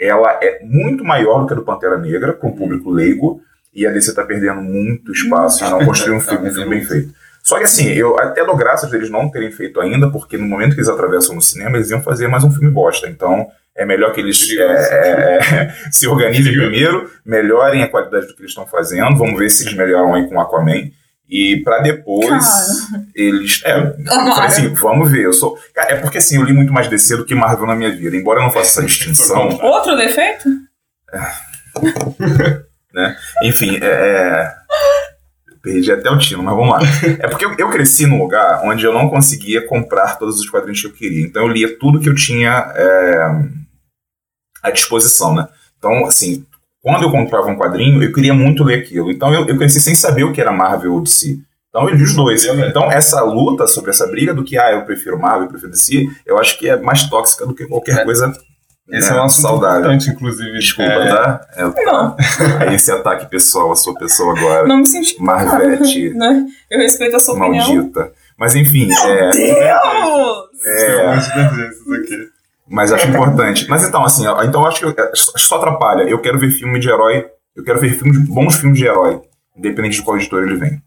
ela 0.00 0.40
é 0.42 0.64
muito 0.64 1.04
maior 1.04 1.40
do 1.40 1.46
que 1.46 1.52
a 1.52 1.56
do 1.56 1.64
Pantera 1.64 1.98
Negra, 1.98 2.32
para 2.32 2.48
um 2.48 2.56
público 2.56 2.90
leigo, 2.90 3.42
e 3.74 3.86
a 3.86 3.90
DC 3.90 4.14
tá 4.14 4.24
perdendo 4.24 4.62
muito 4.62 5.12
espaço 5.12 5.62
não 5.64 5.84
construir 5.84 6.14
um 6.14 6.20
Tá 6.24 6.30
filme, 6.30 6.38
um 6.38 6.42
perdendo 6.44 6.62
filme 6.62 6.76
bem 6.76 6.84
feito. 6.86 7.14
Só 7.42 7.58
que 7.58 7.64
assim, 7.64 7.88
eu 7.88 8.18
até 8.20 8.44
dou 8.44 8.56
graças 8.56 8.88
deles 8.90 9.10
não 9.10 9.28
terem 9.28 9.50
feito 9.50 9.80
ainda, 9.80 10.10
porque 10.10 10.38
no 10.38 10.46
momento 10.46 10.74
que 10.74 10.80
eles 10.80 10.88
atravessam 10.88 11.34
no 11.34 11.42
cinema, 11.42 11.76
eles 11.76 11.90
iam 11.90 12.02
fazer 12.02 12.28
mais 12.28 12.44
um 12.44 12.50
filme 12.50 12.70
bosta. 12.70 13.08
Então, 13.08 13.48
é 13.74 13.84
melhor 13.84 14.12
que 14.12 14.20
eles 14.20 14.48
é, 14.56 14.62
é, 14.62 15.74
se 15.90 16.06
organizem 16.06 16.52
primeiro, 16.52 17.10
melhorem 17.24 17.82
a 17.82 17.88
qualidade 17.88 18.28
do 18.28 18.34
que 18.34 18.42
eles 18.42 18.52
estão 18.52 18.66
fazendo. 18.66 19.16
Vamos 19.16 19.38
ver 19.38 19.50
se 19.50 19.64
eles 19.64 19.74
melhoram 19.74 20.14
aí 20.14 20.28
com 20.28 20.36
o 20.36 20.40
Aquaman. 20.40 20.90
E 21.28 21.62
pra 21.64 21.78
depois 21.78 22.28
Cara. 22.28 23.04
eles. 23.14 23.62
É, 23.64 23.94
assim, 24.42 24.68
vamos 24.74 25.10
ver. 25.10 25.24
Eu 25.24 25.32
sou. 25.32 25.58
Cara, 25.74 25.94
é 25.94 25.96
porque 25.96 26.18
assim, 26.18 26.36
eu 26.36 26.42
li 26.42 26.52
muito 26.52 26.72
mais 26.72 26.88
DC 26.88 27.16
do 27.16 27.24
que 27.24 27.34
Marvel 27.34 27.66
na 27.66 27.74
minha 27.74 27.90
vida. 27.90 28.14
Embora 28.14 28.38
eu 28.38 28.42
não 28.42 28.50
faça 28.50 28.80
essa 28.80 28.86
distinção. 28.86 29.48
Outro 29.62 29.96
defeito? 29.96 30.46
né? 32.92 33.16
Enfim, 33.44 33.78
é, 33.80 33.86
é, 33.86 34.52
Perdi 35.62 35.92
até 35.92 36.10
o 36.10 36.18
tino, 36.18 36.42
mas 36.42 36.54
vamos 36.56 36.70
lá. 36.72 36.80
É 37.20 37.28
porque 37.28 37.44
eu, 37.44 37.54
eu 37.56 37.70
cresci 37.70 38.04
num 38.04 38.18
lugar 38.18 38.62
onde 38.64 38.84
eu 38.84 38.92
não 38.92 39.08
conseguia 39.08 39.64
comprar 39.66 40.18
todos 40.18 40.40
os 40.40 40.50
quadrinhos 40.50 40.80
que 40.80 40.86
eu 40.88 40.92
queria. 40.92 41.24
Então 41.24 41.42
eu 41.42 41.48
lia 41.48 41.78
tudo 41.78 42.00
que 42.00 42.08
eu 42.08 42.14
tinha 42.16 42.72
é, 42.74 43.26
à 44.62 44.70
disposição, 44.70 45.34
né? 45.34 45.46
Então, 45.78 46.04
assim, 46.04 46.44
quando 46.80 47.04
eu 47.04 47.10
comprava 47.12 47.46
um 47.46 47.56
quadrinho, 47.56 48.02
eu 48.02 48.12
queria 48.12 48.34
muito 48.34 48.64
ler 48.64 48.80
aquilo. 48.80 49.10
Então 49.10 49.32
eu, 49.32 49.46
eu 49.46 49.56
cresci 49.56 49.80
sem 49.80 49.94
saber 49.94 50.24
o 50.24 50.32
que 50.32 50.40
era 50.40 50.50
Marvel 50.50 50.94
ou 50.94 51.00
DC. 51.00 51.38
Então 51.68 51.88
eu 51.88 51.94
li 51.94 52.02
os 52.02 52.14
dois. 52.14 52.42
Sabia, 52.42 52.62
né? 52.64 52.68
Então 52.68 52.90
essa 52.90 53.22
luta 53.22 53.66
sobre 53.68 53.90
essa 53.90 54.06
briga 54.08 54.34
do 54.34 54.42
que, 54.44 54.58
ah, 54.58 54.72
eu 54.72 54.84
prefiro 54.84 55.18
Marvel, 55.18 55.44
eu 55.44 55.48
prefiro 55.48 55.70
DC, 55.70 56.08
eu 56.26 56.38
acho 56.38 56.58
que 56.58 56.68
é 56.68 56.76
mais 56.76 57.08
tóxica 57.08 57.46
do 57.46 57.54
que 57.54 57.66
qualquer 57.66 58.00
É. 58.00 58.04
coisa 58.04 58.32
Esse 58.90 59.10
né, 59.10 59.16
é 59.16 59.20
um 59.20 59.24
assunto 59.24 59.42
saudável. 59.42 59.78
importante, 59.80 60.10
inclusive. 60.10 60.58
Desculpa, 60.58 60.90
É, 60.90 61.08
tá? 61.08 61.46
É, 61.54 61.84
Não, 61.84 62.16
esse 62.74 62.90
ataque 62.90 63.26
pessoal, 63.26 63.72
a 63.72 63.76
sua 63.76 63.94
pessoa 63.94 64.36
agora. 64.36 64.66
não 64.66 64.78
me 64.78 64.86
senti 64.86 65.20
Marvete. 65.22 66.10
né? 66.10 66.46
Eu 66.70 66.78
respeito 66.80 67.16
a 67.16 67.20
sua 67.20 67.34
opinião. 67.34 67.66
maldita. 67.74 68.12
Mas 68.36 68.54
enfim, 68.56 68.90
é, 68.92 69.30
Deus! 69.30 70.48
é, 70.66 71.16
divergências 71.16 71.92
aqui. 71.92 72.28
mas 72.68 72.92
acho 72.92 73.06
importante. 73.08 73.68
Mas 73.68 73.86
então, 73.86 74.04
assim, 74.04 74.24
então 74.44 74.62
eu 74.62 74.66
acho 74.66 74.78
que 74.80 74.84
eu- 74.86 74.94
só 75.14 75.32
só 75.36 75.56
atrapalha. 75.56 76.02
Eu 76.02 76.20
quero 76.20 76.38
ver 76.38 76.50
filme 76.50 76.80
de 76.80 76.88
herói, 76.88 77.26
eu 77.54 77.62
quero 77.62 77.78
ver 77.78 77.90
filmes, 77.90 78.18
bons 78.28 78.56
filmes 78.56 78.78
de 78.78 78.84
herói, 78.86 79.20
independente 79.56 79.96
de 79.96 80.02
qual 80.02 80.16
editor 80.16 80.42
ele 80.42 80.56
vem. 80.56 80.82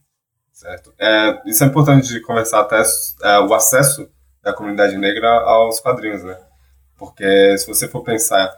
Certo. 0.52 0.94
É, 1.00 1.40
isso 1.46 1.64
é 1.64 1.68
importante 1.68 2.08
de 2.10 2.20
conversar 2.22 2.62
até 2.62 2.82
é, 3.24 3.40
o 3.40 3.54
acesso 3.54 4.08
da 4.44 4.52
comunidade 4.54 4.98
negra 4.98 5.30
aos 5.30 5.80
quadrinhos, 5.80 6.24
né? 6.24 6.36
Porque 6.98 7.58
se 7.58 7.68
você 7.68 7.88
for 7.88 8.02
pensar, 8.04 8.52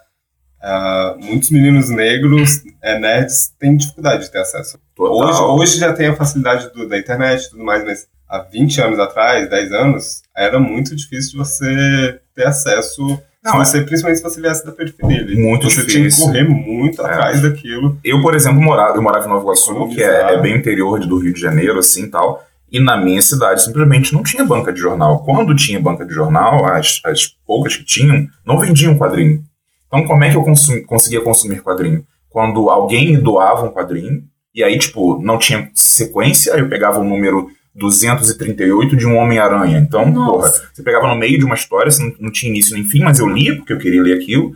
ah, 0.61 1.15
muitos 1.19 1.49
meninos 1.51 1.89
negros, 1.89 2.61
é, 2.81 2.99
nerds, 2.99 3.53
têm 3.59 3.75
dificuldade 3.77 4.25
de 4.25 4.31
ter 4.31 4.39
acesso. 4.39 4.79
Hoje, 4.97 5.31
Total. 5.31 5.55
hoje 5.57 5.77
já 5.79 5.93
tem 5.93 6.07
a 6.07 6.15
facilidade 6.15 6.71
do- 6.73 6.87
da 6.87 6.97
internet 6.97 7.43
e 7.45 7.49
tudo 7.51 7.63
mais, 7.63 7.83
mas 7.83 8.07
há 8.27 8.39
20 8.39 8.81
anos 8.81 8.99
atrás, 8.99 9.49
10 9.49 9.71
anos, 9.71 10.21
era 10.35 10.59
muito 10.59 10.95
difícil 10.95 11.31
de 11.31 11.37
você 11.37 12.19
ter 12.35 12.47
acesso, 12.47 13.19
Não, 13.43 13.51
se 13.53 13.57
é- 13.57 13.65
você, 13.65 13.81
principalmente 13.85 14.17
se 14.17 14.23
você 14.23 14.41
viesse 14.41 14.65
da 14.65 14.71
periferia. 14.71 15.25
Muito 15.39 15.69
você 15.69 15.75
tinha 15.85 15.85
que 15.85 16.09
difícil. 16.09 16.25
correr 16.25 16.43
muito 16.43 17.01
É. 17.01 17.05
atrás 17.05 17.41
daquilo. 17.41 17.97
Eu, 18.03 18.21
por 18.21 18.35
exemplo, 18.35 18.59
morava, 18.61 18.95
eu 18.97 19.01
morava 19.01 19.25
em 19.25 19.29
Nova 19.29 19.41
Iguaçu, 19.43 19.73
que 19.89 20.01
é, 20.03 20.07
Economizar. 20.07 20.33
é 20.33 20.41
bem 20.41 20.55
interior 20.57 20.99
do 20.99 21.17
Rio 21.19 21.33
de 21.33 21.39
Janeiro, 21.39 21.77
assim 21.79 22.03
e 22.03 22.07
tal. 22.07 22.43
E 22.71 22.79
na 22.79 22.97
minha 22.97 23.21
cidade 23.21 23.63
simplesmente 23.63 24.13
não 24.13 24.23
tinha 24.23 24.43
banca 24.43 24.73
de 24.73 24.79
jornal. 24.79 25.23
Quando 25.23 25.55
tinha 25.55 25.79
banca 25.79 26.05
de 26.05 26.13
jornal, 26.13 26.65
as, 26.65 26.99
as 27.05 27.27
poucas 27.45 27.75
que 27.75 27.83
tinham, 27.85 28.27
não 28.45 28.59
vendiam 28.59 28.97
quadrinho. 28.97 29.41
Então, 29.87 30.05
como 30.05 30.23
é 30.23 30.29
que 30.29 30.35
eu 30.35 30.43
consumi- 30.43 30.81
conseguia 30.81 31.21
consumir 31.21 31.61
quadrinho? 31.61 32.03
Quando 32.29 32.69
alguém 32.69 33.11
me 33.11 33.17
doava 33.17 33.65
um 33.65 33.71
quadrinho, 33.71 34.23
e 34.53 34.63
aí, 34.63 34.77
tipo, 34.77 35.21
não 35.21 35.37
tinha 35.37 35.69
sequência, 35.73 36.53
aí 36.53 36.59
eu 36.59 36.67
pegava 36.67 36.99
o 36.99 37.03
número 37.03 37.49
238 37.73 38.95
de 38.95 39.05
um 39.05 39.15
Homem-Aranha. 39.17 39.77
Então, 39.79 40.09
Nossa. 40.09 40.31
porra, 40.31 40.69
você 40.73 40.83
pegava 40.83 41.07
no 41.07 41.15
meio 41.15 41.37
de 41.37 41.45
uma 41.45 41.55
história, 41.55 41.91
você 41.91 42.03
não, 42.03 42.13
não 42.19 42.31
tinha 42.31 42.51
início 42.51 42.73
nem 42.73 42.83
fim, 42.83 43.01
mas 43.01 43.19
eu 43.19 43.27
lia 43.29 43.55
porque 43.55 43.73
eu 43.73 43.77
queria 43.77 44.01
ler 44.01 44.17
aquilo. 44.17 44.55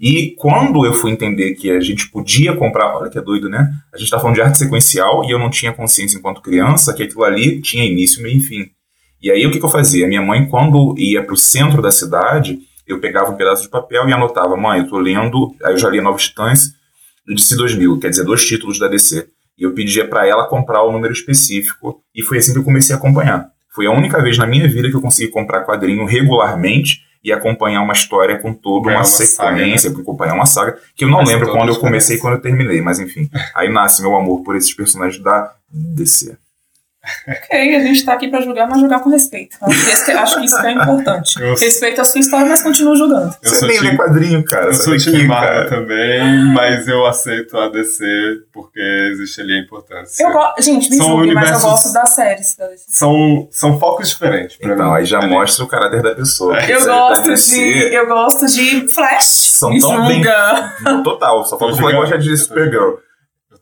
E 0.00 0.34
quando 0.36 0.84
eu 0.84 0.92
fui 0.92 1.10
entender 1.10 1.54
que 1.54 1.70
a 1.70 1.80
gente 1.80 2.10
podia 2.10 2.54
comprar, 2.54 2.96
olha 2.96 3.10
que 3.10 3.18
é 3.18 3.22
doido, 3.22 3.48
né? 3.48 3.72
A 3.92 3.98
gente 3.98 4.10
tá 4.10 4.18
falando 4.18 4.34
de 4.34 4.42
arte 4.42 4.58
sequencial 4.58 5.24
e 5.24 5.30
eu 5.30 5.38
não 5.38 5.50
tinha 5.50 5.72
consciência 5.72 6.18
enquanto 6.18 6.42
criança 6.42 6.92
que 6.92 7.02
aquilo 7.02 7.24
ali 7.24 7.60
tinha 7.60 7.84
início, 7.84 8.22
meio 8.22 8.38
e 8.38 8.40
fim. 8.40 8.70
E 9.22 9.30
aí 9.30 9.46
o 9.46 9.50
que, 9.50 9.58
que 9.58 9.64
eu 9.64 9.70
fazia? 9.70 10.06
Minha 10.06 10.22
mãe, 10.22 10.46
quando 10.46 10.94
ia 10.98 11.22
pro 11.22 11.36
centro 11.36 11.80
da 11.80 11.92
cidade, 11.92 12.58
eu 12.86 13.00
pegava 13.00 13.30
um 13.30 13.36
pedaço 13.36 13.62
de 13.62 13.68
papel 13.68 14.08
e 14.08 14.12
anotava, 14.12 14.56
mãe, 14.56 14.80
eu 14.80 14.88
tô 14.88 14.98
lendo, 14.98 15.54
aí 15.62 15.74
eu 15.74 15.78
já 15.78 15.88
lia 15.88 16.02
Nova 16.02 16.18
Titãs 16.18 16.72
do 17.26 17.34
DC 17.34 17.56
2000, 17.56 18.00
quer 18.00 18.08
dizer, 18.08 18.24
dois 18.24 18.44
títulos 18.44 18.78
da 18.78 18.88
DC. 18.88 19.28
E 19.56 19.62
eu 19.62 19.72
pedia 19.72 20.08
para 20.08 20.26
ela 20.26 20.48
comprar 20.48 20.82
o 20.82 20.90
número 20.90 21.12
específico 21.12 22.02
e 22.14 22.22
foi 22.22 22.38
assim 22.38 22.52
que 22.52 22.58
eu 22.58 22.64
comecei 22.64 22.94
a 22.94 22.98
acompanhar. 22.98 23.48
Foi 23.74 23.86
a 23.86 23.92
única 23.92 24.20
vez 24.20 24.36
na 24.36 24.46
minha 24.46 24.68
vida 24.68 24.90
que 24.90 24.96
eu 24.96 25.00
consegui 25.00 25.30
comprar 25.30 25.64
quadrinho 25.64 26.04
regularmente 26.04 27.00
e 27.24 27.32
acompanhar 27.32 27.82
uma 27.82 27.92
história 27.92 28.38
com 28.38 28.52
toda 28.52 28.90
É 28.90 28.94
uma, 28.94 29.00
uma 29.00 29.04
saga, 29.04 29.56
sequência, 29.56 29.90
acompanhar 29.90 30.34
uma 30.34 30.46
saga, 30.46 30.78
que 30.96 31.04
eu 31.04 31.08
não 31.08 31.18
Faz 31.18 31.28
lembro 31.28 31.52
quando 31.52 31.68
eu 31.68 31.78
comecei 31.78 32.16
e 32.16 32.18
quando 32.18 32.34
eu 32.34 32.40
terminei, 32.40 32.80
mas 32.80 32.98
enfim. 32.98 33.30
Aí 33.54 33.68
nasce 33.68 34.02
meu 34.02 34.16
amor 34.16 34.42
por 34.42 34.56
esses 34.56 34.74
personagens 34.74 35.22
da 35.22 35.52
DC. 35.70 36.36
Ok, 37.28 37.74
a 37.76 37.80
gente 37.80 38.04
tá 38.04 38.12
aqui 38.12 38.28
pra 38.28 38.40
julgar, 38.40 38.68
mas 38.68 38.78
julgar 38.80 39.00
com 39.00 39.10
respeito. 39.10 39.56
Acho 39.60 39.84
que, 39.84 39.90
esse- 39.90 40.10
acho 40.12 40.38
que 40.38 40.44
isso 40.46 40.60
que 40.60 40.66
é 40.68 40.70
importante. 40.72 41.40
Eu- 41.42 41.54
Respeito 41.56 42.00
a 42.00 42.04
sua 42.04 42.20
história, 42.20 42.46
mas 42.46 42.62
continua 42.62 42.94
julgando. 42.96 43.34
Eu 43.42 43.50
Você 43.50 43.56
sou 43.56 43.68
nem 43.68 43.76
time- 43.78 43.90
lê 43.90 43.96
quadrinho, 43.96 44.44
cara. 44.44 44.66
Eu 44.66 44.74
sou 44.74 44.96
time 44.96 45.26
Marvel 45.26 45.68
também, 45.68 46.44
mas 46.54 46.86
eu 46.86 47.04
aceito 47.04 47.58
a 47.58 47.68
DC 47.68 48.04
porque 48.52 48.80
existe 49.12 49.40
ali 49.40 49.54
a 49.54 49.60
importância. 49.60 50.22
Eu 50.24 50.32
gosto. 50.32 50.62
Gente, 50.62 50.90
me 50.90 50.96
São 50.96 51.06
julguem, 51.08 51.34
mas 51.34 51.50
eu 51.50 51.56
universos- 51.56 51.62
gosto 51.70 51.92
das 51.92 52.10
séries. 52.14 52.56
da 52.56 52.66
DC. 52.68 52.84
São, 52.88 53.48
são 53.50 53.78
focos 53.80 54.08
diferentes. 54.08 54.56
pra 54.56 54.74
Então, 54.74 54.90
mim. 54.90 54.96
aí 54.98 55.04
já 55.04 55.18
Ali. 55.18 55.28
mostra 55.28 55.64
o 55.64 55.68
caráter 55.68 56.02
da 56.02 56.14
pessoa. 56.14 56.56
É. 56.58 56.72
Eu 56.72 56.84
da 56.86 56.92
gosto 56.92 57.24
DC 57.26 57.56
de. 57.56 57.94
Eu 57.94 58.06
gosto 58.06 58.46
de 58.46 58.88
Flash. 58.88 59.24
São 59.24 59.70
me 59.70 59.80
tão 59.80 60.06
bem-. 60.06 60.22
Total, 61.02 61.44
só 61.44 61.58
falta 61.58 61.74
que 61.74 61.80
julgando. 61.80 62.00
gosta 62.02 62.18
de 62.18 62.36
Supergirl. 62.36 62.94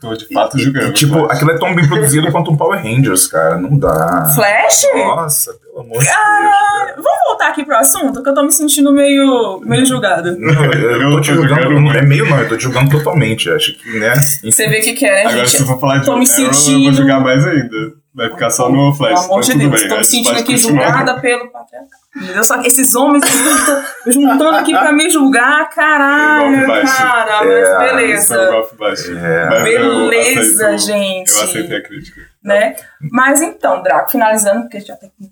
Eu 0.02 0.08
tô 0.10 0.16
de 0.16 0.32
fato 0.32 0.58
julgando. 0.58 0.88
E, 0.88 0.92
tipo, 0.92 1.12
Flash. 1.14 1.30
aquilo 1.36 1.50
é 1.50 1.58
tão 1.58 1.74
bem 1.74 1.86
produzido 1.88 2.30
quanto 2.32 2.50
um 2.50 2.56
Power 2.56 2.82
Rangers, 2.82 3.26
cara. 3.26 3.56
Não 3.58 3.78
dá. 3.78 4.32
Flash? 4.34 4.82
Nossa, 4.94 5.52
pelo 5.54 5.80
amor 5.80 5.98
de 5.98 6.04
Deus, 6.04 6.08
Ah, 6.08 6.50
cara. 6.80 6.94
vamos 6.96 7.18
voltar 7.28 7.48
aqui 7.48 7.64
pro 7.64 7.76
assunto, 7.76 8.22
que 8.22 8.28
eu 8.28 8.34
tô 8.34 8.42
me 8.42 8.52
sentindo 8.52 8.92
meio, 8.92 9.60
meio 9.64 9.84
julgada. 9.84 10.34
Não, 10.38 10.64
eu, 10.64 10.72
eu 10.72 11.02
Eu 11.02 11.10
tô 11.12 11.20
te 11.20 11.32
julgando. 11.34 11.62
julgando 11.62 11.80
não 11.80 11.92
é 11.92 12.02
meio 12.02 12.28
não, 12.28 12.38
eu 12.40 12.48
tô 12.48 12.56
te 12.56 12.62
julgando 12.64 12.90
totalmente. 12.90 13.50
Acho 13.50 13.74
que, 13.78 13.98
né? 13.98 14.14
Você 14.42 14.68
vê 14.68 14.80
que 14.80 14.94
quer, 14.94 15.24
né, 15.24 15.30
Agora, 15.30 15.46
se 15.46 15.58
gente? 15.58 15.66
for 15.68 15.78
falar 15.80 15.98
de 15.98 16.06
tô 16.06 16.16
me 16.16 16.24
Arrow, 16.26 16.38
eu 16.38 16.44
vou 16.46 16.54
sentindo- 16.54 16.92
julgar 16.96 17.20
mais 17.20 17.46
ainda. 17.46 18.00
Vai 18.12 18.28
ficar 18.30 18.50
só 18.50 18.68
no 18.68 18.92
Flash. 18.94 19.20
Pelo 19.20 19.32
amor 19.32 19.40
de 19.42 19.54
Deus, 19.54 19.70
bem, 19.70 19.88
tô 19.88 19.94
me 19.96 20.02
gente 20.02 20.06
sentindo 20.10 20.38
aqui 20.40 20.56
julgada 20.56 21.20
pelo 21.20 21.48
patriarcado. 21.50 21.99
Deus, 22.14 22.46
só 22.46 22.58
que 22.58 22.66
esses 22.66 22.94
homens 22.94 23.22
juntando, 23.24 23.84
juntando 24.06 24.56
aqui 24.56 24.72
pra 24.72 24.92
me 24.92 25.08
julgar, 25.08 25.70
caralho, 25.70 26.50
Golpe 26.56 26.66
baixo. 26.66 26.96
cara, 26.98 27.30
É, 27.30 27.46
mas 27.46 27.68
é 27.68 27.76
um 27.76 27.78
beleza. 27.96 28.50
golpe 28.50 28.76
baixo. 28.76 29.16
É. 29.16 29.48
Mas 29.48 29.68
eu 29.74 29.90
Beleza, 30.08 30.64
aceito- 30.70 30.78
gente. 30.86 31.30
Eu 31.36 31.42
aceitei 31.44 31.76
a 31.76 31.82
crítica. 31.82 32.20
Né? 32.42 32.74
Mas 33.12 33.40
então, 33.40 33.82
Draco, 33.82 34.10
finalizando, 34.10 34.62
porque 34.62 34.80
já 34.80 34.96
tem 34.96 35.10
que 35.10 35.30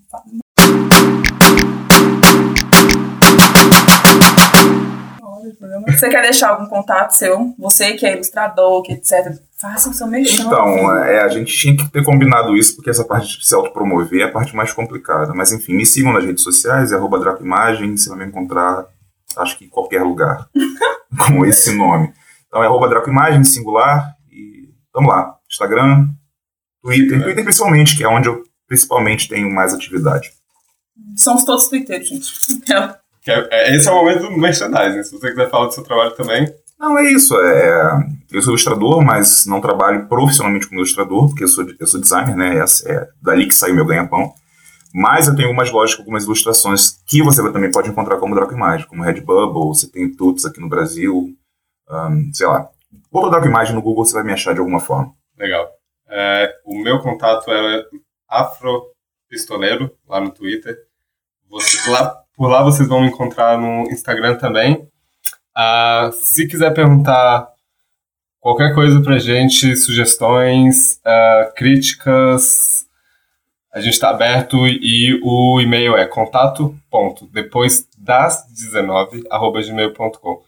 Você 5.87 6.09
quer 6.09 6.21
deixar 6.21 6.49
algum 6.49 6.65
contato 6.65 7.11
seu? 7.11 7.53
Você 7.57 7.93
que 7.93 8.05
é 8.05 8.13
ilustrador, 8.13 8.81
que 8.83 8.93
etc. 8.93 9.37
Faça 9.57 9.89
o 9.89 9.93
seu 9.93 10.07
mexão. 10.07 10.47
Então, 10.47 10.95
é, 11.03 11.21
a 11.21 11.27
gente 11.27 11.55
tinha 11.55 11.75
que 11.75 11.89
ter 11.89 12.03
combinado 12.03 12.55
isso, 12.55 12.75
porque 12.75 12.89
essa 12.89 13.03
parte 13.03 13.39
de 13.39 13.47
se 13.47 13.53
autopromover 13.53 14.21
é 14.21 14.23
a 14.25 14.31
parte 14.31 14.55
mais 14.55 14.71
complicada. 14.71 15.33
Mas 15.33 15.51
enfim, 15.51 15.73
me 15.73 15.85
sigam 15.85 16.13
nas 16.13 16.23
redes 16.23 16.43
sociais, 16.43 16.91
é 16.91 16.95
arroba 16.95 17.19
Dracoimagem, 17.19 17.95
você 17.95 18.09
vai 18.09 18.19
me 18.19 18.25
encontrar, 18.25 18.85
acho 19.37 19.57
que 19.57 19.65
em 19.65 19.69
qualquer 19.69 20.03
lugar, 20.03 20.47
com 21.27 21.45
esse 21.45 21.75
nome. 21.75 22.13
Então 22.47 22.63
é 22.63 22.67
arroba 22.67 22.87
Dracoimagem, 22.87 23.43
singular, 23.43 24.15
e 24.31 24.69
vamos 24.93 25.09
lá. 25.09 25.35
Instagram, 25.49 26.09
Twitter, 26.81 27.21
Twitter 27.21 27.43
principalmente, 27.43 27.97
que 27.97 28.03
é 28.03 28.07
onde 28.07 28.29
eu 28.29 28.43
principalmente 28.67 29.27
tenho 29.27 29.51
mais 29.51 29.73
atividade. 29.73 30.31
Somos 31.15 31.43
todos 31.43 31.67
twitteiros, 31.67 32.07
gente. 32.07 32.31
É. 32.71 32.99
É- 33.29 33.47
é- 33.51 33.75
esse 33.75 33.87
é 33.87 33.91
o 33.91 33.95
momento 33.95 34.21
do 34.23 34.31
merchandising. 34.37 35.03
Se 35.03 35.11
você 35.11 35.29
quiser 35.29 35.49
falar 35.49 35.67
do 35.67 35.73
seu 35.73 35.83
trabalho 35.83 36.11
também, 36.11 36.47
Não, 36.79 36.97
é 36.97 37.11
isso. 37.11 37.37
É, 37.37 38.07
eu 38.31 38.41
sou 38.41 38.51
ilustrador, 38.51 39.01
mas 39.03 39.45
não 39.45 39.59
trabalho 39.59 40.07
profissionalmente 40.07 40.65
como 40.65 40.79
ilustrador, 40.79 41.27
porque 41.27 41.43
eu 41.43 41.47
sou, 41.49 41.65
eu 41.77 41.85
sou 41.87 41.99
designer, 41.99 42.37
né? 42.37 42.57
É, 42.57 42.91
é 42.93 43.07
dali 43.21 43.47
que 43.47 43.53
sai 43.53 43.71
o 43.71 43.75
meu 43.75 43.85
ganha-pão. 43.85 44.33
Mas 44.93 45.27
eu 45.27 45.35
tenho 45.35 45.49
algumas 45.49 45.69
lojas 45.71 45.93
com 45.95 46.03
algumas 46.03 46.23
ilustrações 46.23 47.01
que 47.05 47.21
você 47.21 47.43
também 47.51 47.69
pode 47.69 47.89
encontrar 47.89 48.15
como 48.17 48.33
Draco 48.33 48.53
Imagem, 48.53 48.87
como 48.87 49.03
Redbubble, 49.03 49.67
você 49.67 49.87
tem 49.91 50.09
Tuts 50.15 50.45
aqui 50.45 50.61
no 50.61 50.69
Brasil, 50.69 51.29
ahn, 51.89 52.31
sei 52.33 52.47
lá. 52.47 52.69
Bota 53.11 53.29
Draco 53.29 53.47
Imagem 53.47 53.75
no 53.75 53.81
Google, 53.81 54.05
você 54.05 54.13
vai 54.13 54.23
me 54.23 54.31
achar 54.33 54.53
de 54.53 54.59
alguma 54.59 54.79
forma. 54.79 55.13
legal. 55.37 55.67
É, 56.07 56.49
o 56.65 56.79
meu 56.81 56.99
contato 56.99 57.51
é 57.51 57.83
Afropistoleiro, 58.27 59.91
lá 60.07 60.19
no 60.19 60.31
Twitter. 60.31 60.77
Você- 61.49 61.89
lá, 61.89 62.15
por 62.39 62.47
lá 62.47 62.63
vocês 62.63 62.87
vão 62.87 63.01
me 63.01 63.07
encontrar 63.07 63.57
no 63.57 63.81
Instagram 63.91 64.37
também. 64.37 64.87
Ah, 65.53 66.09
se 66.13 66.47
quiser 66.47 66.73
perguntar 66.73 67.49
qualquer 68.39 68.73
coisa 68.73 69.01
pra 69.01 69.19
gente, 69.19 69.75
sugestões, 69.75 71.01
ah, 71.03 71.51
críticas, 71.53 72.87
a 73.73 73.81
gente 73.81 73.95
está 73.95 74.11
aberto 74.11 74.65
e 74.65 75.19
o 75.21 75.59
e-mail 75.59 75.97
é 75.97 76.05
contato 76.05 76.73
ponto, 76.89 77.27
depois 77.27 77.85
das 77.97 78.47
19 78.47 79.25
arroba 79.29 79.61
gmail.com. 79.61 80.41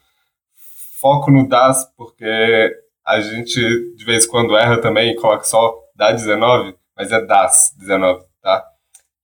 Foco 1.02 1.30
no 1.30 1.46
das 1.46 1.92
porque 1.98 2.74
a 3.06 3.20
gente 3.20 3.60
de 3.98 4.06
vez 4.06 4.24
em 4.24 4.30
quando 4.30 4.56
erra 4.56 4.80
também 4.80 5.12
e 5.12 5.16
coloca 5.18 5.44
só 5.44 5.78
da 5.94 6.14
19, 6.14 6.74
mas 6.96 7.12
é 7.12 7.20
das 7.20 7.76
19, 7.78 8.24
tá? 8.42 8.71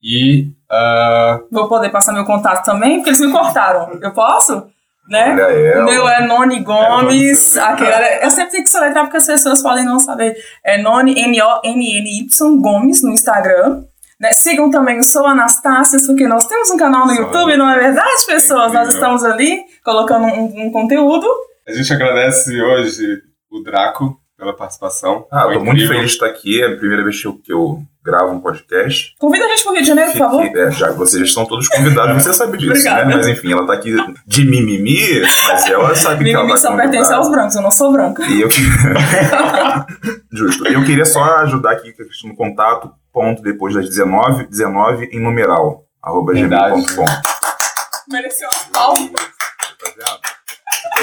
E 0.02 0.52
ah, 0.70 1.40
Vou 1.52 1.68
poder 1.68 1.90
passar 1.90 2.12
meu 2.12 2.26
contato 2.26 2.66
também, 2.66 2.98
porque 2.98 3.10
eles 3.10 3.22
me 3.22 3.32
cortaram. 3.32 3.98
Eu 4.02 4.12
posso? 4.12 4.68
Né? 5.10 5.34
O 5.80 5.86
meu 5.86 6.08
é 6.08 6.28
Noni 6.28 6.60
Gomes. 6.60 7.56
É, 7.56 7.62
aquela, 7.62 8.24
eu 8.24 8.30
sempre 8.30 8.52
tenho 8.52 8.64
que 8.64 8.70
soletrar 8.70 9.06
porque 9.06 9.18
as 9.18 9.26
pessoas 9.26 9.62
podem 9.62 9.86
não 9.86 10.00
saber. 10.00 10.36
É 10.64 10.82
Noni, 10.82 11.18
N-O-N-N-Y 11.18 12.58
Gomes 12.62 13.02
no 13.02 13.12
Instagram. 13.12 13.84
Né? 14.20 14.34
Sigam 14.34 14.70
também 14.70 15.00
o 15.00 15.04
Sou 15.04 15.26
Anastácia, 15.26 16.00
porque 16.06 16.28
nós 16.28 16.46
temos 16.48 16.70
um 16.72 16.78
canal 16.78 17.06
no 17.06 17.14
Sou 17.14 17.24
YouTube, 17.24 17.56
não 17.56 17.70
é 17.70 17.80
verdade, 17.80 18.26
pessoas? 18.26 18.74
Nós 18.74 18.88
Incrível. 18.88 18.94
estamos 18.94 19.24
ali 19.24 19.62
colocando 19.84 20.26
um, 20.26 20.68
um 20.68 20.72
conteúdo. 20.72 21.28
a 21.66 21.72
gente 21.72 21.94
agradece 21.94 22.62
hoje 22.62 23.22
o 23.50 23.64
Draco 23.64 24.20
pela 24.38 24.56
participação. 24.56 25.26
Ah, 25.32 25.44
tô 25.52 25.60
muito 25.64 25.88
feliz 25.88 26.02
de 26.02 26.08
estar 26.14 26.28
aqui, 26.28 26.62
é 26.62 26.68
a 26.68 26.78
primeira 26.78 27.04
vez 27.04 27.20
que 27.20 27.28
eu, 27.28 27.34
que 27.34 27.52
eu 27.52 27.82
gravo 28.06 28.32
um 28.34 28.40
podcast. 28.40 29.16
Convida 29.20 29.46
a 29.46 29.50
gente 29.50 29.64
pro 29.64 29.74
Rio 29.74 29.82
de 29.82 29.88
Janeiro, 29.88 30.12
por 30.12 30.18
favor. 30.20 30.44
Fique- 30.44 30.60
é, 30.60 30.72
já, 30.72 30.92
vocês 30.92 31.24
estão 31.24 31.46
todos 31.46 31.68
convidados, 31.68 32.24
você 32.24 32.34
sabe 32.34 32.58
disso, 32.58 32.70
Obrigada. 32.72 33.06
né? 33.06 33.16
Mas 33.16 33.28
enfim, 33.28 33.52
ela 33.52 33.66
tá 33.66 33.74
aqui 33.74 33.96
de 34.28 34.46
mimimi, 34.46 35.22
mas 35.48 35.66
ela 35.66 35.96
sabe 35.96 36.24
que 36.24 36.30
ela 36.32 36.44
Mimimi 36.44 36.62
tá 36.62 36.70
só 36.70 36.76
pertence 36.76 37.12
aos 37.12 37.30
brancos, 37.32 37.56
eu 37.56 37.62
não 37.64 37.72
sou 37.72 37.92
branca. 37.92 38.24
E 38.28 38.42
eu 38.42 38.50
Justo. 40.32 40.68
Eu 40.68 40.86
queria 40.86 41.06
só 41.06 41.24
ajudar 41.40 41.72
aqui 41.72 41.92
com 41.94 42.04
a 42.04 42.06
questão 42.06 42.30
do 42.30 42.36
contato, 42.36 42.92
ponto 43.12 43.42
depois 43.42 43.74
das 43.74 43.90
19, 43.90 44.46
19 44.48 45.06
em 45.12 45.20
numeral, 45.20 45.84
arroba 46.02 46.34
gmail.com. 46.34 47.06
Mereceu 48.10 48.48
um 48.48 49.10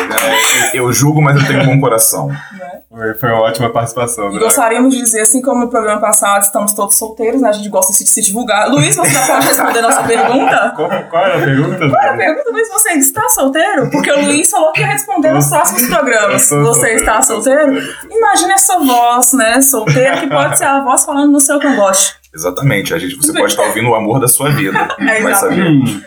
palmo. 0.09 0.35
Eu 0.75 0.93
julgo, 0.93 1.23
mas 1.23 1.41
eu 1.41 1.47
tenho 1.47 1.63
um 1.63 1.67
bom 1.67 1.81
coração. 1.81 2.29
né? 2.29 3.15
Foi, 3.21 3.31
uma 3.31 3.43
ótima 3.43 3.71
participação. 3.71 4.31
E 4.31 4.35
né? 4.35 4.39
gostaríamos 4.41 4.95
de 4.95 5.01
dizer, 5.01 5.21
assim 5.23 5.43
como 5.43 5.61
no 5.61 5.69
programa 5.69 6.01
passado, 6.01 6.43
estamos 6.43 6.73
todos 6.73 6.97
solteiros, 6.97 7.41
né? 7.41 7.49
A 7.49 7.53
gente 7.53 7.69
gosta 7.69 7.93
de 7.93 8.09
se 8.09 8.23
divulgar. 8.23 8.69
Luiz, 8.69 8.95
você 8.95 9.11
já 9.11 9.27
pode 9.27 9.47
responder 9.49 9.79
a 9.81 9.83
nossa 9.83 10.03
pergunta? 10.05 10.73
Qual, 10.77 10.91
qual 11.11 11.25
era 11.25 11.39
a 11.39 11.45
pergunta? 11.45 11.89
Qual 11.89 12.03
é 12.03 12.09
a 12.09 12.17
pergunta, 12.17 12.51
Luiz? 12.51 12.69
Você 12.69 12.89
ainda 12.91 13.01
está 13.05 13.29
solteiro? 13.29 13.91
Porque 13.91 14.13
o 14.13 14.25
Luiz 14.25 14.51
falou 14.51 14.73
que 14.73 14.81
ia 14.81 14.87
responder 14.87 15.33
nos 15.33 15.49
próximos 15.49 15.87
programas. 15.89 16.43
Você 16.43 16.63
solteiro, 16.63 17.01
está 17.01 17.23
solteiro? 17.23 17.83
Imagina 18.11 18.55
essa 18.55 18.79
voz, 18.79 19.33
né? 19.33 19.61
Solteira, 19.61 20.17
que 20.19 20.29
pode 20.29 20.57
ser 20.59 20.65
a 20.65 20.83
voz 20.83 21.05
falando 21.05 21.33
no 21.33 21.41
seu 21.41 21.59
cangote. 21.59 22.15
Exatamente. 22.35 22.95
A 22.95 22.99
gente, 22.99 23.17
você 23.17 23.33
pode 23.33 23.53
estar 23.53 23.63
ouvindo 23.63 23.89
o 23.91 23.95
amor 23.95 24.21
da 24.21 24.29
sua 24.29 24.51
vida. 24.51 24.75
É, 25.01 25.21
Vai 25.21 25.35
saber. 25.35 25.63
Hum. 25.67 26.01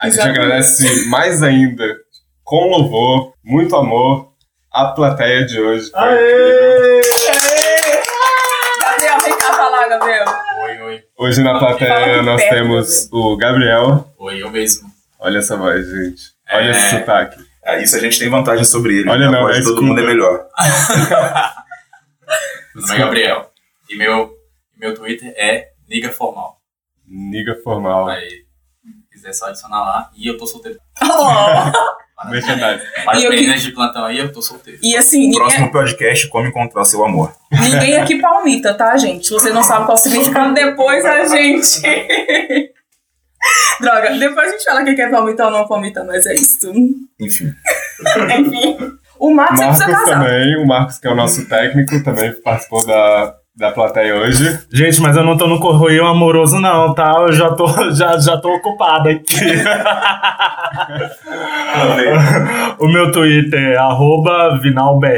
A 0.00 0.06
gente 0.06 0.14
Exatamente. 0.14 0.40
agradece 0.40 1.08
mais 1.10 1.42
ainda, 1.42 1.84
com 2.52 2.68
louvor, 2.68 3.32
muito 3.42 3.74
amor, 3.74 4.30
a 4.70 4.88
plateia 4.88 5.46
de 5.46 5.58
hoje. 5.58 5.90
Foi 5.90 6.02
incrível. 6.02 7.00
Aê! 7.32 8.02
Gabriel, 8.78 9.20
vem 9.22 9.38
cá 9.38 9.52
falar, 9.54 9.88
Gabriel. 9.88 10.24
Oi, 10.64 10.78
oi. 10.82 11.02
Hoje 11.18 11.42
na 11.42 11.58
plateia 11.58 12.20
nós 12.22 12.42
perto, 12.42 12.54
temos 12.54 13.08
o 13.10 13.38
Gabriel. 13.38 14.06
Oi, 14.18 14.42
eu 14.42 14.50
mesmo. 14.50 14.86
Olha 15.18 15.38
essa 15.38 15.56
voz, 15.56 15.86
gente. 15.88 16.24
Olha 16.52 16.66
É. 16.66 16.70
esse 16.72 16.90
sotaque. 16.90 17.42
Ah, 17.64 17.78
isso 17.78 17.96
a 17.96 18.00
gente 18.00 18.18
tem 18.18 18.28
vantagem 18.28 18.66
sobre 18.66 18.98
ele. 18.98 19.08
Olha, 19.08 19.28
A 19.28 19.30
não, 19.30 19.40
voz 19.44 19.56
é 19.56 19.60
de 19.60 19.64
todo 19.64 19.72
escuta. 19.76 19.88
mundo 19.88 20.00
é 20.02 20.06
melhor. 20.06 20.46
Meu 22.74 22.82
nome 22.82 22.94
é 22.94 22.98
Gabriel. 22.98 23.50
E 23.88 23.96
meu, 23.96 24.30
meu 24.76 24.94
Twitter 24.94 25.32
é 25.38 25.68
Niga 25.88 26.10
Formal. 26.10 26.58
Niga 27.06 27.58
formal. 27.64 28.08
Aí, 28.08 28.28
se 28.28 28.44
quiser 29.10 29.32
só 29.32 29.46
adicionar 29.46 29.80
lá. 29.80 30.10
E 30.14 30.28
eu 30.28 30.36
tô 30.36 30.46
solteiro. 30.46 30.78
Oh. 31.02 32.02
Merchandise. 32.30 32.84
para 33.04 33.16
as 33.18 33.22
eu 33.24 33.30
que- 33.30 33.36
meninas 33.36 33.62
de 33.62 33.70
plantão 33.72 34.04
aí, 34.04 34.18
eu 34.18 34.32
tô 34.32 34.40
solteiro. 34.42 34.78
E 34.82 34.96
assim, 34.96 35.20
ninguém, 35.20 35.38
Próximo 35.40 35.72
podcast, 35.72 36.28
como 36.28 36.46
encontrar 36.48 36.84
seu 36.84 37.04
amor. 37.04 37.32
ninguém 37.50 37.96
aqui 37.96 38.20
palmita, 38.20 38.74
tá, 38.74 38.96
gente? 38.96 39.26
Se 39.26 39.32
vocês 39.32 39.54
não 39.54 39.62
sabem 39.62 39.86
qual 39.86 39.96
o 39.96 40.00
significado, 40.00 40.52
depois 40.54 41.04
a 41.04 41.24
gente. 41.26 41.80
Droga, 43.80 44.10
depois 44.16 44.48
a 44.48 44.52
gente 44.52 44.64
fala 44.64 44.84
quem 44.84 44.94
quer 44.94 45.10
palmita 45.10 45.44
ou 45.46 45.50
não 45.50 45.66
palmita, 45.66 46.04
mas 46.04 46.24
é 46.26 46.34
isso. 46.34 46.70
Enfim. 47.20 47.52
Enfim. 48.38 48.92
O 49.18 49.30
Marcos 49.34 49.58
sempre 49.60 49.92
Marcos 49.92 50.08
casar. 50.10 50.24
também, 50.24 50.56
o 50.62 50.66
Marcos 50.66 50.98
que 50.98 51.06
é 51.08 51.10
o 51.10 51.14
nosso 51.16 51.48
técnico, 51.48 52.02
também 52.04 52.32
participou 52.42 52.86
da, 52.86 53.34
da 53.56 53.70
plateia 53.70 54.14
hoje. 54.16 54.58
Gente, 54.72 55.00
mas 55.00 55.16
eu 55.16 55.24
não 55.24 55.36
tô 55.36 55.46
no 55.46 55.60
correio 55.60 56.06
amoroso, 56.06 56.58
não, 56.58 56.94
tá? 56.94 57.14
Eu 57.20 57.32
já 57.32 57.50
tô, 57.54 57.66
já, 57.92 58.18
já 58.18 58.36
tô 58.38 58.54
ocupada 58.54 59.10
aqui. 59.10 59.34
o 62.78 62.88
meu 62.88 63.12
Twitter 63.12 63.72
é 63.72 63.76
arroba 63.76 64.58
vinalbr. 64.60 65.08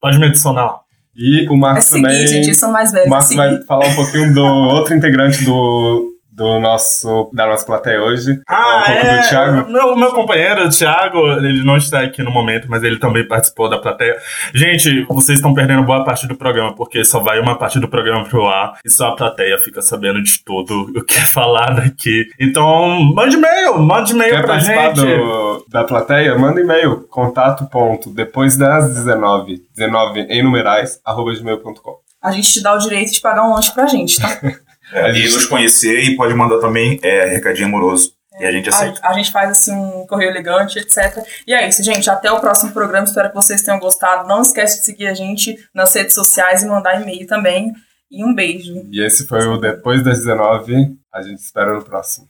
Pode 0.00 0.18
me 0.18 0.26
adicionar. 0.26 0.76
E 1.16 1.48
o 1.48 1.54
É 1.54 1.56
Marcos 1.56 1.84
seguir, 1.86 2.02
também. 2.02 2.26
gente, 2.26 2.46
eles 2.46 2.58
são 2.58 2.72
mais 2.72 2.90
O 2.90 2.92
velhos. 2.92 3.06
É 3.06 3.10
Marcos 3.10 3.36
vai 3.36 3.62
falar 3.64 3.86
um 3.88 3.94
pouquinho 3.96 4.32
do 4.32 4.44
outro 4.44 4.94
integrante 4.94 5.44
do, 5.44 6.12
do 6.38 6.60
nosso, 6.60 7.28
da 7.32 7.48
nossa 7.48 7.66
plateia 7.66 8.00
hoje. 8.00 8.40
falar 8.48 8.78
um 8.78 8.84
pouco 8.84 9.06
do 9.16 9.28
Thiago. 9.28 9.72
Meu, 9.72 9.96
meu 9.96 10.12
companheiro, 10.12 10.66
o 10.66 10.68
Thiago, 10.68 11.18
ele 11.32 11.64
não 11.64 11.76
está 11.76 12.00
aqui 12.00 12.22
no 12.22 12.30
momento, 12.30 12.68
mas 12.70 12.84
ele 12.84 12.96
também 13.00 13.26
participou 13.26 13.68
da 13.68 13.76
plateia. 13.76 14.16
Gente, 14.54 15.04
vocês 15.08 15.40
estão 15.40 15.52
perdendo 15.52 15.82
boa 15.82 16.04
parte 16.04 16.28
do 16.28 16.36
programa, 16.36 16.72
porque 16.76 17.04
só 17.04 17.18
vai 17.18 17.40
uma 17.40 17.58
parte 17.58 17.80
do 17.80 17.88
programa 17.88 18.24
pro 18.24 18.46
ar 18.46 18.78
e 18.84 18.90
só 18.90 19.08
a 19.08 19.16
plateia 19.16 19.58
fica 19.58 19.82
sabendo 19.82 20.22
de 20.22 20.42
tudo 20.44 20.92
o 20.96 21.04
que 21.04 21.14
é 21.14 21.24
falado 21.24 21.80
aqui. 21.80 22.28
Então, 22.38 23.02
mande 23.12 23.34
e-mail, 23.34 23.76
mande 23.80 24.12
e-mail 24.12 24.36
Quer 24.36 24.44
pra 24.44 24.58
gente. 24.60 24.94
do, 24.94 25.66
da 25.68 25.82
plateia? 25.82 26.38
Manda 26.38 26.60
e-mail, 26.60 27.00
contato 27.10 27.68
ponto, 27.68 28.10
depois 28.10 28.56
das 28.56 28.94
19, 28.94 29.60
19 29.74 30.20
em 30.20 30.44
numerais, 30.44 31.00
arroba 31.04 31.34
gmail.com. 31.34 31.98
A 32.22 32.30
gente 32.30 32.52
te 32.52 32.62
dá 32.62 32.74
o 32.74 32.78
direito 32.78 33.12
de 33.12 33.20
pagar 33.20 33.44
um 33.44 33.54
lanche 33.54 33.72
pra 33.72 33.86
gente, 33.86 34.20
tá? 34.20 34.40
É, 34.92 35.12
e 35.12 35.24
nos 35.24 35.46
conhecer 35.46 36.00
e 36.04 36.16
pode 36.16 36.34
mandar 36.34 36.58
também 36.58 36.98
é, 37.02 37.26
recadinho 37.26 37.68
amoroso. 37.68 38.12
E 38.40 38.44
a 38.44 38.52
gente 38.52 38.68
aceita. 38.68 39.00
A, 39.02 39.10
a 39.10 39.12
gente 39.14 39.32
faz 39.32 39.50
assim 39.50 39.74
um 39.74 40.06
correio 40.06 40.30
elegante, 40.30 40.78
etc. 40.78 41.24
E 41.46 41.52
é 41.52 41.68
isso, 41.68 41.82
gente. 41.82 42.08
Até 42.08 42.30
o 42.30 42.40
próximo 42.40 42.72
programa. 42.72 43.04
Espero 43.04 43.28
que 43.30 43.34
vocês 43.34 43.62
tenham 43.62 43.80
gostado. 43.80 44.28
Não 44.28 44.42
esquece 44.42 44.78
de 44.78 44.84
seguir 44.84 45.08
a 45.08 45.14
gente 45.14 45.58
nas 45.74 45.92
redes 45.94 46.14
sociais 46.14 46.62
e 46.62 46.66
mandar 46.66 47.00
e-mail 47.00 47.26
também. 47.26 47.72
E 48.10 48.24
um 48.24 48.34
beijo. 48.34 48.86
E 48.90 49.04
esse 49.04 49.26
foi 49.26 49.46
o 49.46 49.58
Depois 49.58 50.02
das 50.02 50.18
19. 50.18 50.96
A 51.12 51.22
gente 51.22 51.40
espera 51.40 51.74
no 51.74 51.84
próximo. 51.84 52.26